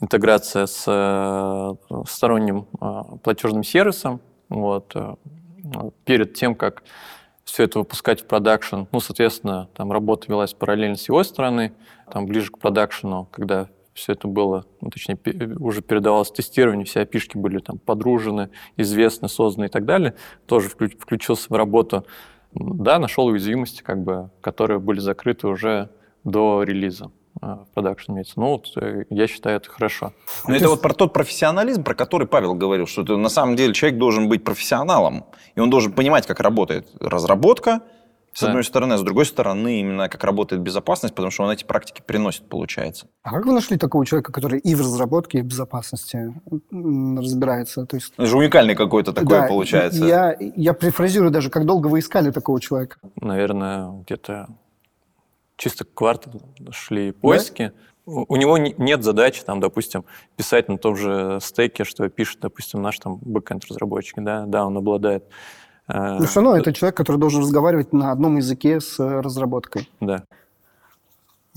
интеграция 0.00 0.66
с 0.66 0.82
э, 0.84 1.74
сторонним 2.08 2.66
э, 2.80 3.02
платежным 3.22 3.62
сервисом. 3.62 4.20
Вот, 4.48 4.90
э, 4.96 5.14
перед 6.04 6.34
тем, 6.34 6.56
как 6.56 6.82
все 7.44 7.62
это 7.62 7.78
выпускать 7.78 8.22
в 8.22 8.26
продакшн, 8.26 8.82
ну, 8.90 8.98
соответственно, 8.98 9.68
там 9.76 9.92
работа 9.92 10.26
велась 10.28 10.54
параллельно 10.54 10.96
с 10.96 11.06
его 11.06 11.22
стороны, 11.22 11.72
там 12.12 12.26
ближе 12.26 12.50
к 12.50 12.58
продакшену, 12.58 13.28
когда 13.30 13.68
все 13.98 14.12
это 14.12 14.28
было, 14.28 14.64
ну, 14.80 14.90
точнее, 14.90 15.18
уже 15.58 15.82
передавалось 15.82 16.30
тестирование, 16.30 16.84
все 16.84 17.00
опишки 17.00 17.36
были 17.36 17.58
там 17.58 17.78
подружены, 17.78 18.50
известны, 18.76 19.28
созданы 19.28 19.66
и 19.66 19.68
так 19.68 19.84
далее, 19.84 20.14
тоже 20.46 20.68
включился 20.68 21.46
в 21.48 21.56
работу. 21.56 22.06
Да, 22.52 22.98
нашел 22.98 23.26
уязвимости, 23.26 23.82
как 23.82 24.02
бы, 24.02 24.30
которые 24.40 24.78
были 24.78 25.00
закрыты 25.00 25.48
уже 25.48 25.90
до 26.24 26.62
релиза 26.62 27.10
а, 27.40 27.64
в 27.64 27.74
продакшн 27.74 28.12
имеется. 28.12 28.34
Ну, 28.36 28.48
вот, 28.52 28.72
э, 28.76 29.04
я 29.10 29.26
считаю, 29.26 29.56
это 29.56 29.68
хорошо. 29.70 30.12
Но 30.46 30.56
это 30.56 30.68
вот 30.68 30.80
про 30.80 30.94
тот 30.94 31.12
профессионализм, 31.12 31.84
про 31.84 31.94
который 31.94 32.26
Павел 32.26 32.54
говорил, 32.54 32.86
что 32.86 33.02
это, 33.02 33.16
на 33.16 33.28
самом 33.28 33.56
деле 33.56 33.74
человек 33.74 33.98
должен 33.98 34.28
быть 34.28 34.44
профессионалом, 34.44 35.24
и 35.54 35.60
он 35.60 35.70
должен 35.70 35.92
понимать, 35.92 36.26
как 36.26 36.40
работает 36.40 36.88
разработка, 37.00 37.82
С 38.34 38.40
Да. 38.42 38.48
одной 38.48 38.62
стороны, 38.62 38.92
а 38.92 38.98
с 38.98 39.02
другой 39.02 39.26
стороны, 39.26 39.80
именно 39.80 40.08
как 40.08 40.22
работает 40.22 40.62
безопасность, 40.62 41.14
потому 41.14 41.30
что 41.30 41.42
он 41.44 41.50
эти 41.50 41.64
практики 41.64 42.02
приносит, 42.06 42.48
получается. 42.48 43.06
А 43.22 43.30
как 43.32 43.46
вы 43.46 43.52
нашли 43.52 43.76
такого 43.78 44.06
человека, 44.06 44.30
который 44.32 44.60
и 44.60 44.74
в 44.74 44.80
разработке, 44.80 45.38
и 45.38 45.42
в 45.42 45.46
безопасности 45.46 46.34
разбирается? 46.70 47.86
То 47.86 47.96
есть, 47.96 48.12
Это 48.16 48.26
же 48.26 48.36
уникальный 48.36 48.74
какой-то 48.76 49.12
такой, 49.12 49.28
да, 49.30 49.46
получается. 49.48 50.04
Я, 50.04 50.36
я 50.38 50.72
префразирую 50.74 51.30
даже, 51.30 51.50
как 51.50 51.64
долго 51.66 51.88
вы 51.88 51.98
искали 52.00 52.30
такого 52.30 52.60
человека? 52.60 52.98
наверное, 53.20 53.90
где-то 54.06 54.48
чисто 55.56 55.84
квартал 55.84 56.40
шли 56.70 57.12
поиски. 57.12 57.72
У 58.06 58.24
у 58.32 58.36
него 58.36 58.56
не- 58.56 58.74
нет 58.78 59.02
задачи, 59.04 59.42
там, 59.44 59.60
допустим, 59.60 60.04
писать 60.36 60.68
на 60.68 60.78
том 60.78 60.96
же 60.96 61.40
стеке, 61.42 61.84
что 61.84 62.08
пишет, 62.08 62.38
допустим, 62.40 62.80
наш 62.80 62.98
там 62.98 63.16
бэкэнд 63.20 63.64
разработчик, 63.68 64.22
да, 64.22 64.44
да, 64.46 64.64
он 64.64 64.76
обладает. 64.78 65.24
Э, 65.88 66.18
Но 66.20 66.26
все 66.26 66.40
равно 66.40 66.56
это 66.56 66.72
человек, 66.72 66.96
который 66.96 67.16
должен 67.16 67.40
разговаривать 67.42 67.92
на 67.92 68.12
одном 68.12 68.36
языке 68.36 68.80
с 68.80 68.98
э, 68.98 69.20
разработкой. 69.20 69.88
Да. 70.00 70.24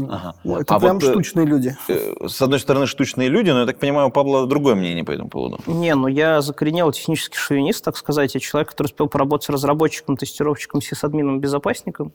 Ага. 0.10 0.34
Ну, 0.44 0.58
Это 0.58 0.76
А 0.76 0.80
прям 0.80 1.00
вот, 1.00 1.04
э, 1.04 1.12
штучные 1.12 1.46
люди. 1.46 1.76
Э, 1.88 2.28
С 2.28 2.42
одной 2.42 2.60
стороны, 2.60 2.88
штучные 2.88 3.30
люди, 3.30 3.50
но 3.52 3.62
я 3.62 3.66
так 3.66 3.78
понимаю, 3.78 4.08
у 4.08 4.12
Павла 4.12 4.48
другое 4.48 4.76
мнение 4.76 5.04
по 5.04 5.12
этому 5.12 5.30
поводу. 5.30 5.60
Не, 5.68 5.94
ну 5.96 6.08
я 6.08 6.42
закоренелый 6.42 6.94
технический 6.94 7.38
шовинист, 7.38 7.84
так 7.84 7.98
сказать. 7.98 8.34
Я 8.34 8.40
человек, 8.40 8.70
который 8.70 8.88
успел 8.88 9.08
поработать 9.08 9.46
с 9.46 9.50
разработчиком, 9.50 10.18
тестировщиком, 10.18 10.82
сисадмином, 10.82 11.40
безопасником. 11.40 12.14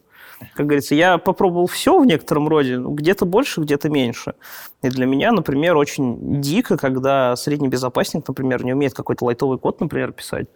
Как 0.55 0.67
говорится, 0.67 0.95
я 0.95 1.19
попробовал 1.19 1.67
все 1.67 1.99
в 1.99 2.07
некотором 2.07 2.49
роде, 2.49 2.79
ну, 2.79 2.91
где-то 2.91 3.25
больше, 3.25 3.61
где-то 3.61 3.89
меньше. 3.89 4.35
И 4.83 4.89
для 4.89 5.07
меня, 5.07 5.33
например, 5.33 5.77
очень 5.77 6.41
дико, 6.41 6.77
когда 6.77 7.37
средний 7.37 7.69
безопасник, 7.69 8.27
например, 8.27 8.65
не 8.65 8.73
умеет 8.73 8.95
какой-то 8.95 9.25
лайтовый 9.25 9.59
код, 9.59 9.81
например, 9.81 10.13
писать. 10.13 10.49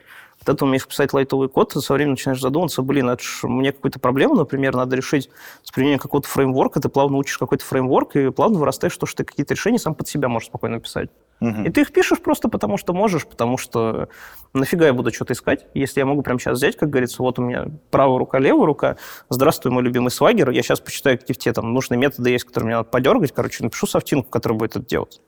Вот 0.45 0.55
это 0.55 0.65
умеешь 0.65 0.87
писать 0.87 1.13
лайтовый 1.13 1.49
код, 1.49 1.75
ты 1.75 1.81
со 1.81 1.93
временем 1.93 2.13
начинаешь 2.13 2.41
задумываться, 2.41 2.81
блин, 2.81 3.11
это 3.11 3.23
ж 3.23 3.43
мне 3.43 3.73
какую-то 3.73 4.01
проблему, 4.01 4.35
например, 4.35 4.75
надо 4.75 4.97
решить 4.97 5.29
с 5.63 5.71
применением 5.71 6.01
какого-то 6.01 6.29
фреймворка, 6.29 6.81
ты 6.81 6.89
плавно 6.89 7.19
учишь 7.19 7.37
какой-то 7.37 7.65
фреймворк 7.65 8.17
и 8.17 8.31
плавно 8.31 8.59
вырастаешь, 8.59 8.97
то, 8.97 9.05
что 9.05 9.19
ты 9.19 9.25
какие-то 9.25 9.53
решения 9.53 9.79
сам 9.79 9.95
под 9.95 10.09
себя 10.09 10.29
можешь 10.29 10.49
спокойно 10.49 10.81
писать. 10.81 11.11
Мгм. 11.41 11.65
И 11.65 11.71
ты 11.71 11.83
их 11.83 11.93
пишешь 11.93 12.21
просто 12.21 12.49
потому, 12.49 12.79
что 12.79 12.93
можешь, 12.95 13.27
потому 13.27 13.59
что 13.59 14.09
нафига 14.55 14.87
я 14.87 14.95
буду 14.95 15.13
что-то 15.13 15.35
искать, 15.35 15.67
если 15.75 16.01
я 16.01 16.07
могу 16.07 16.23
прямо 16.23 16.39
сейчас 16.39 16.57
взять, 16.57 16.77
как 16.77 16.89
говорится, 16.89 17.23
вот 17.23 17.39
у 17.39 17.43
меня 17.43 17.67
правая 17.91 18.19
рука, 18.19 18.39
левая 18.39 18.67
рука, 18.67 18.97
здравствуй, 19.29 19.73
мой 19.73 19.83
любимый 19.83 20.11
свагер, 20.11 20.51
я 20.51 20.63
сейчас 20.63 20.81
почитаю, 20.81 21.19
какие 21.19 21.37
те 21.37 21.53
там 21.53 21.73
нужные 21.75 21.99
методы 21.99 22.31
есть, 22.31 22.45
которые 22.45 22.67
мне 22.67 22.77
надо 22.77 22.89
подергать, 22.89 23.33
короче, 23.33 23.63
напишу 23.63 23.87
софтинку, 23.87 24.31
которая 24.31 24.59
будет 24.59 24.77
это 24.77 24.87
делать. 24.87 25.21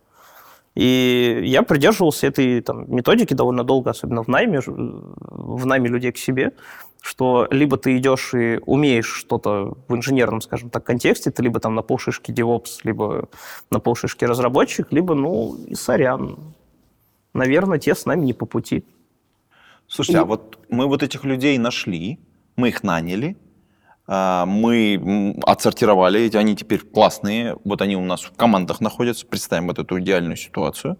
И 0.74 1.42
я 1.44 1.62
придерживался 1.62 2.26
этой 2.26 2.60
там, 2.62 2.90
методики 2.94 3.34
довольно 3.34 3.62
долго, 3.62 3.90
особенно 3.90 4.22
в 4.22 4.28
найме, 4.28 4.60
в 4.66 5.66
найме 5.66 5.88
людей 5.88 6.12
к 6.12 6.16
себе, 6.18 6.52
что 7.02 7.46
либо 7.50 7.76
ты 7.76 7.96
идешь 7.98 8.32
и 8.32 8.58
умеешь 8.64 9.06
что-то 9.12 9.76
в 9.88 9.94
инженерном, 9.94 10.40
скажем 10.40 10.70
так, 10.70 10.84
контексте, 10.84 11.30
ты 11.30 11.42
либо 11.42 11.60
там 11.60 11.74
на 11.74 11.82
полшишки 11.82 12.30
DevOps, 12.30 12.80
либо 12.84 13.28
на 13.70 13.80
полшишки 13.80 14.24
разработчик, 14.24 14.90
либо, 14.92 15.14
ну, 15.14 15.56
и 15.66 15.74
сорян. 15.74 16.38
Наверное, 17.34 17.78
те 17.78 17.94
с 17.94 18.06
нами 18.06 18.24
не 18.24 18.32
по 18.32 18.46
пути. 18.46 18.84
Слушайте, 19.88 20.18
И- 20.18 20.22
а 20.22 20.24
вот 20.24 20.58
мы 20.70 20.86
вот 20.86 21.02
этих 21.02 21.24
людей 21.24 21.58
нашли, 21.58 22.18
мы 22.56 22.68
их 22.68 22.82
наняли, 22.82 23.36
а, 23.36 23.41
мы 24.46 24.94
м, 24.96 25.40
отсортировали, 25.46 26.20
эти- 26.20 26.36
они 26.36 26.54
теперь 26.56 26.80
классные, 26.80 27.56
вот 27.64 27.80
они 27.82 27.96
у 27.96 28.04
нас 28.04 28.20
в 28.22 28.32
командах 28.32 28.80
находятся, 28.80 29.26
представим 29.26 29.68
вот 29.68 29.78
эту 29.78 29.98
идеальную 30.00 30.36
ситуацию. 30.36 30.98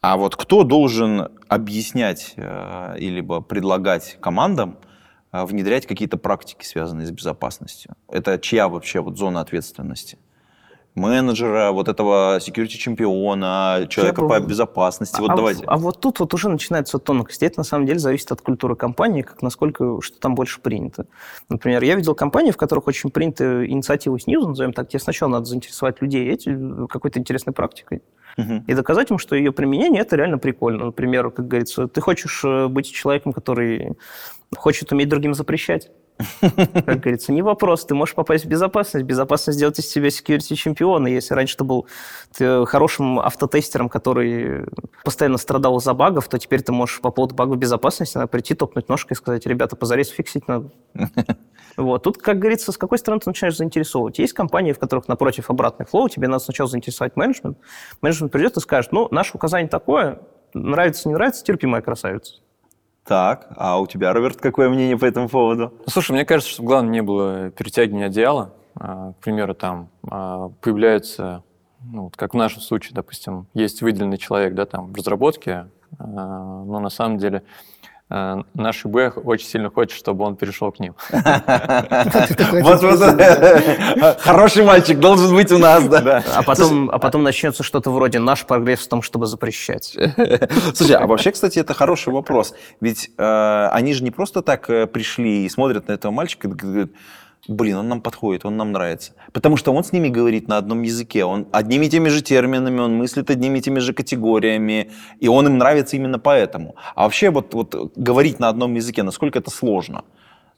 А 0.00 0.16
вот 0.16 0.34
кто 0.36 0.64
должен 0.64 1.28
объяснять 1.48 2.34
э, 2.36 2.96
и 2.98 3.08
либо 3.10 3.40
предлагать 3.40 4.18
командам 4.20 4.78
э, 5.32 5.44
внедрять 5.44 5.86
какие-то 5.86 6.16
практики, 6.16 6.64
связанные 6.64 7.06
с 7.06 7.10
безопасностью? 7.10 7.94
Это 8.08 8.38
чья 8.38 8.68
вообще 8.68 9.00
вот 9.00 9.16
зона 9.18 9.40
ответственности? 9.40 10.18
Менеджера, 10.94 11.72
вот 11.72 11.88
этого 11.88 12.38
security 12.38 12.76
чемпиона, 12.76 13.86
человека 13.88 14.22
бы- 14.22 14.28
по 14.28 14.40
безопасности. 14.40 15.20
Вот 15.20 15.30
а, 15.30 15.36
давайте. 15.36 15.64
а 15.66 15.78
вот 15.78 16.00
тут 16.00 16.20
вот 16.20 16.34
уже 16.34 16.50
начинается 16.50 16.98
тонкость. 16.98 17.42
Это 17.42 17.60
на 17.60 17.64
самом 17.64 17.86
деле 17.86 17.98
зависит 17.98 18.30
от 18.30 18.42
культуры 18.42 18.76
компании, 18.76 19.22
как 19.22 19.40
насколько 19.40 20.02
что 20.02 20.18
там 20.18 20.34
больше 20.34 20.60
принято. 20.60 21.06
Например, 21.48 21.82
я 21.82 21.94
видел 21.94 22.14
компании, 22.14 22.50
в 22.50 22.58
которых 22.58 22.88
очень 22.88 23.10
принято 23.10 23.66
инициативу 23.66 24.18
снизу, 24.18 24.48
назовем 24.48 24.74
так, 24.74 24.88
тебе 24.88 25.00
сначала 25.00 25.30
надо 25.30 25.46
заинтересовать 25.46 26.02
людей 26.02 26.28
эти, 26.28 26.56
какой-то 26.88 27.18
интересной 27.18 27.54
практикой. 27.54 28.02
Мгм. 28.36 28.64
И 28.66 28.74
доказать 28.74 29.10
им, 29.10 29.18
что 29.18 29.34
ее 29.34 29.52
применение 29.52 30.02
это 30.02 30.16
реально 30.16 30.38
прикольно. 30.38 30.86
Например, 30.86 31.30
как 31.30 31.48
говорится, 31.48 31.86
ты 31.88 32.00
хочешь 32.00 32.42
э, 32.44 32.68
быть 32.68 32.90
человеком, 32.90 33.32
который 33.32 33.96
хочет 34.56 34.92
уметь 34.92 35.08
другим 35.08 35.34
запрещать. 35.34 35.90
Как 36.40 37.00
говорится, 37.00 37.32
не 37.32 37.42
вопрос. 37.42 37.84
Ты 37.84 37.94
можешь 37.94 38.14
попасть 38.14 38.44
в 38.44 38.48
безопасность. 38.48 39.04
Безопасность 39.06 39.56
сделать 39.56 39.78
из 39.78 39.86
тебя 39.86 40.08
security 40.08 40.54
чемпиона. 40.54 41.06
Если 41.06 41.34
раньше 41.34 41.56
ты 41.56 41.64
был 41.64 41.86
ты 42.36 42.64
хорошим 42.66 43.20
автотестером, 43.20 43.88
который 43.88 44.64
постоянно 45.04 45.38
страдал 45.38 45.78
из-за 45.78 45.94
багов, 45.94 46.28
то 46.28 46.38
теперь 46.38 46.62
ты 46.62 46.72
можешь 46.72 47.00
по 47.00 47.10
поводу 47.10 47.34
багов 47.34 47.58
безопасности 47.58 48.16
надо 48.16 48.28
прийти, 48.28 48.54
топнуть 48.54 48.88
ножкой 48.88 49.14
и 49.14 49.18
сказать, 49.18 49.46
ребята, 49.46 49.76
позарез 49.76 50.08
фиксить 50.08 50.48
надо. 50.48 50.70
Вот. 51.76 52.02
Тут, 52.02 52.18
как 52.18 52.38
говорится, 52.38 52.70
с 52.70 52.76
какой 52.76 52.98
стороны 52.98 53.20
ты 53.20 53.30
начинаешь 53.30 53.56
заинтересовывать. 53.56 54.18
Есть 54.18 54.34
компании, 54.34 54.72
в 54.72 54.78
которых 54.78 55.08
напротив 55.08 55.48
обратный 55.48 55.86
флоу, 55.86 56.08
тебе 56.10 56.28
надо 56.28 56.44
сначала 56.44 56.68
заинтересовать 56.68 57.16
менеджмент. 57.16 57.56
Менеджмент 58.02 58.30
придет 58.30 58.58
и 58.58 58.60
скажет, 58.60 58.92
ну, 58.92 59.08
наше 59.10 59.30
указание 59.34 59.68
такое, 59.68 60.20
нравится, 60.52 61.08
не 61.08 61.14
нравится, 61.14 61.42
терпи, 61.42 61.66
моя 61.66 61.82
красавица. 61.82 62.34
Так, 63.04 63.48
а 63.56 63.80
у 63.80 63.86
тебя, 63.86 64.12
Роберт, 64.12 64.40
какое 64.40 64.68
мнение 64.68 64.96
по 64.96 65.04
этому 65.04 65.28
поводу? 65.28 65.72
Ну, 65.76 65.84
слушай, 65.88 66.12
мне 66.12 66.24
кажется, 66.24 66.52
что 66.52 66.62
главное 66.62 66.92
не 66.92 67.02
было 67.02 67.50
перетягивания 67.50 68.06
одеяла. 68.06 68.52
А, 68.76 69.12
К 69.12 69.16
примеру, 69.24 69.54
там 69.54 69.88
а, 70.08 70.50
появляется, 70.60 71.42
ну, 71.80 72.04
вот 72.04 72.16
как 72.16 72.32
в 72.32 72.36
нашем 72.36 72.60
случае, 72.60 72.94
допустим, 72.94 73.46
есть 73.54 73.82
выделенный 73.82 74.18
человек, 74.18 74.54
да, 74.54 74.66
там 74.66 74.92
в 74.92 74.96
разработке, 74.96 75.66
а, 75.98 76.04
но 76.64 76.78
на 76.78 76.90
самом 76.90 77.18
деле 77.18 77.42
наш 78.08 78.84
ИБ 78.84 79.24
очень 79.24 79.46
сильно 79.46 79.70
хочет, 79.70 79.96
чтобы 79.96 80.24
он 80.24 80.36
перешел 80.36 80.70
к 80.70 80.80
ним. 80.80 80.94
Хороший 84.18 84.64
мальчик 84.64 84.98
должен 84.98 85.34
быть 85.34 85.50
у 85.52 85.58
нас, 85.58 85.86
да. 85.88 86.22
А 86.34 86.42
потом, 86.42 86.90
а 86.90 86.98
потом 86.98 87.22
начнется 87.22 87.62
что-то 87.62 87.90
вроде 87.90 88.18
«наш 88.18 88.44
прогресс 88.44 88.80
в 88.80 88.88
том, 88.88 89.02
чтобы 89.02 89.26
запрещать». 89.26 89.94
Слушай, 90.74 90.96
а 90.96 91.06
вообще, 91.06 91.32
кстати, 91.32 91.58
это 91.58 91.74
хороший 91.74 92.12
вопрос. 92.12 92.54
Ведь 92.80 93.10
э, 93.16 93.68
они 93.72 93.94
же 93.94 94.04
не 94.04 94.10
просто 94.10 94.42
так 94.42 94.68
э, 94.68 94.86
пришли 94.86 95.44
и 95.44 95.48
смотрят 95.48 95.88
на 95.88 95.92
этого 95.92 96.12
мальчика 96.12 96.48
и 96.48 96.50
говорят, 96.50 96.90
блин, 97.48 97.76
он 97.76 97.88
нам 97.88 98.00
подходит, 98.00 98.44
он 98.44 98.56
нам 98.56 98.72
нравится. 98.72 99.12
Потому 99.32 99.56
что 99.56 99.72
он 99.72 99.82
с 99.82 99.92
ними 99.92 100.08
говорит 100.08 100.48
на 100.48 100.58
одном 100.58 100.82
языке, 100.82 101.24
он 101.24 101.46
одними 101.52 101.86
и 101.86 101.90
теми 101.90 102.08
же 102.08 102.22
терминами, 102.22 102.80
он 102.80 102.94
мыслит 102.94 103.30
одними 103.30 103.58
и 103.58 103.62
теми 103.62 103.80
же 103.80 103.92
категориями, 103.92 104.90
и 105.20 105.28
он 105.28 105.46
им 105.46 105.58
нравится 105.58 105.96
именно 105.96 106.18
поэтому. 106.18 106.76
А 106.94 107.04
вообще 107.04 107.30
вот, 107.30 107.54
вот 107.54 107.92
говорить 107.96 108.38
на 108.38 108.48
одном 108.48 108.74
языке, 108.74 109.02
насколько 109.02 109.38
это 109.38 109.50
сложно? 109.50 110.04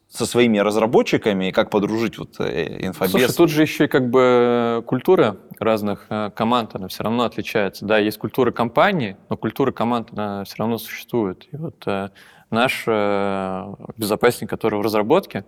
со 0.08 0.26
своими 0.26 0.58
разработчиками, 0.58 1.48
и 1.48 1.50
как 1.50 1.70
подружить 1.70 2.18
вот 2.18 2.36
э, 2.38 2.86
инфобес. 2.86 3.10
Слушай, 3.10 3.36
тут 3.36 3.50
же 3.50 3.62
еще 3.62 3.86
и 3.86 3.88
как 3.88 4.10
бы 4.10 4.84
культура 4.86 5.38
разных 5.58 6.06
э, 6.08 6.30
команд, 6.36 6.76
она 6.76 6.86
все 6.86 7.02
равно 7.02 7.24
отличается. 7.24 7.84
Да, 7.84 7.98
есть 7.98 8.18
культура 8.18 8.52
компании, 8.52 9.16
но 9.28 9.36
культура 9.36 9.72
команд, 9.72 10.10
она 10.12 10.44
все 10.44 10.54
равно 10.58 10.78
существует. 10.78 11.48
И 11.50 11.56
вот 11.56 11.82
э, 11.86 12.10
наш 12.50 12.84
э, 12.86 13.74
безопасник, 13.96 14.48
который 14.48 14.78
в 14.78 14.82
разработке, 14.82 15.44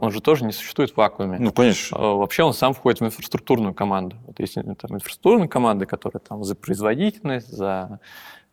он 0.00 0.10
же 0.12 0.20
тоже 0.20 0.44
не 0.44 0.52
существует 0.52 0.90
в 0.90 0.96
вакууме. 0.96 1.38
Ну, 1.38 1.52
конечно. 1.52 1.96
А, 1.98 2.14
Вообще 2.14 2.42
он 2.42 2.52
сам 2.52 2.74
входит 2.74 3.00
в 3.00 3.04
инфраструктурную 3.04 3.74
команду. 3.74 4.16
Вот 4.26 4.38
если 4.40 4.62
там 4.62 4.96
инфраструктурные 4.96 5.48
команды, 5.48 5.86
которые 5.86 6.20
там 6.20 6.44
за 6.44 6.54
производительность, 6.54 7.48
за 7.48 8.00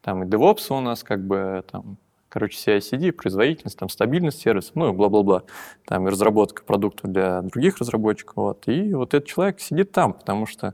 там 0.02 0.24
и 0.24 0.28
DevOps 0.28 0.76
у 0.76 0.82
нас 0.82 1.04
как 1.04 1.26
бы 1.26 1.64
там 1.72 1.98
короче, 2.30 2.58
CI-CD, 2.58 3.12
производительность, 3.12 3.78
там, 3.78 3.90
стабильность 3.90 4.40
сервиса, 4.40 4.72
ну 4.76 4.90
и 4.90 4.96
бла-бла-бла, 4.96 5.44
там, 5.86 6.08
и 6.08 6.12
разработка 6.12 6.64
продуктов 6.64 7.12
для 7.12 7.42
других 7.42 7.80
разработчиков, 7.80 8.38
вот, 8.38 8.70
и 8.70 8.94
вот 8.94 9.14
этот 9.14 9.28
человек 9.28 9.60
сидит 9.60 9.92
там, 9.92 10.14
потому 10.14 10.46
что 10.46 10.74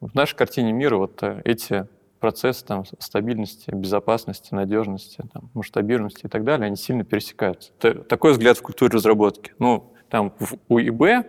в 0.00 0.12
нашей 0.16 0.34
картине 0.34 0.72
мира 0.72 0.96
вот 0.96 1.22
э, 1.22 1.40
эти 1.44 1.86
процессы 2.18 2.64
там, 2.64 2.84
стабильности, 2.98 3.70
безопасности, 3.70 4.54
надежности, 4.54 5.22
там, 5.32 5.50
масштабируемости 5.54 6.26
и 6.26 6.28
так 6.28 6.44
далее, 6.44 6.66
они 6.66 6.76
сильно 6.76 7.04
пересекаются. 7.04 7.70
Т- 7.78 7.94
такой 7.94 8.32
взгляд 8.32 8.58
в 8.58 8.62
культуре 8.62 8.90
разработки. 8.90 9.52
Ну, 9.58 9.92
там 10.08 10.32
в, 10.38 10.54
у 10.68 10.78
ИБ 10.78 11.26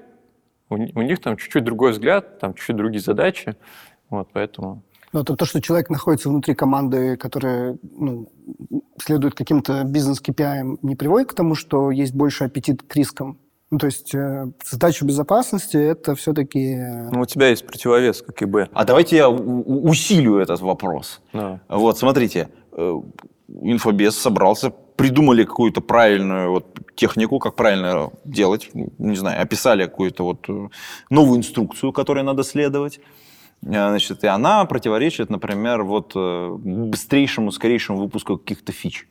у, 0.69 0.75
у 0.75 1.01
них 1.01 1.19
там 1.19 1.37
чуть-чуть 1.37 1.63
другой 1.63 1.91
взгляд, 1.91 2.39
там 2.39 2.53
чуть-чуть 2.53 2.75
другие 2.75 3.01
задачи, 3.01 3.55
вот, 4.09 4.29
поэтому... 4.33 4.83
Но 5.11 5.23
то, 5.23 5.35
то, 5.35 5.45
что 5.45 5.59
человек 5.59 5.89
находится 5.89 6.29
внутри 6.29 6.53
команды, 6.53 7.17
которая 7.17 7.77
ну, 7.81 8.31
следует 9.01 9.33
каким-то 9.33 9.83
бизнес-KPI, 9.83 10.79
не 10.83 10.95
приводит 10.95 11.31
к 11.31 11.33
тому, 11.33 11.55
что 11.55 11.89
есть 11.89 12.13
больше 12.13 12.43
аппетит 12.43 12.83
к 12.83 12.95
рискам. 12.95 13.39
Ну, 13.71 13.79
то 13.79 13.87
есть 13.87 14.13
э, 14.13 14.51
задача 14.63 15.05
безопасности– 15.05 15.77
это 15.77 16.13
все-таки... 16.13 16.75
Ну, 17.11 17.21
у 17.21 17.25
тебя 17.25 17.49
есть 17.49 17.65
противовес, 17.65 18.21
как 18.21 18.41
ИБ. 18.41 18.69
А 18.71 18.85
давайте 18.85 19.17
я 19.17 19.29
усилю 19.29 20.37
этот 20.37 20.59
вопрос. 20.61 21.21
Да. 21.33 21.61
Вот, 21.69 21.97
смотрите, 21.97 22.49
э, 22.71 23.01
инфобес 23.61 24.17
собрался, 24.17 24.71
придумали 24.95 25.43
какую-то 25.43 25.81
правильную 25.81 26.51
вот 26.51 26.79
технику, 26.95 27.39
как 27.39 27.55
правильно 27.55 28.11
делать, 28.25 28.69
не 28.73 29.15
знаю, 29.15 29.41
описали 29.41 29.85
какую-то 29.85 30.23
вот 30.23 30.49
э, 30.49 30.67
новую 31.09 31.39
инструкцию, 31.39 31.93
которой 31.93 32.23
надо 32.23 32.43
следовать. 32.43 32.99
Э, 33.63 33.89
Значит, 33.89 34.23
и 34.23 34.27
она 34.27 34.65
противоречит, 34.65 35.29
например, 35.29 35.83
вот 35.83 36.13
э, 36.15 36.55
быстрейшему, 36.57 37.51
скорейшему 37.51 37.99
выпуску 37.99 38.37
каких-то 38.37 38.71
фич. 38.71 39.07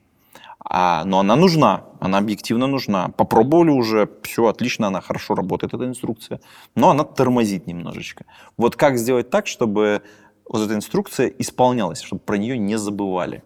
А, 0.61 1.05
но 1.05 1.21
она 1.21 1.37
нужна, 1.37 1.85
она 2.01 2.19
объективно 2.19 2.67
нужна. 2.67 3.09
Попробовали 3.09 3.71
уже, 3.71 4.09
все 4.23 4.47
отлично, 4.49 4.89
она 4.89 5.01
хорошо 5.01 5.35
работает, 5.35 5.73
эта 5.73 5.85
инструкция, 5.85 6.41
но 6.75 6.91
она 6.91 7.05
тормозит 7.05 7.67
немножечко. 7.67 8.25
Вот 8.57 8.77
как 8.77 8.99
сделать 8.99 9.31
так, 9.31 9.47
чтобы 9.47 10.03
вот 10.49 10.63
эта 10.63 10.75
инструкция 10.75 11.29
исполнялась, 11.29 12.03
чтобы 12.03 12.21
про 12.21 12.37
нее 12.37 12.59
не 12.59 12.77
забывали? 12.77 13.43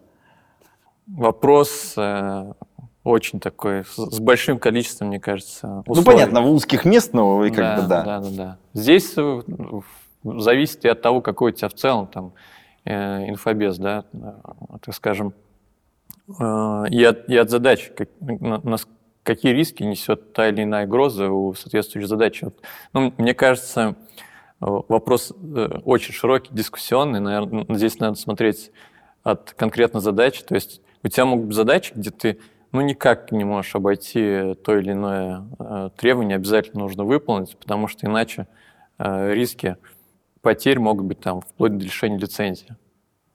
Вопрос 1.07 1.93
э, 1.97 2.53
очень 3.03 3.39
такой, 3.39 3.83
с, 3.83 3.95
с 3.95 4.19
большим 4.19 4.57
количеством, 4.59 5.09
мне 5.09 5.19
кажется, 5.19 5.67
Ну, 5.67 5.83
условий. 5.87 6.05
понятно, 6.05 6.41
в 6.41 6.51
узких 6.51 6.85
мест, 6.85 7.13
но 7.13 7.43
и 7.45 7.49
как 7.49 7.57
да, 7.57 7.81
бы 7.81 7.87
да. 7.87 8.03
да, 8.03 8.19
да, 8.21 8.29
да. 8.31 8.57
Здесь 8.73 9.13
э, 9.17 9.41
зависит 10.23 10.85
и 10.85 10.87
от 10.87 11.01
того, 11.01 11.21
какой 11.21 11.51
у 11.51 11.55
тебя 11.55 11.67
в 11.69 11.73
целом 11.73 12.07
там 12.07 12.33
э, 12.85 13.29
инфобез, 13.29 13.77
да, 13.77 14.05
э, 14.13 14.17
так 14.81 14.95
скажем, 14.95 15.33
э, 16.39 16.83
и, 16.89 17.03
от, 17.03 17.27
и 17.29 17.35
от 17.35 17.49
задач, 17.49 17.91
как- 17.95 18.09
на- 18.21 18.59
нас- 18.63 18.87
какие 19.23 19.51
риски 19.51 19.83
несет 19.83 20.31
та 20.33 20.47
или 20.47 20.63
иная 20.63 20.85
угроза 20.85 21.29
у 21.29 21.53
соответствующей 21.53 22.07
задачи. 22.07 22.47
Ну, 22.93 23.13
мне 23.17 23.33
кажется, 23.33 23.95
э, 24.61 24.65
вопрос 24.87 25.33
очень 25.83 26.13
широкий, 26.13 26.53
дискуссионный. 26.53 27.19
Наверное, 27.19 27.65
здесь 27.75 27.99
надо 27.99 28.15
смотреть 28.15 28.71
от 29.23 29.51
конкретно 29.53 29.99
задачи. 29.99 30.43
То 30.43 30.55
есть 30.55 30.81
у 31.03 31.07
тебя 31.07 31.25
могут 31.25 31.47
быть 31.47 31.55
задачи, 31.55 31.93
где 31.95 32.11
ты 32.11 32.39
ну, 32.71 32.81
никак 32.81 33.31
не 33.31 33.43
можешь 33.43 33.75
обойти 33.75 34.55
то 34.63 34.77
или 34.77 34.91
иное 34.91 35.45
э, 35.59 35.89
требование, 35.95 36.35
обязательно 36.35 36.81
нужно 36.81 37.03
выполнить, 37.03 37.55
потому 37.57 37.87
что 37.87 38.07
иначе 38.07 38.47
э, 38.97 39.33
риски 39.33 39.77
потерь 40.41 40.79
могут 40.79 41.05
быть 41.05 41.19
там 41.19 41.41
вплоть 41.41 41.77
до 41.77 41.85
лишения 41.85 42.17
лицензии. 42.17 42.75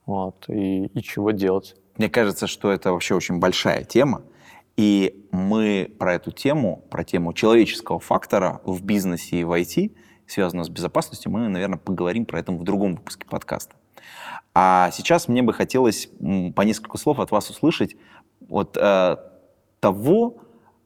Вот. 0.06 0.44
И, 0.48 0.86
и 0.86 1.02
чего 1.02 1.30
делать? 1.30 1.76
Мне 1.96 2.08
кажется, 2.08 2.46
что 2.46 2.72
это 2.72 2.92
вообще 2.92 3.14
очень 3.14 3.38
большая 3.38 3.84
тема, 3.84 4.22
и 4.76 5.26
мы 5.32 5.92
про 5.98 6.14
эту 6.14 6.30
тему, 6.30 6.84
про 6.90 7.04
тему 7.04 7.32
человеческого 7.32 7.98
фактора 7.98 8.60
в 8.64 8.84
бизнесе 8.84 9.40
и 9.40 9.44
в 9.44 9.52
IT, 9.52 9.92
связанную 10.26 10.64
с 10.64 10.68
безопасностью, 10.68 11.32
мы, 11.32 11.48
наверное, 11.48 11.78
поговорим 11.78 12.26
про 12.26 12.40
это 12.40 12.52
в 12.52 12.62
другом 12.62 12.96
выпуске 12.96 13.26
подкаста. 13.26 13.74
А 14.54 14.90
сейчас 14.92 15.28
мне 15.28 15.42
бы 15.42 15.52
хотелось 15.52 16.08
по 16.56 16.62
несколько 16.62 16.98
слов 16.98 17.20
от 17.20 17.30
вас 17.30 17.50
услышать 17.50 17.96
от 18.48 18.76
э, 18.76 19.16
того, 19.80 20.38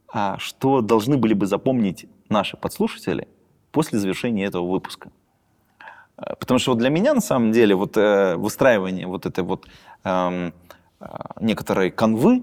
а, 0.09 0.37
что 0.39 0.81
должны 0.83 1.17
были 1.17 1.35
бы 1.35 1.47
запомнить 1.47 2.07
наши 2.29 2.57
подслушатели 2.57 3.29
после 3.71 3.99
завершения 3.99 4.45
этого 4.45 4.71
выпуска. 4.71 5.11
Э, 6.19 6.35
Потому 6.39 6.59
что 6.59 6.73
вот 6.73 6.79
для 6.79 6.91
меня, 6.91 7.15
на 7.15 7.21
самом 7.21 7.53
деле, 7.53 7.75
вот 7.75 7.97
э, 7.97 8.37
выстраивание 8.37 9.07
вот 9.07 9.27
этой 9.27 9.45
вот 9.45 9.67
эм, 10.05 10.53
э, 11.01 11.07
некоторой 11.41 11.91
канвы 11.91 12.39
э, 12.39 12.43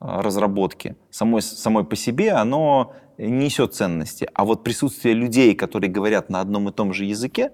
разработки 0.00 0.96
самой, 1.10 1.42
самой 1.42 1.84
по 1.84 1.96
себе, 1.96 2.32
оно 2.32 2.94
не 3.18 3.44
несет 3.44 3.74
ценности. 3.74 4.28
А 4.34 4.44
вот 4.44 4.64
присутствие 4.64 5.14
людей, 5.14 5.54
которые 5.54 5.90
говорят 5.90 6.30
на 6.30 6.40
одном 6.40 6.68
и 6.68 6.72
том 6.72 6.92
же 6.92 7.04
языке, 7.04 7.52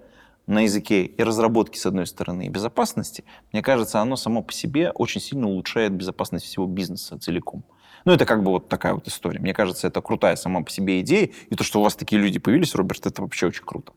на 0.49 0.61
языке 0.61 1.03
и 1.03 1.23
разработки, 1.23 1.77
с 1.77 1.85
одной 1.85 2.07
стороны, 2.07 2.47
и 2.47 2.49
безопасности, 2.49 3.23
мне 3.53 3.61
кажется, 3.61 4.01
оно 4.01 4.15
само 4.15 4.41
по 4.41 4.51
себе 4.51 4.91
очень 4.91 5.21
сильно 5.21 5.47
улучшает 5.47 5.93
безопасность 5.93 6.45
всего 6.45 6.65
бизнеса 6.65 7.19
целиком. 7.19 7.63
Ну, 8.05 8.13
это 8.13 8.25
как 8.25 8.43
бы 8.43 8.51
вот 8.51 8.67
такая 8.67 8.93
вот 8.93 9.07
история. 9.07 9.39
Мне 9.39 9.53
кажется, 9.53 9.87
это 9.87 10.01
крутая 10.01 10.35
сама 10.35 10.61
по 10.61 10.71
себе 10.71 11.01
идея. 11.01 11.29
И 11.49 11.55
то, 11.55 11.63
что 11.63 11.79
у 11.79 11.83
вас 11.83 11.95
такие 11.95 12.19
люди 12.19 12.39
появились, 12.39 12.73
Роберт, 12.73 13.05
это 13.05 13.21
вообще 13.21 13.47
очень 13.47 13.63
круто. 13.63 13.93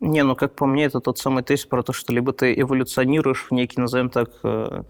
Не, 0.00 0.22
ну 0.24 0.36
как 0.36 0.54
по 0.54 0.66
мне, 0.66 0.84
это 0.84 1.00
тот 1.00 1.18
самый 1.18 1.42
тезис 1.42 1.64
про 1.64 1.82
то, 1.82 1.92
что 1.92 2.12
либо 2.12 2.32
ты 2.32 2.52
эволюционируешь 2.52 3.46
в 3.48 3.52
некий, 3.52 3.80
назовем 3.80 4.10
так, 4.10 4.30
э, 4.42 4.82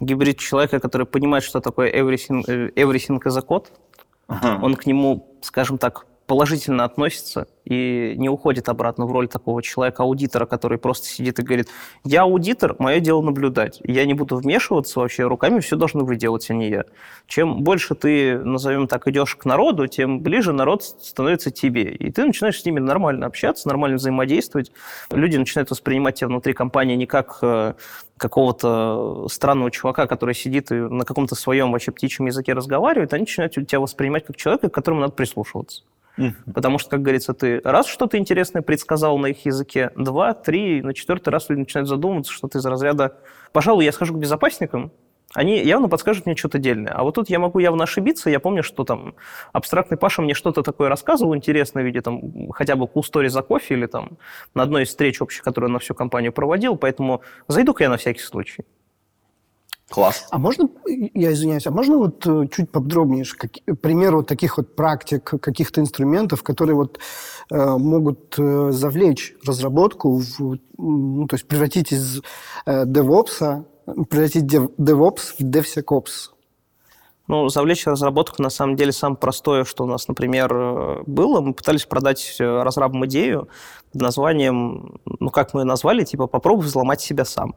гибрид 0.00 0.38
человека, 0.38 0.78
который 0.78 1.06
понимает, 1.06 1.42
что 1.42 1.60
такое 1.60 1.90
everything, 1.90 2.44
э, 2.46 2.70
everything 2.76 3.18
as 3.24 3.38
a 3.38 3.42
code, 3.42 3.66
он 4.62 4.76
к 4.76 4.86
нему, 4.86 5.36
скажем 5.42 5.78
так, 5.78 6.06
положительно 6.30 6.84
относится 6.84 7.48
и 7.64 8.14
не 8.16 8.28
уходит 8.28 8.68
обратно 8.68 9.04
в 9.04 9.10
роль 9.10 9.26
такого 9.26 9.64
человека-аудитора, 9.64 10.46
который 10.46 10.78
просто 10.78 11.08
сидит 11.08 11.40
и 11.40 11.42
говорит, 11.42 11.66
я 12.04 12.22
аудитор, 12.22 12.76
мое 12.78 13.00
дело 13.00 13.20
наблюдать, 13.20 13.80
я 13.82 14.06
не 14.06 14.14
буду 14.14 14.36
вмешиваться 14.36 15.00
вообще, 15.00 15.26
руками 15.26 15.58
все 15.58 15.74
должны 15.74 16.04
вы 16.04 16.14
делать, 16.14 16.48
а 16.48 16.54
не 16.54 16.68
я. 16.68 16.84
Чем 17.26 17.64
больше 17.64 17.96
ты, 17.96 18.38
назовем 18.38 18.86
так, 18.86 19.08
идешь 19.08 19.34
к 19.34 19.44
народу, 19.44 19.88
тем 19.88 20.20
ближе 20.20 20.52
народ 20.52 20.84
становится 20.84 21.50
тебе, 21.50 21.92
и 21.92 22.12
ты 22.12 22.24
начинаешь 22.24 22.60
с 22.60 22.64
ними 22.64 22.78
нормально 22.78 23.26
общаться, 23.26 23.66
нормально 23.66 23.96
взаимодействовать, 23.96 24.70
люди 25.10 25.36
начинают 25.36 25.72
воспринимать 25.72 26.14
тебя 26.14 26.28
внутри 26.28 26.52
компании 26.52 26.94
не 26.94 27.06
как 27.06 27.40
э, 27.42 27.74
какого-то 28.18 29.26
странного 29.28 29.72
чувака, 29.72 30.06
который 30.06 30.36
сидит 30.36 30.70
и 30.70 30.76
на 30.76 31.04
каком-то 31.04 31.34
своем 31.34 31.72
вообще 31.72 31.90
птичьем 31.90 32.26
языке 32.26 32.52
разговаривает, 32.52 33.12
они 33.14 33.22
начинают 33.22 33.54
тебя 33.54 33.80
воспринимать 33.80 34.26
как 34.26 34.36
человека, 34.36 34.68
к 34.68 34.74
которому 34.74 35.00
надо 35.00 35.14
прислушиваться. 35.14 35.82
Потому 36.52 36.78
что, 36.78 36.90
как 36.90 37.02
говорится, 37.02 37.34
ты 37.34 37.60
раз 37.64 37.86
что-то 37.86 38.18
интересное 38.18 38.62
предсказал 38.62 39.18
на 39.18 39.26
их 39.26 39.44
языке, 39.46 39.90
два, 39.96 40.34
три, 40.34 40.82
на 40.82 40.94
четвертый 40.94 41.30
раз 41.30 41.48
люди 41.48 41.60
начинают 41.60 41.88
задумываться, 41.88 42.32
что 42.32 42.48
ты 42.48 42.58
из 42.58 42.66
разряда 42.66 43.16
«пожалуй, 43.52 43.84
я 43.84 43.92
схожу 43.92 44.14
к 44.14 44.18
безопасникам», 44.18 44.92
они 45.32 45.62
явно 45.62 45.88
подскажут 45.88 46.26
мне 46.26 46.34
что-то 46.34 46.58
дельное. 46.58 46.92
А 46.92 47.04
вот 47.04 47.14
тут 47.14 47.30
я 47.30 47.38
могу 47.38 47.60
явно 47.60 47.84
ошибиться. 47.84 48.30
Я 48.30 48.40
помню, 48.40 48.64
что 48.64 48.82
там 48.82 49.14
абстрактный 49.52 49.96
Паша 49.96 50.22
мне 50.22 50.34
что-то 50.34 50.62
такое 50.62 50.88
рассказывал 50.88 51.36
интересное 51.36 51.84
в 51.84 51.86
виде 51.86 52.00
там 52.00 52.50
хотя 52.50 52.74
бы 52.74 52.88
кустори 52.88 53.28
за 53.28 53.42
кофе 53.42 53.74
или 53.74 53.86
там 53.86 54.18
на 54.54 54.64
одной 54.64 54.82
из 54.82 54.88
встреч 54.88 55.22
общих, 55.22 55.42
которую 55.42 55.70
на 55.70 55.78
всю 55.78 55.94
компанию 55.94 56.32
проводил. 56.32 56.76
Поэтому 56.76 57.22
зайду-ка 57.46 57.84
я 57.84 57.90
на 57.90 57.96
всякий 57.96 58.22
случай. 58.22 58.64
Класс. 59.90 60.28
А 60.30 60.38
можно, 60.38 60.68
я 60.86 61.32
извиняюсь, 61.32 61.66
а 61.66 61.72
можно 61.72 61.98
вот 61.98 62.24
э, 62.24 62.46
чуть 62.52 62.70
поподробнее, 62.70 63.24
какие, 63.36 63.74
пример 63.74 64.14
вот 64.14 64.28
таких 64.28 64.56
вот 64.56 64.76
практик, 64.76 65.24
каких-то 65.24 65.80
инструментов, 65.80 66.44
которые 66.44 66.76
вот 66.76 67.00
э, 67.50 67.76
могут 67.76 68.36
э, 68.38 68.70
завлечь 68.70 69.34
разработку, 69.44 70.18
в, 70.18 70.58
ну, 70.78 71.26
то 71.26 71.34
есть 71.34 71.48
превратить 71.48 71.90
из 71.92 72.22
э, 72.66 72.84
DevOps, 72.84 73.64
превратить 74.08 74.44
DevOps 74.44 75.34
в 75.38 75.42
DevSecOps? 75.42 76.30
Ну, 77.26 77.48
завлечь 77.48 77.86
разработку, 77.86 78.42
на 78.42 78.50
самом 78.50 78.76
деле, 78.76 78.92
самое 78.92 79.18
простое, 79.18 79.64
что 79.64 79.84
у 79.84 79.86
нас, 79.88 80.06
например, 80.06 80.52
э, 80.52 81.02
было. 81.04 81.40
Мы 81.40 81.52
пытались 81.52 81.84
продать 81.84 82.36
э, 82.38 82.62
разрабам 82.62 83.06
идею 83.06 83.48
под 83.92 84.02
названием, 84.02 85.00
ну, 85.04 85.30
как 85.30 85.52
мы 85.52 85.62
ее 85.62 85.64
назвали, 85.64 86.04
типа 86.04 86.28
«попробуй 86.28 86.66
взломать 86.66 87.00
себя 87.00 87.24
сам». 87.24 87.56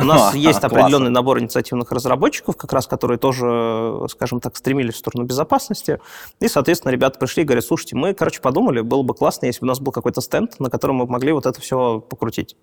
У 0.00 0.04
нас 0.04 0.34
есть 0.34 0.62
определенный 0.62 1.10
набор 1.10 1.38
инициативных 1.40 1.90
разработчиков, 1.92 2.56
как 2.56 2.72
раз 2.72 2.86
которые 2.86 3.18
тоже, 3.18 4.06
скажем 4.10 4.40
так, 4.40 4.56
стремились 4.56 4.94
в 4.94 4.98
сторону 4.98 5.24
безопасности. 5.24 6.00
И, 6.40 6.48
соответственно, 6.48 6.92
ребята 6.92 7.18
пришли 7.18 7.42
и 7.42 7.46
говорят, 7.46 7.64
слушайте, 7.64 7.96
мы, 7.96 8.14
короче, 8.14 8.40
подумали, 8.40 8.80
было 8.80 9.02
бы 9.02 9.14
классно, 9.14 9.46
если 9.46 9.60
бы 9.60 9.66
у 9.66 9.68
нас 9.68 9.80
был 9.80 9.92
какой-то 9.92 10.20
стенд, 10.20 10.58
на 10.60 10.70
котором 10.70 10.96
мы 10.96 11.06
могли 11.06 11.32
вот 11.32 11.46
это 11.46 11.60
все 11.60 12.00
покрутить. 12.00 12.56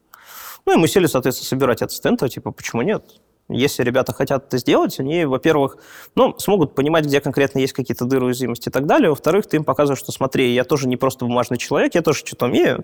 Ну 0.65 0.73
и 0.73 0.77
мы 0.77 0.87
сели, 0.87 1.05
соответственно, 1.05 1.47
собирать 1.47 1.81
этот 1.81 1.93
стенд, 1.93 2.21
а 2.23 2.29
типа, 2.29 2.51
почему 2.51 2.81
нет? 2.81 3.03
Если 3.49 3.81
ребята 3.83 4.11
хотят 4.11 4.47
это 4.47 4.57
сделать, 4.57 4.99
они, 4.99 5.23
во-первых, 5.23 5.77
ну, 6.15 6.37
смогут 6.37 6.75
понимать, 6.75 7.05
где 7.05 7.21
конкретно 7.21 7.59
есть 7.59 7.71
какие-то 7.71 8.03
дыры, 8.03 8.25
уязвимости 8.25 8.67
и 8.67 8.71
так 8.71 8.85
далее. 8.85 9.09
Во-вторых, 9.09 9.47
ты 9.47 9.55
им 9.55 9.63
показываешь, 9.63 9.99
что 9.99 10.11
смотри, 10.11 10.53
я 10.53 10.65
тоже 10.65 10.87
не 10.87 10.97
просто 10.97 11.23
бумажный 11.23 11.57
человек, 11.57 11.95
я 11.95 12.01
тоже 12.01 12.19
что-то 12.19 12.47
умею. 12.47 12.83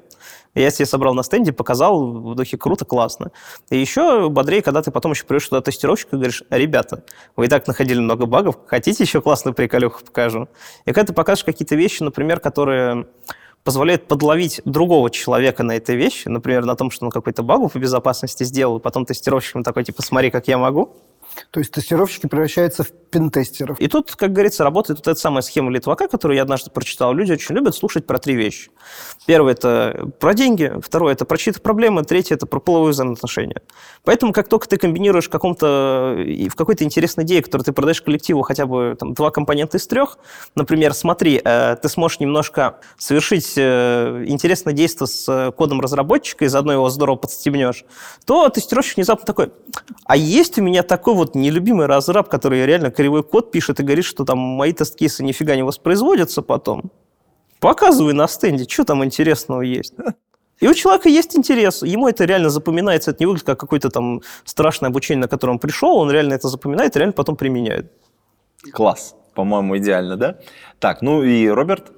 Я 0.56 0.72
себе 0.72 0.86
собрал 0.86 1.14
на 1.16 1.24
стенде, 1.24 1.52
показал 1.52 2.14
в 2.14 2.36
духе 2.36 2.58
круто, 2.58 2.86
классно. 2.86 3.32
И 3.70 3.78
еще 3.78 4.30
бодрее, 4.30 4.62
когда 4.62 4.82
ты 4.82 4.92
потом 4.92 5.12
еще 5.12 5.26
придешь 5.26 5.50
туда 5.50 5.62
тестировщика 5.62 6.16
и 6.16 6.20
говоришь, 6.20 6.44
ребята, 6.50 7.04
вы 7.36 7.46
и 7.46 7.50
так 7.50 7.68
находили 7.68 8.00
много 8.00 8.26
багов, 8.26 8.60
хотите 8.66 9.04
еще 9.04 9.22
классную 9.22 9.54
приколюху 9.54 10.06
покажу? 10.06 10.48
И 10.86 10.94
когда 10.94 11.08
ты 11.08 11.14
покажешь 11.14 11.44
какие-то 11.44 11.76
вещи, 11.76 12.04
например, 12.04 12.40
которые 12.40 13.08
позволяет 13.64 14.08
подловить 14.08 14.62
другого 14.66 15.10
человека 15.10 15.64
на 15.64 15.78
этой 15.78 15.96
вещи, 15.96 16.28
например, 16.28 16.66
на 16.66 16.76
том, 16.76 16.92
что 16.92 17.06
он 17.06 17.12
какой-то 17.12 17.44
багу 17.44 17.70
по 17.70 17.80
безопасности 17.80 18.44
сделал, 18.44 18.78
и 18.78 18.82
потом 18.82 19.06
тестировщик 19.06 19.56
ему 19.56 19.64
такой, 19.64 19.84
типа, 19.84 20.02
смотри, 20.02 20.32
как 20.32 20.48
я 20.48 20.58
могу. 20.58 20.92
То 21.52 21.60
есть 21.60 21.72
тестировщики 21.72 22.28
превращаются 22.28 22.84
в 22.84 22.92
пентестеров. 23.14 23.80
И 23.80 23.88
тут, 23.88 24.16
как 24.16 24.34
говорится, 24.34 24.64
работает 24.64 25.00
вот 25.00 25.08
эта 25.08 25.20
самая 25.20 25.44
схема 25.44 25.72
Литвака, 25.72 26.08
которую 26.08 26.36
я 26.36 26.42
однажды 26.42 26.72
прочитал. 26.72 27.14
Люди 27.14 27.34
очень 27.34 27.54
любят 27.54 27.76
слушать 27.76 28.08
про 28.08 28.18
три 28.18 28.36
вещи. 28.36 28.72
Первое– 29.28 29.54
это 29.54 30.12
про 30.20 30.34
деньги, 30.34 30.74
второе– 30.82 31.14
это 31.14 31.24
про 31.24 31.38
чьи-то 31.38 31.62
проблемы, 31.62 32.04
третье– 32.04 32.36
это 32.36 32.48
про 32.48 32.60
половые 32.60 32.92
взаимоотношения. 32.92 33.62
Поэтому, 34.04 34.34
как 34.34 34.48
только 34.48 34.68
ты 34.68 34.78
комбинируешь 34.78 35.26
в, 35.26 35.30
каком-то, 35.30 36.18
в 36.18 36.56
какой-то 36.56 36.84
интересной 36.84 37.24
идее, 37.24 37.44
которую 37.44 37.66
ты 37.66 37.72
продаешь 37.72 38.02
коллективу 38.02 38.42
хотя 38.42 38.66
бы 38.66 38.96
там, 39.00 39.14
два 39.14 39.30
компонента 39.30 39.78
из 39.78 39.86
трех, 39.86 40.18
например, 40.56 40.96
смотри, 40.96 41.40
э, 41.44 41.76
ты 41.82 41.90
сможешь 41.90 42.20
немножко 42.20 42.80
совершить 42.98 43.54
э, 43.58 44.26
интересное 44.28 44.74
действие 44.74 45.08
с 45.08 45.30
э, 45.30 45.52
кодом 45.52 45.82
разработчика 45.82 46.46
и 46.46 46.48
заодно 46.48 46.74
его 46.74 46.90
здорово 46.90 47.18
подстебнешь, 47.18 47.86
то 48.26 48.50
тестировщик 48.50 48.98
внезапно 48.98 49.26
такой, 49.26 49.52
а 50.06 50.18
есть 50.18 50.58
у 50.58 50.64
меня 50.64 50.82
такой 50.82 51.14
вот 51.14 51.23
вот 51.24 51.36
нелюбимый 51.36 51.88
разраб, 51.88 52.30
который 52.30 52.66
реально 52.66 52.92
кривой 52.92 53.24
код 53.24 53.52
пишет 53.52 53.80
и 53.80 53.84
говорит, 53.84 54.06
что 54.06 54.26
там 54.26 54.38
мои 54.38 54.74
тест-кейсы 54.74 55.24
нифига 55.24 55.56
не 55.56 55.64
воспроизводятся 55.64 56.42
потом. 56.42 56.92
Показывай 57.60 58.14
на 58.14 58.28
стенде, 58.28 58.66
что 58.68 58.84
там 58.84 59.04
интересного 59.04 59.62
есть. 59.62 59.94
И 60.60 60.68
у 60.68 60.74
человека 60.74 61.10
есть 61.10 61.36
интерес, 61.36 61.82
ему 61.84 62.08
это 62.08 62.26
реально 62.26 62.50
запоминается, 62.50 63.12
это 63.12 63.22
не 63.22 63.26
выглядит 63.26 63.46
как 63.46 63.60
какое-то 63.60 63.90
там 63.90 64.22
страшное 64.46 64.90
обучение, 64.90 65.22
на 65.22 65.28
которое 65.28 65.54
он 65.54 65.60
пришел, 65.60 65.98
он 65.98 66.12
реально 66.12 66.36
это 66.36 66.48
запоминает 66.48 66.96
и 66.96 67.00
реально 67.00 67.14
потом 67.14 67.36
применяет. 67.36 67.92
Класс. 68.72 69.16
По-моему, 69.34 69.78
идеально, 69.78 70.16
да? 70.16 70.38
Так, 70.80 71.02
ну 71.02 71.24
и 71.24 71.48
Роберт? 71.48 71.92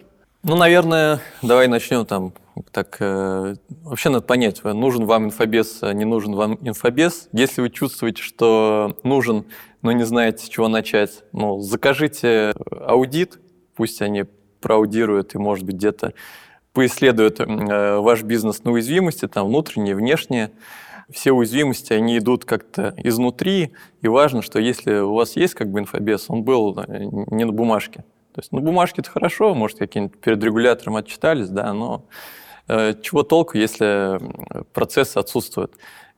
Ну, 0.43 0.55
наверное, 0.55 1.19
давай 1.41 1.67
начнем 1.67 2.05
там. 2.05 2.33
Так, 2.71 2.97
э, 2.99 3.55
вообще 3.83 4.09
надо 4.09 4.25
понять, 4.25 4.63
нужен 4.63 5.05
вам 5.05 5.25
инфобес, 5.25 5.79
а 5.81 5.93
не 5.93 6.05
нужен 6.05 6.35
вам 6.35 6.57
инфобес. 6.61 7.27
Если 7.33 7.61
вы 7.61 7.69
чувствуете, 7.69 8.21
что 8.21 8.97
нужен, 9.03 9.45
но 9.81 9.91
не 9.91 10.03
знаете, 10.03 10.45
с 10.45 10.49
чего 10.49 10.67
начать, 10.67 11.23
ну, 11.33 11.59
закажите 11.59 12.53
аудит, 12.81 13.39
пусть 13.75 14.01
они 14.01 14.25
проаудируют 14.61 15.35
и, 15.35 15.37
может 15.37 15.65
быть, 15.65 15.75
где-то 15.75 16.13
поисследуют 16.73 17.39
э, 17.39 17.97
ваш 17.99 18.23
бизнес 18.23 18.63
на 18.63 18.71
уязвимости, 18.71 19.27
там, 19.27 19.47
внутренние, 19.47 19.95
внешние. 19.95 20.51
Все 21.09 21.31
уязвимости, 21.33 21.93
они 21.93 22.17
идут 22.17 22.45
как-то 22.45 22.95
изнутри, 22.97 23.73
и 24.01 24.07
важно, 24.07 24.41
что 24.41 24.59
если 24.59 24.95
у 24.95 25.13
вас 25.13 25.35
есть 25.35 25.53
как 25.53 25.69
бы 25.69 25.79
инфобес, 25.79 26.25
он 26.29 26.43
был 26.43 26.77
э, 26.79 27.03
не 27.31 27.45
на 27.45 27.51
бумажке. 27.51 28.03
То 28.33 28.41
есть 28.41 28.51
на 28.51 28.59
бумажке 28.59 29.01
это 29.01 29.09
хорошо, 29.09 29.53
может, 29.53 29.77
какие-нибудь 29.77 30.19
перед 30.19 30.43
регулятором 30.43 30.97
отчитались, 30.97 31.47
да, 31.47 31.71
но 31.73 32.05
чего 32.67 33.23
толку, 33.23 33.57
если 33.57 34.19
процессы 34.73 35.17
отсутствуют. 35.17 35.73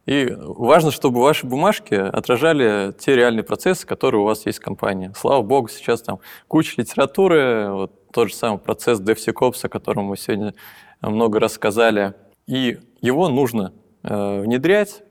И 0.06 0.34
важно, 0.39 0.91
чтобы 0.91 1.22
ваши 1.22 1.45
бумажки 1.45 1.93
отражали 1.93 2.93
те 2.98 3.14
реальные 3.16 3.43
процессы, 3.43 3.86
которые 3.86 4.22
у 4.22 4.24
вас 4.24 4.45
есть 4.45 4.60
в 4.60 4.62
компании. 4.62 5.12
Слава 5.16 5.41
богу, 5.41 5.68
сейчас 5.68 6.02
там 6.02 6.20
куча 6.48 6.76
литературы, 6.78 7.70
вот 7.72 8.12
тот 8.12 8.30
же 8.30 8.36
самый 8.36 8.58
процесс 8.58 9.02
DevSecOps, 9.02 9.66
о 9.66 9.70
котором 9.70 10.06
мы 10.06 10.16
сегодня 10.16 10.54
много 11.02 11.41
рассказали. 11.41 12.14
И 12.48 12.78
его 13.02 13.28
нужно 13.28 13.74
э, 14.04 14.41
внедрять 14.41 15.04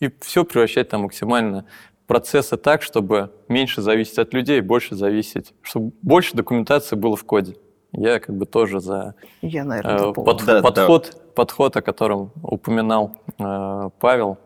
и 0.00 0.10
все 0.20 0.44
превращать 0.44 0.90
там 0.90 1.02
максимально 1.02 1.64
процессы 2.06 2.58
так, 2.58 2.82
чтобы 2.82 3.32
меньше 3.48 3.80
зависеть 3.80 4.18
от 4.18 4.34
людей, 4.34 4.60
больше 4.60 4.96
зависеть, 4.96 5.54
чтобы 5.62 5.92
больше 6.02 6.36
документации 6.36 6.94
было 6.94 7.16
в 7.16 7.24
коде. 7.24 7.56
Я 7.92 8.20
как 8.20 8.36
бы 8.36 8.46
тоже 8.46 8.80
за 8.80 9.14
Я, 9.40 9.64
наверное, 9.64 10.10
э, 10.10 10.12
под, 10.12 10.44
да, 10.44 10.62
подход, 10.62 11.10
да. 11.12 11.18
подход, 11.34 11.76
о 11.76 11.82
котором 11.82 12.32
упоминал 12.42 13.18
э, 13.38 13.90
Павел. 13.98 14.38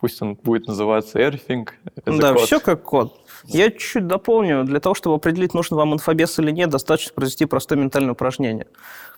Пусть 0.00 0.20
он 0.20 0.34
будет 0.34 0.66
называться 0.66 1.18
Everything. 1.18 1.68
Да, 2.04 2.34
все 2.34 2.60
как 2.60 2.82
код. 2.82 3.20
Я 3.44 3.70
чуть-чуть 3.70 4.06
дополню. 4.06 4.64
Для 4.64 4.80
того, 4.80 4.94
чтобы 4.94 5.16
определить, 5.16 5.54
нужен 5.54 5.76
вам 5.76 5.94
инфобес 5.94 6.38
или 6.38 6.50
нет, 6.50 6.68
достаточно 6.68 7.14
произвести 7.14 7.46
простое 7.46 7.78
ментальное 7.78 8.12
упражнение 8.12 8.66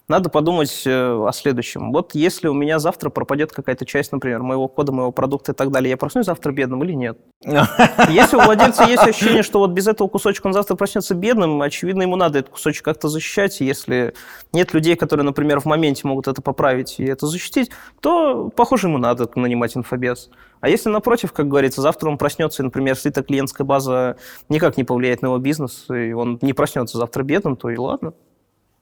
надо 0.09 0.31
подумать 0.31 0.83
э, 0.87 0.91
о 0.93 1.33
следующем. 1.33 1.91
Вот 1.93 2.15
если 2.15 2.47
у 2.47 2.55
меня 2.55 2.79
завтра 2.79 3.11
пропадет 3.11 3.53
какая-то 3.53 3.85
часть, 3.85 4.13
например, 4.13 4.43
моего 4.43 4.69
кода, 4.69 4.93
моего 4.93 5.11
продукта 5.11 5.53
и 5.53 5.55
так 5.55 5.73
далее, 5.73 5.91
я 5.91 5.97
проснусь 5.97 6.27
завтра 6.27 6.53
бедным 6.53 6.85
или 6.85 6.93
нет? 6.93 7.19
Если 7.43 8.37
у 8.37 8.41
владельца 8.41 8.85
есть 8.85 9.03
ощущение, 9.03 9.43
что 9.43 9.59
вот 9.59 9.73
без 9.73 9.89
этого 9.89 10.07
кусочка 10.07 10.47
он 10.47 10.53
завтра 10.53 10.77
проснется 10.77 11.15
бедным, 11.15 11.61
очевидно, 11.61 12.03
ему 12.03 12.15
надо 12.17 12.39
этот 12.39 12.53
кусочек 12.53 12.85
как-то 12.85 13.09
защищать. 13.09 13.61
Если 13.61 14.15
нет 14.53 14.73
людей, 14.75 14.95
которые, 14.95 15.25
например, 15.25 15.61
в 15.61 15.65
моменте 15.65 16.07
могут 16.07 16.29
это 16.29 16.41
поправить 16.41 17.01
и 17.01 17.05
это 17.05 17.27
защитить, 17.27 17.71
то, 18.01 18.49
похоже, 18.55 18.87
ему 18.87 18.99
надо 18.99 19.29
нанимать 19.35 19.77
инфобес. 19.77 20.31
А 20.61 20.69
если, 20.69 20.89
напротив, 20.89 21.33
как 21.33 21.49
говорится, 21.49 21.83
завтра 21.83 22.09
он 22.09 22.17
проснется, 22.17 22.63
и, 22.63 22.65
например, 22.65 22.97
слита 22.97 23.23
клиентская 23.23 23.67
база 23.67 24.17
никак 24.49 24.77
не 24.77 24.85
повлияет 24.85 25.23
на 25.23 25.27
его 25.27 25.39
бизнес, 25.39 25.87
и 25.91 26.13
он 26.13 26.39
не 26.43 26.53
проснется 26.53 26.97
завтра 26.97 27.25
бедным, 27.25 27.57
то 27.57 27.71
и 27.71 27.77
ладно. 27.77 28.15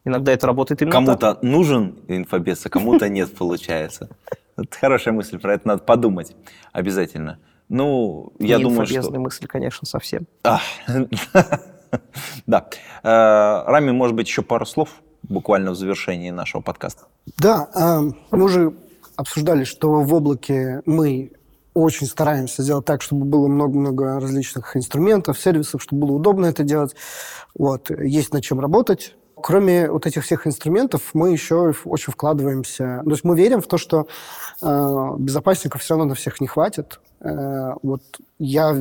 Иногда 0.04 0.32
это 0.32 0.46
работает 0.46 0.82
именно 0.82 0.92
Кому-то 0.92 1.34
так. 1.34 1.42
нужен 1.42 1.98
инфобес, 2.08 2.64
а 2.66 2.68
кому-то 2.68 3.08
нет, 3.08 3.34
получается. 3.38 4.10
Это 4.56 4.78
хорошая 4.78 5.14
мысль, 5.14 5.38
про 5.38 5.54
это 5.54 5.66
надо 5.66 5.82
подумать 5.82 6.36
обязательно. 6.72 7.38
Ну, 7.68 8.32
я 8.38 8.58
Не 8.58 8.64
думаю, 8.64 8.86
что... 8.86 9.18
мысль, 9.18 9.46
конечно, 9.46 9.86
совсем. 9.86 10.26
Да. 12.46 12.66
Э, 13.04 13.62
Рами, 13.70 13.92
может 13.92 14.16
быть, 14.16 14.26
еще 14.26 14.42
пару 14.42 14.66
слов 14.66 14.88
буквально 15.22 15.70
в 15.70 15.76
завершении 15.76 16.30
нашего 16.30 16.60
подкаста. 16.60 17.04
Да, 17.38 17.68
а, 17.72 18.00
мы 18.32 18.44
уже 18.44 18.74
обсуждали, 19.14 19.62
что 19.62 20.02
в 20.02 20.12
облаке 20.12 20.82
мы 20.86 21.30
очень 21.72 22.08
стараемся 22.08 22.64
сделать 22.64 22.84
так, 22.84 23.00
чтобы 23.00 23.24
было 23.24 23.46
много-много 23.46 24.18
различных 24.18 24.76
инструментов, 24.76 25.38
сервисов, 25.38 25.82
чтобы 25.82 26.06
было 26.08 26.16
удобно 26.16 26.46
это 26.46 26.64
делать. 26.64 26.96
Вот. 27.56 27.90
Есть 27.90 28.32
над 28.32 28.42
чем 28.42 28.58
работать 28.58 29.14
кроме 29.44 29.90
вот 29.90 30.06
этих 30.06 30.24
всех 30.24 30.46
инструментов, 30.46 31.10
мы 31.12 31.30
еще 31.30 31.74
очень 31.84 32.12
вкладываемся. 32.14 33.02
То 33.04 33.10
есть 33.10 33.24
мы 33.24 33.36
верим 33.36 33.60
в 33.60 33.66
то, 33.66 33.76
что 33.76 34.06
э, 34.62 35.10
безопасников 35.18 35.82
все 35.82 35.92
равно 35.92 36.06
на 36.06 36.14
всех 36.14 36.40
не 36.40 36.46
хватит. 36.46 36.98
Э, 37.20 37.74
вот 37.82 38.00
я, 38.38 38.74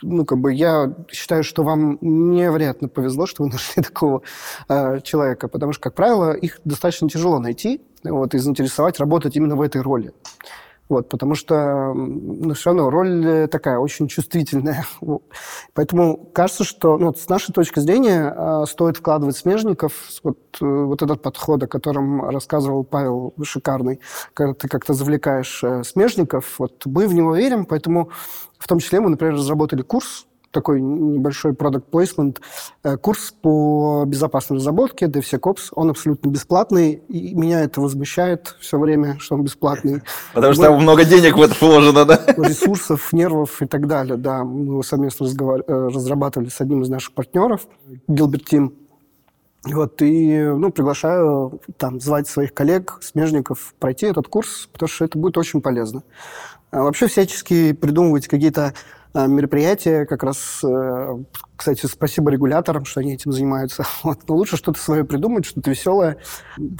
ну, 0.00 0.24
как 0.24 0.38
бы 0.38 0.54
я 0.54 0.94
считаю, 1.12 1.44
что 1.44 1.64
вам 1.64 1.98
невероятно 2.00 2.88
повезло, 2.88 3.26
что 3.26 3.42
вы 3.42 3.50
нашли 3.52 3.82
такого 3.82 4.22
э, 4.70 5.00
человека, 5.02 5.48
потому 5.48 5.74
что, 5.74 5.82
как 5.82 5.94
правило, 5.96 6.32
их 6.32 6.60
достаточно 6.64 7.06
тяжело 7.10 7.38
найти 7.38 7.82
вот, 8.02 8.34
и 8.34 8.38
заинтересовать 8.38 9.00
работать 9.00 9.36
именно 9.36 9.54
в 9.54 9.60
этой 9.60 9.82
роли. 9.82 10.14
Вот, 10.90 11.08
потому 11.08 11.36
что 11.36 11.94
ну, 11.94 12.52
все 12.52 12.70
равно 12.70 12.90
роль 12.90 13.24
э, 13.24 13.46
такая 13.46 13.78
очень 13.78 14.08
чувствительная. 14.08 14.84
Поэтому 15.72 16.16
кажется, 16.34 16.64
что 16.64 16.98
ну, 16.98 17.14
с 17.14 17.28
нашей 17.28 17.52
точки 17.52 17.78
зрения 17.78 18.34
э, 18.36 18.64
стоит 18.66 18.96
вкладывать 18.96 19.36
смежников. 19.36 19.92
Вот, 20.24 20.38
э, 20.60 20.64
вот 20.66 21.00
этот 21.00 21.22
подход, 21.22 21.62
о 21.62 21.68
котором 21.68 22.28
рассказывал 22.28 22.82
Павел, 22.82 23.32
шикарный, 23.40 24.00
когда 24.34 24.52
ты 24.52 24.66
как-то 24.66 24.92
завлекаешь 24.92 25.62
э, 25.62 25.84
смежников. 25.84 26.58
Вот 26.58 26.84
мы 26.86 27.06
в 27.06 27.14
него 27.14 27.36
верим, 27.36 27.66
поэтому 27.66 28.10
в 28.58 28.66
том 28.66 28.80
числе 28.80 28.98
мы, 28.98 29.10
например, 29.10 29.34
разработали 29.34 29.82
курс 29.82 30.26
такой 30.50 30.80
небольшой 30.80 31.52
product 31.52 31.84
placement, 31.90 32.38
э, 32.82 32.96
курс 32.96 33.34
по 33.42 34.04
безопасной 34.06 34.56
разработке 34.56 35.06
DevSecOps. 35.06 35.68
Он 35.72 35.90
абсолютно 35.90 36.28
бесплатный, 36.30 37.02
и 37.08 37.34
меня 37.34 37.60
это 37.60 37.80
возмущает 37.80 38.56
все 38.60 38.78
время, 38.78 39.18
что 39.18 39.36
он 39.36 39.44
бесплатный. 39.44 40.02
Потому 40.34 40.54
что 40.54 40.64
там 40.64 40.82
много 40.82 41.04
денег 41.04 41.36
в 41.36 41.42
это 41.42 41.54
вложено, 41.60 42.04
да? 42.04 42.20
Ресурсов, 42.36 43.12
нервов 43.12 43.62
и 43.62 43.66
так 43.66 43.86
далее, 43.86 44.16
да. 44.16 44.44
Мы 44.44 44.66
его 44.66 44.82
совместно 44.82 45.26
разговар... 45.26 45.62
Э, 45.66 45.88
разрабатывали 45.88 46.48
с 46.48 46.60
одним 46.60 46.82
из 46.82 46.88
наших 46.88 47.12
партнеров, 47.12 47.66
Gilbert 48.08 48.44
Team. 48.50 48.72
Вот, 49.64 50.00
и 50.00 50.40
ну, 50.42 50.70
приглашаю 50.70 51.60
там 51.76 52.00
звать 52.00 52.26
своих 52.26 52.54
коллег, 52.54 52.98
смежников 53.02 53.74
пройти 53.78 54.06
этот 54.06 54.26
курс, 54.26 54.68
потому 54.72 54.88
что 54.88 55.04
это 55.04 55.18
будет 55.18 55.36
очень 55.36 55.60
полезно. 55.60 56.02
А 56.70 56.82
вообще 56.82 57.08
всячески 57.08 57.72
придумывать 57.72 58.26
какие-то 58.26 58.72
а, 59.12 59.26
мероприятия, 59.26 60.06
как 60.06 60.22
раз, 60.22 60.60
э, 60.62 61.18
кстати, 61.56 61.86
спасибо 61.86 62.30
регуляторам, 62.30 62.84
что 62.84 63.00
они 63.00 63.14
этим 63.14 63.32
занимаются. 63.32 63.84
Вот. 64.02 64.20
Но 64.28 64.36
лучше 64.36 64.56
что-то 64.56 64.80
свое 64.80 65.04
придумать, 65.04 65.44
что-то 65.44 65.68
веселое, 65.70 66.18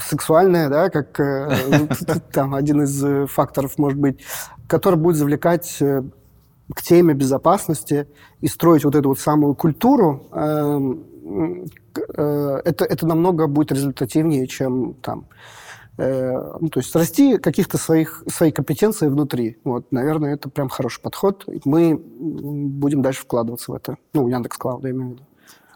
сексуальное, 0.03 0.69
да, 0.69 0.89
как 0.89 1.19
э, 1.19 1.87
там 2.31 2.55
один 2.55 2.83
из 2.83 3.03
э, 3.03 3.27
факторов 3.27 3.77
может 3.77 3.99
быть, 3.99 4.21
который 4.67 4.95
будет 4.95 5.17
завлекать 5.17 5.77
к 6.73 6.81
теме 6.81 7.13
безопасности 7.13 8.07
и 8.39 8.47
строить 8.47 8.85
вот 8.85 8.95
эту 8.95 9.09
вот 9.09 9.19
самую 9.19 9.55
культуру, 9.55 10.23
эм, 10.31 11.03
это, 11.93 12.85
это 12.85 13.07
намного 13.07 13.47
будет 13.47 13.71
результативнее, 13.71 14.47
чем 14.47 14.95
там 15.01 15.27
Э, 15.97 16.57
ну, 16.59 16.69
то 16.69 16.79
есть 16.79 16.95
расти 16.95 17.37
каких-то 17.37 17.77
своих, 17.77 18.23
своей 18.27 18.51
компетенции 18.51 19.07
внутри. 19.07 19.57
Вот, 19.63 19.91
наверное, 19.91 20.33
это 20.33 20.49
прям 20.49 20.69
хороший 20.69 21.01
подход. 21.01 21.45
Мы 21.65 21.95
будем 21.95 23.01
дальше 23.01 23.21
вкладываться 23.21 23.71
в 23.71 23.75
это. 23.75 23.97
Ну, 24.13 24.27
Яндекс 24.27 24.57
Клауд, 24.57 24.83
я 24.83 24.91
имею 24.91 25.09
в 25.09 25.11
виду. 25.13 25.23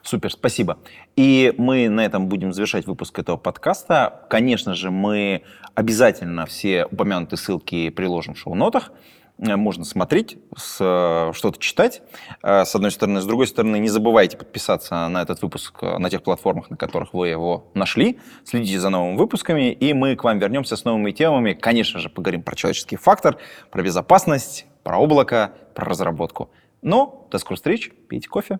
Супер, 0.01 0.31
спасибо. 0.31 0.77
И 1.15 1.53
мы 1.57 1.89
на 1.89 2.05
этом 2.05 2.27
будем 2.27 2.53
завершать 2.53 2.85
выпуск 2.85 3.17
этого 3.19 3.37
подкаста. 3.37 4.21
Конечно 4.29 4.73
же, 4.73 4.91
мы 4.91 5.43
обязательно 5.73 6.45
все 6.45 6.85
упомянутые 6.85 7.37
ссылки 7.37 7.89
приложим 7.89 8.35
в 8.35 8.37
шоу-нотах. 8.37 8.91
Э, 9.38 9.55
можно 9.55 9.83
смотреть, 9.86 10.38
э, 10.79 11.31
что-то 11.33 11.59
читать, 11.59 12.01
э, 12.41 12.65
с 12.65 12.75
одной 12.75 12.91
стороны. 12.91 13.21
С 13.21 13.25
другой 13.25 13.47
стороны, 13.47 13.77
не 13.77 13.89
забывайте 13.89 14.38
подписаться 14.38 15.07
на 15.07 15.21
этот 15.21 15.41
выпуск 15.41 15.81
на 15.81 16.09
тех 16.09 16.23
платформах, 16.23 16.69
на 16.69 16.77
которых 16.77 17.13
вы 17.13 17.29
его 17.29 17.67
нашли. 17.73 18.19
Следите 18.43 18.79
за 18.79 18.89
новыми 18.89 19.17
выпусками, 19.17 19.71
и 19.71 19.93
мы 19.93 20.15
к 20.15 20.23
вам 20.23 20.39
вернемся 20.39 20.75
с 20.75 20.86
новыми 20.86 21.11
темами. 21.11 21.53
Конечно 21.53 21.99
же, 21.99 22.09
поговорим 22.09 22.43
про 22.43 22.55
человеческий 22.55 22.95
фактор, 22.95 23.38
про 23.71 23.83
безопасность, 23.83 24.65
про 24.83 24.97
облако, 24.97 25.53
про 25.73 25.86
разработку. 25.86 26.49
Но 26.81 27.27
до 27.31 27.39
скорых 27.39 27.57
встреч, 27.57 27.91
пейте 28.07 28.29
кофе. 28.29 28.59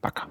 Пока. 0.00 0.24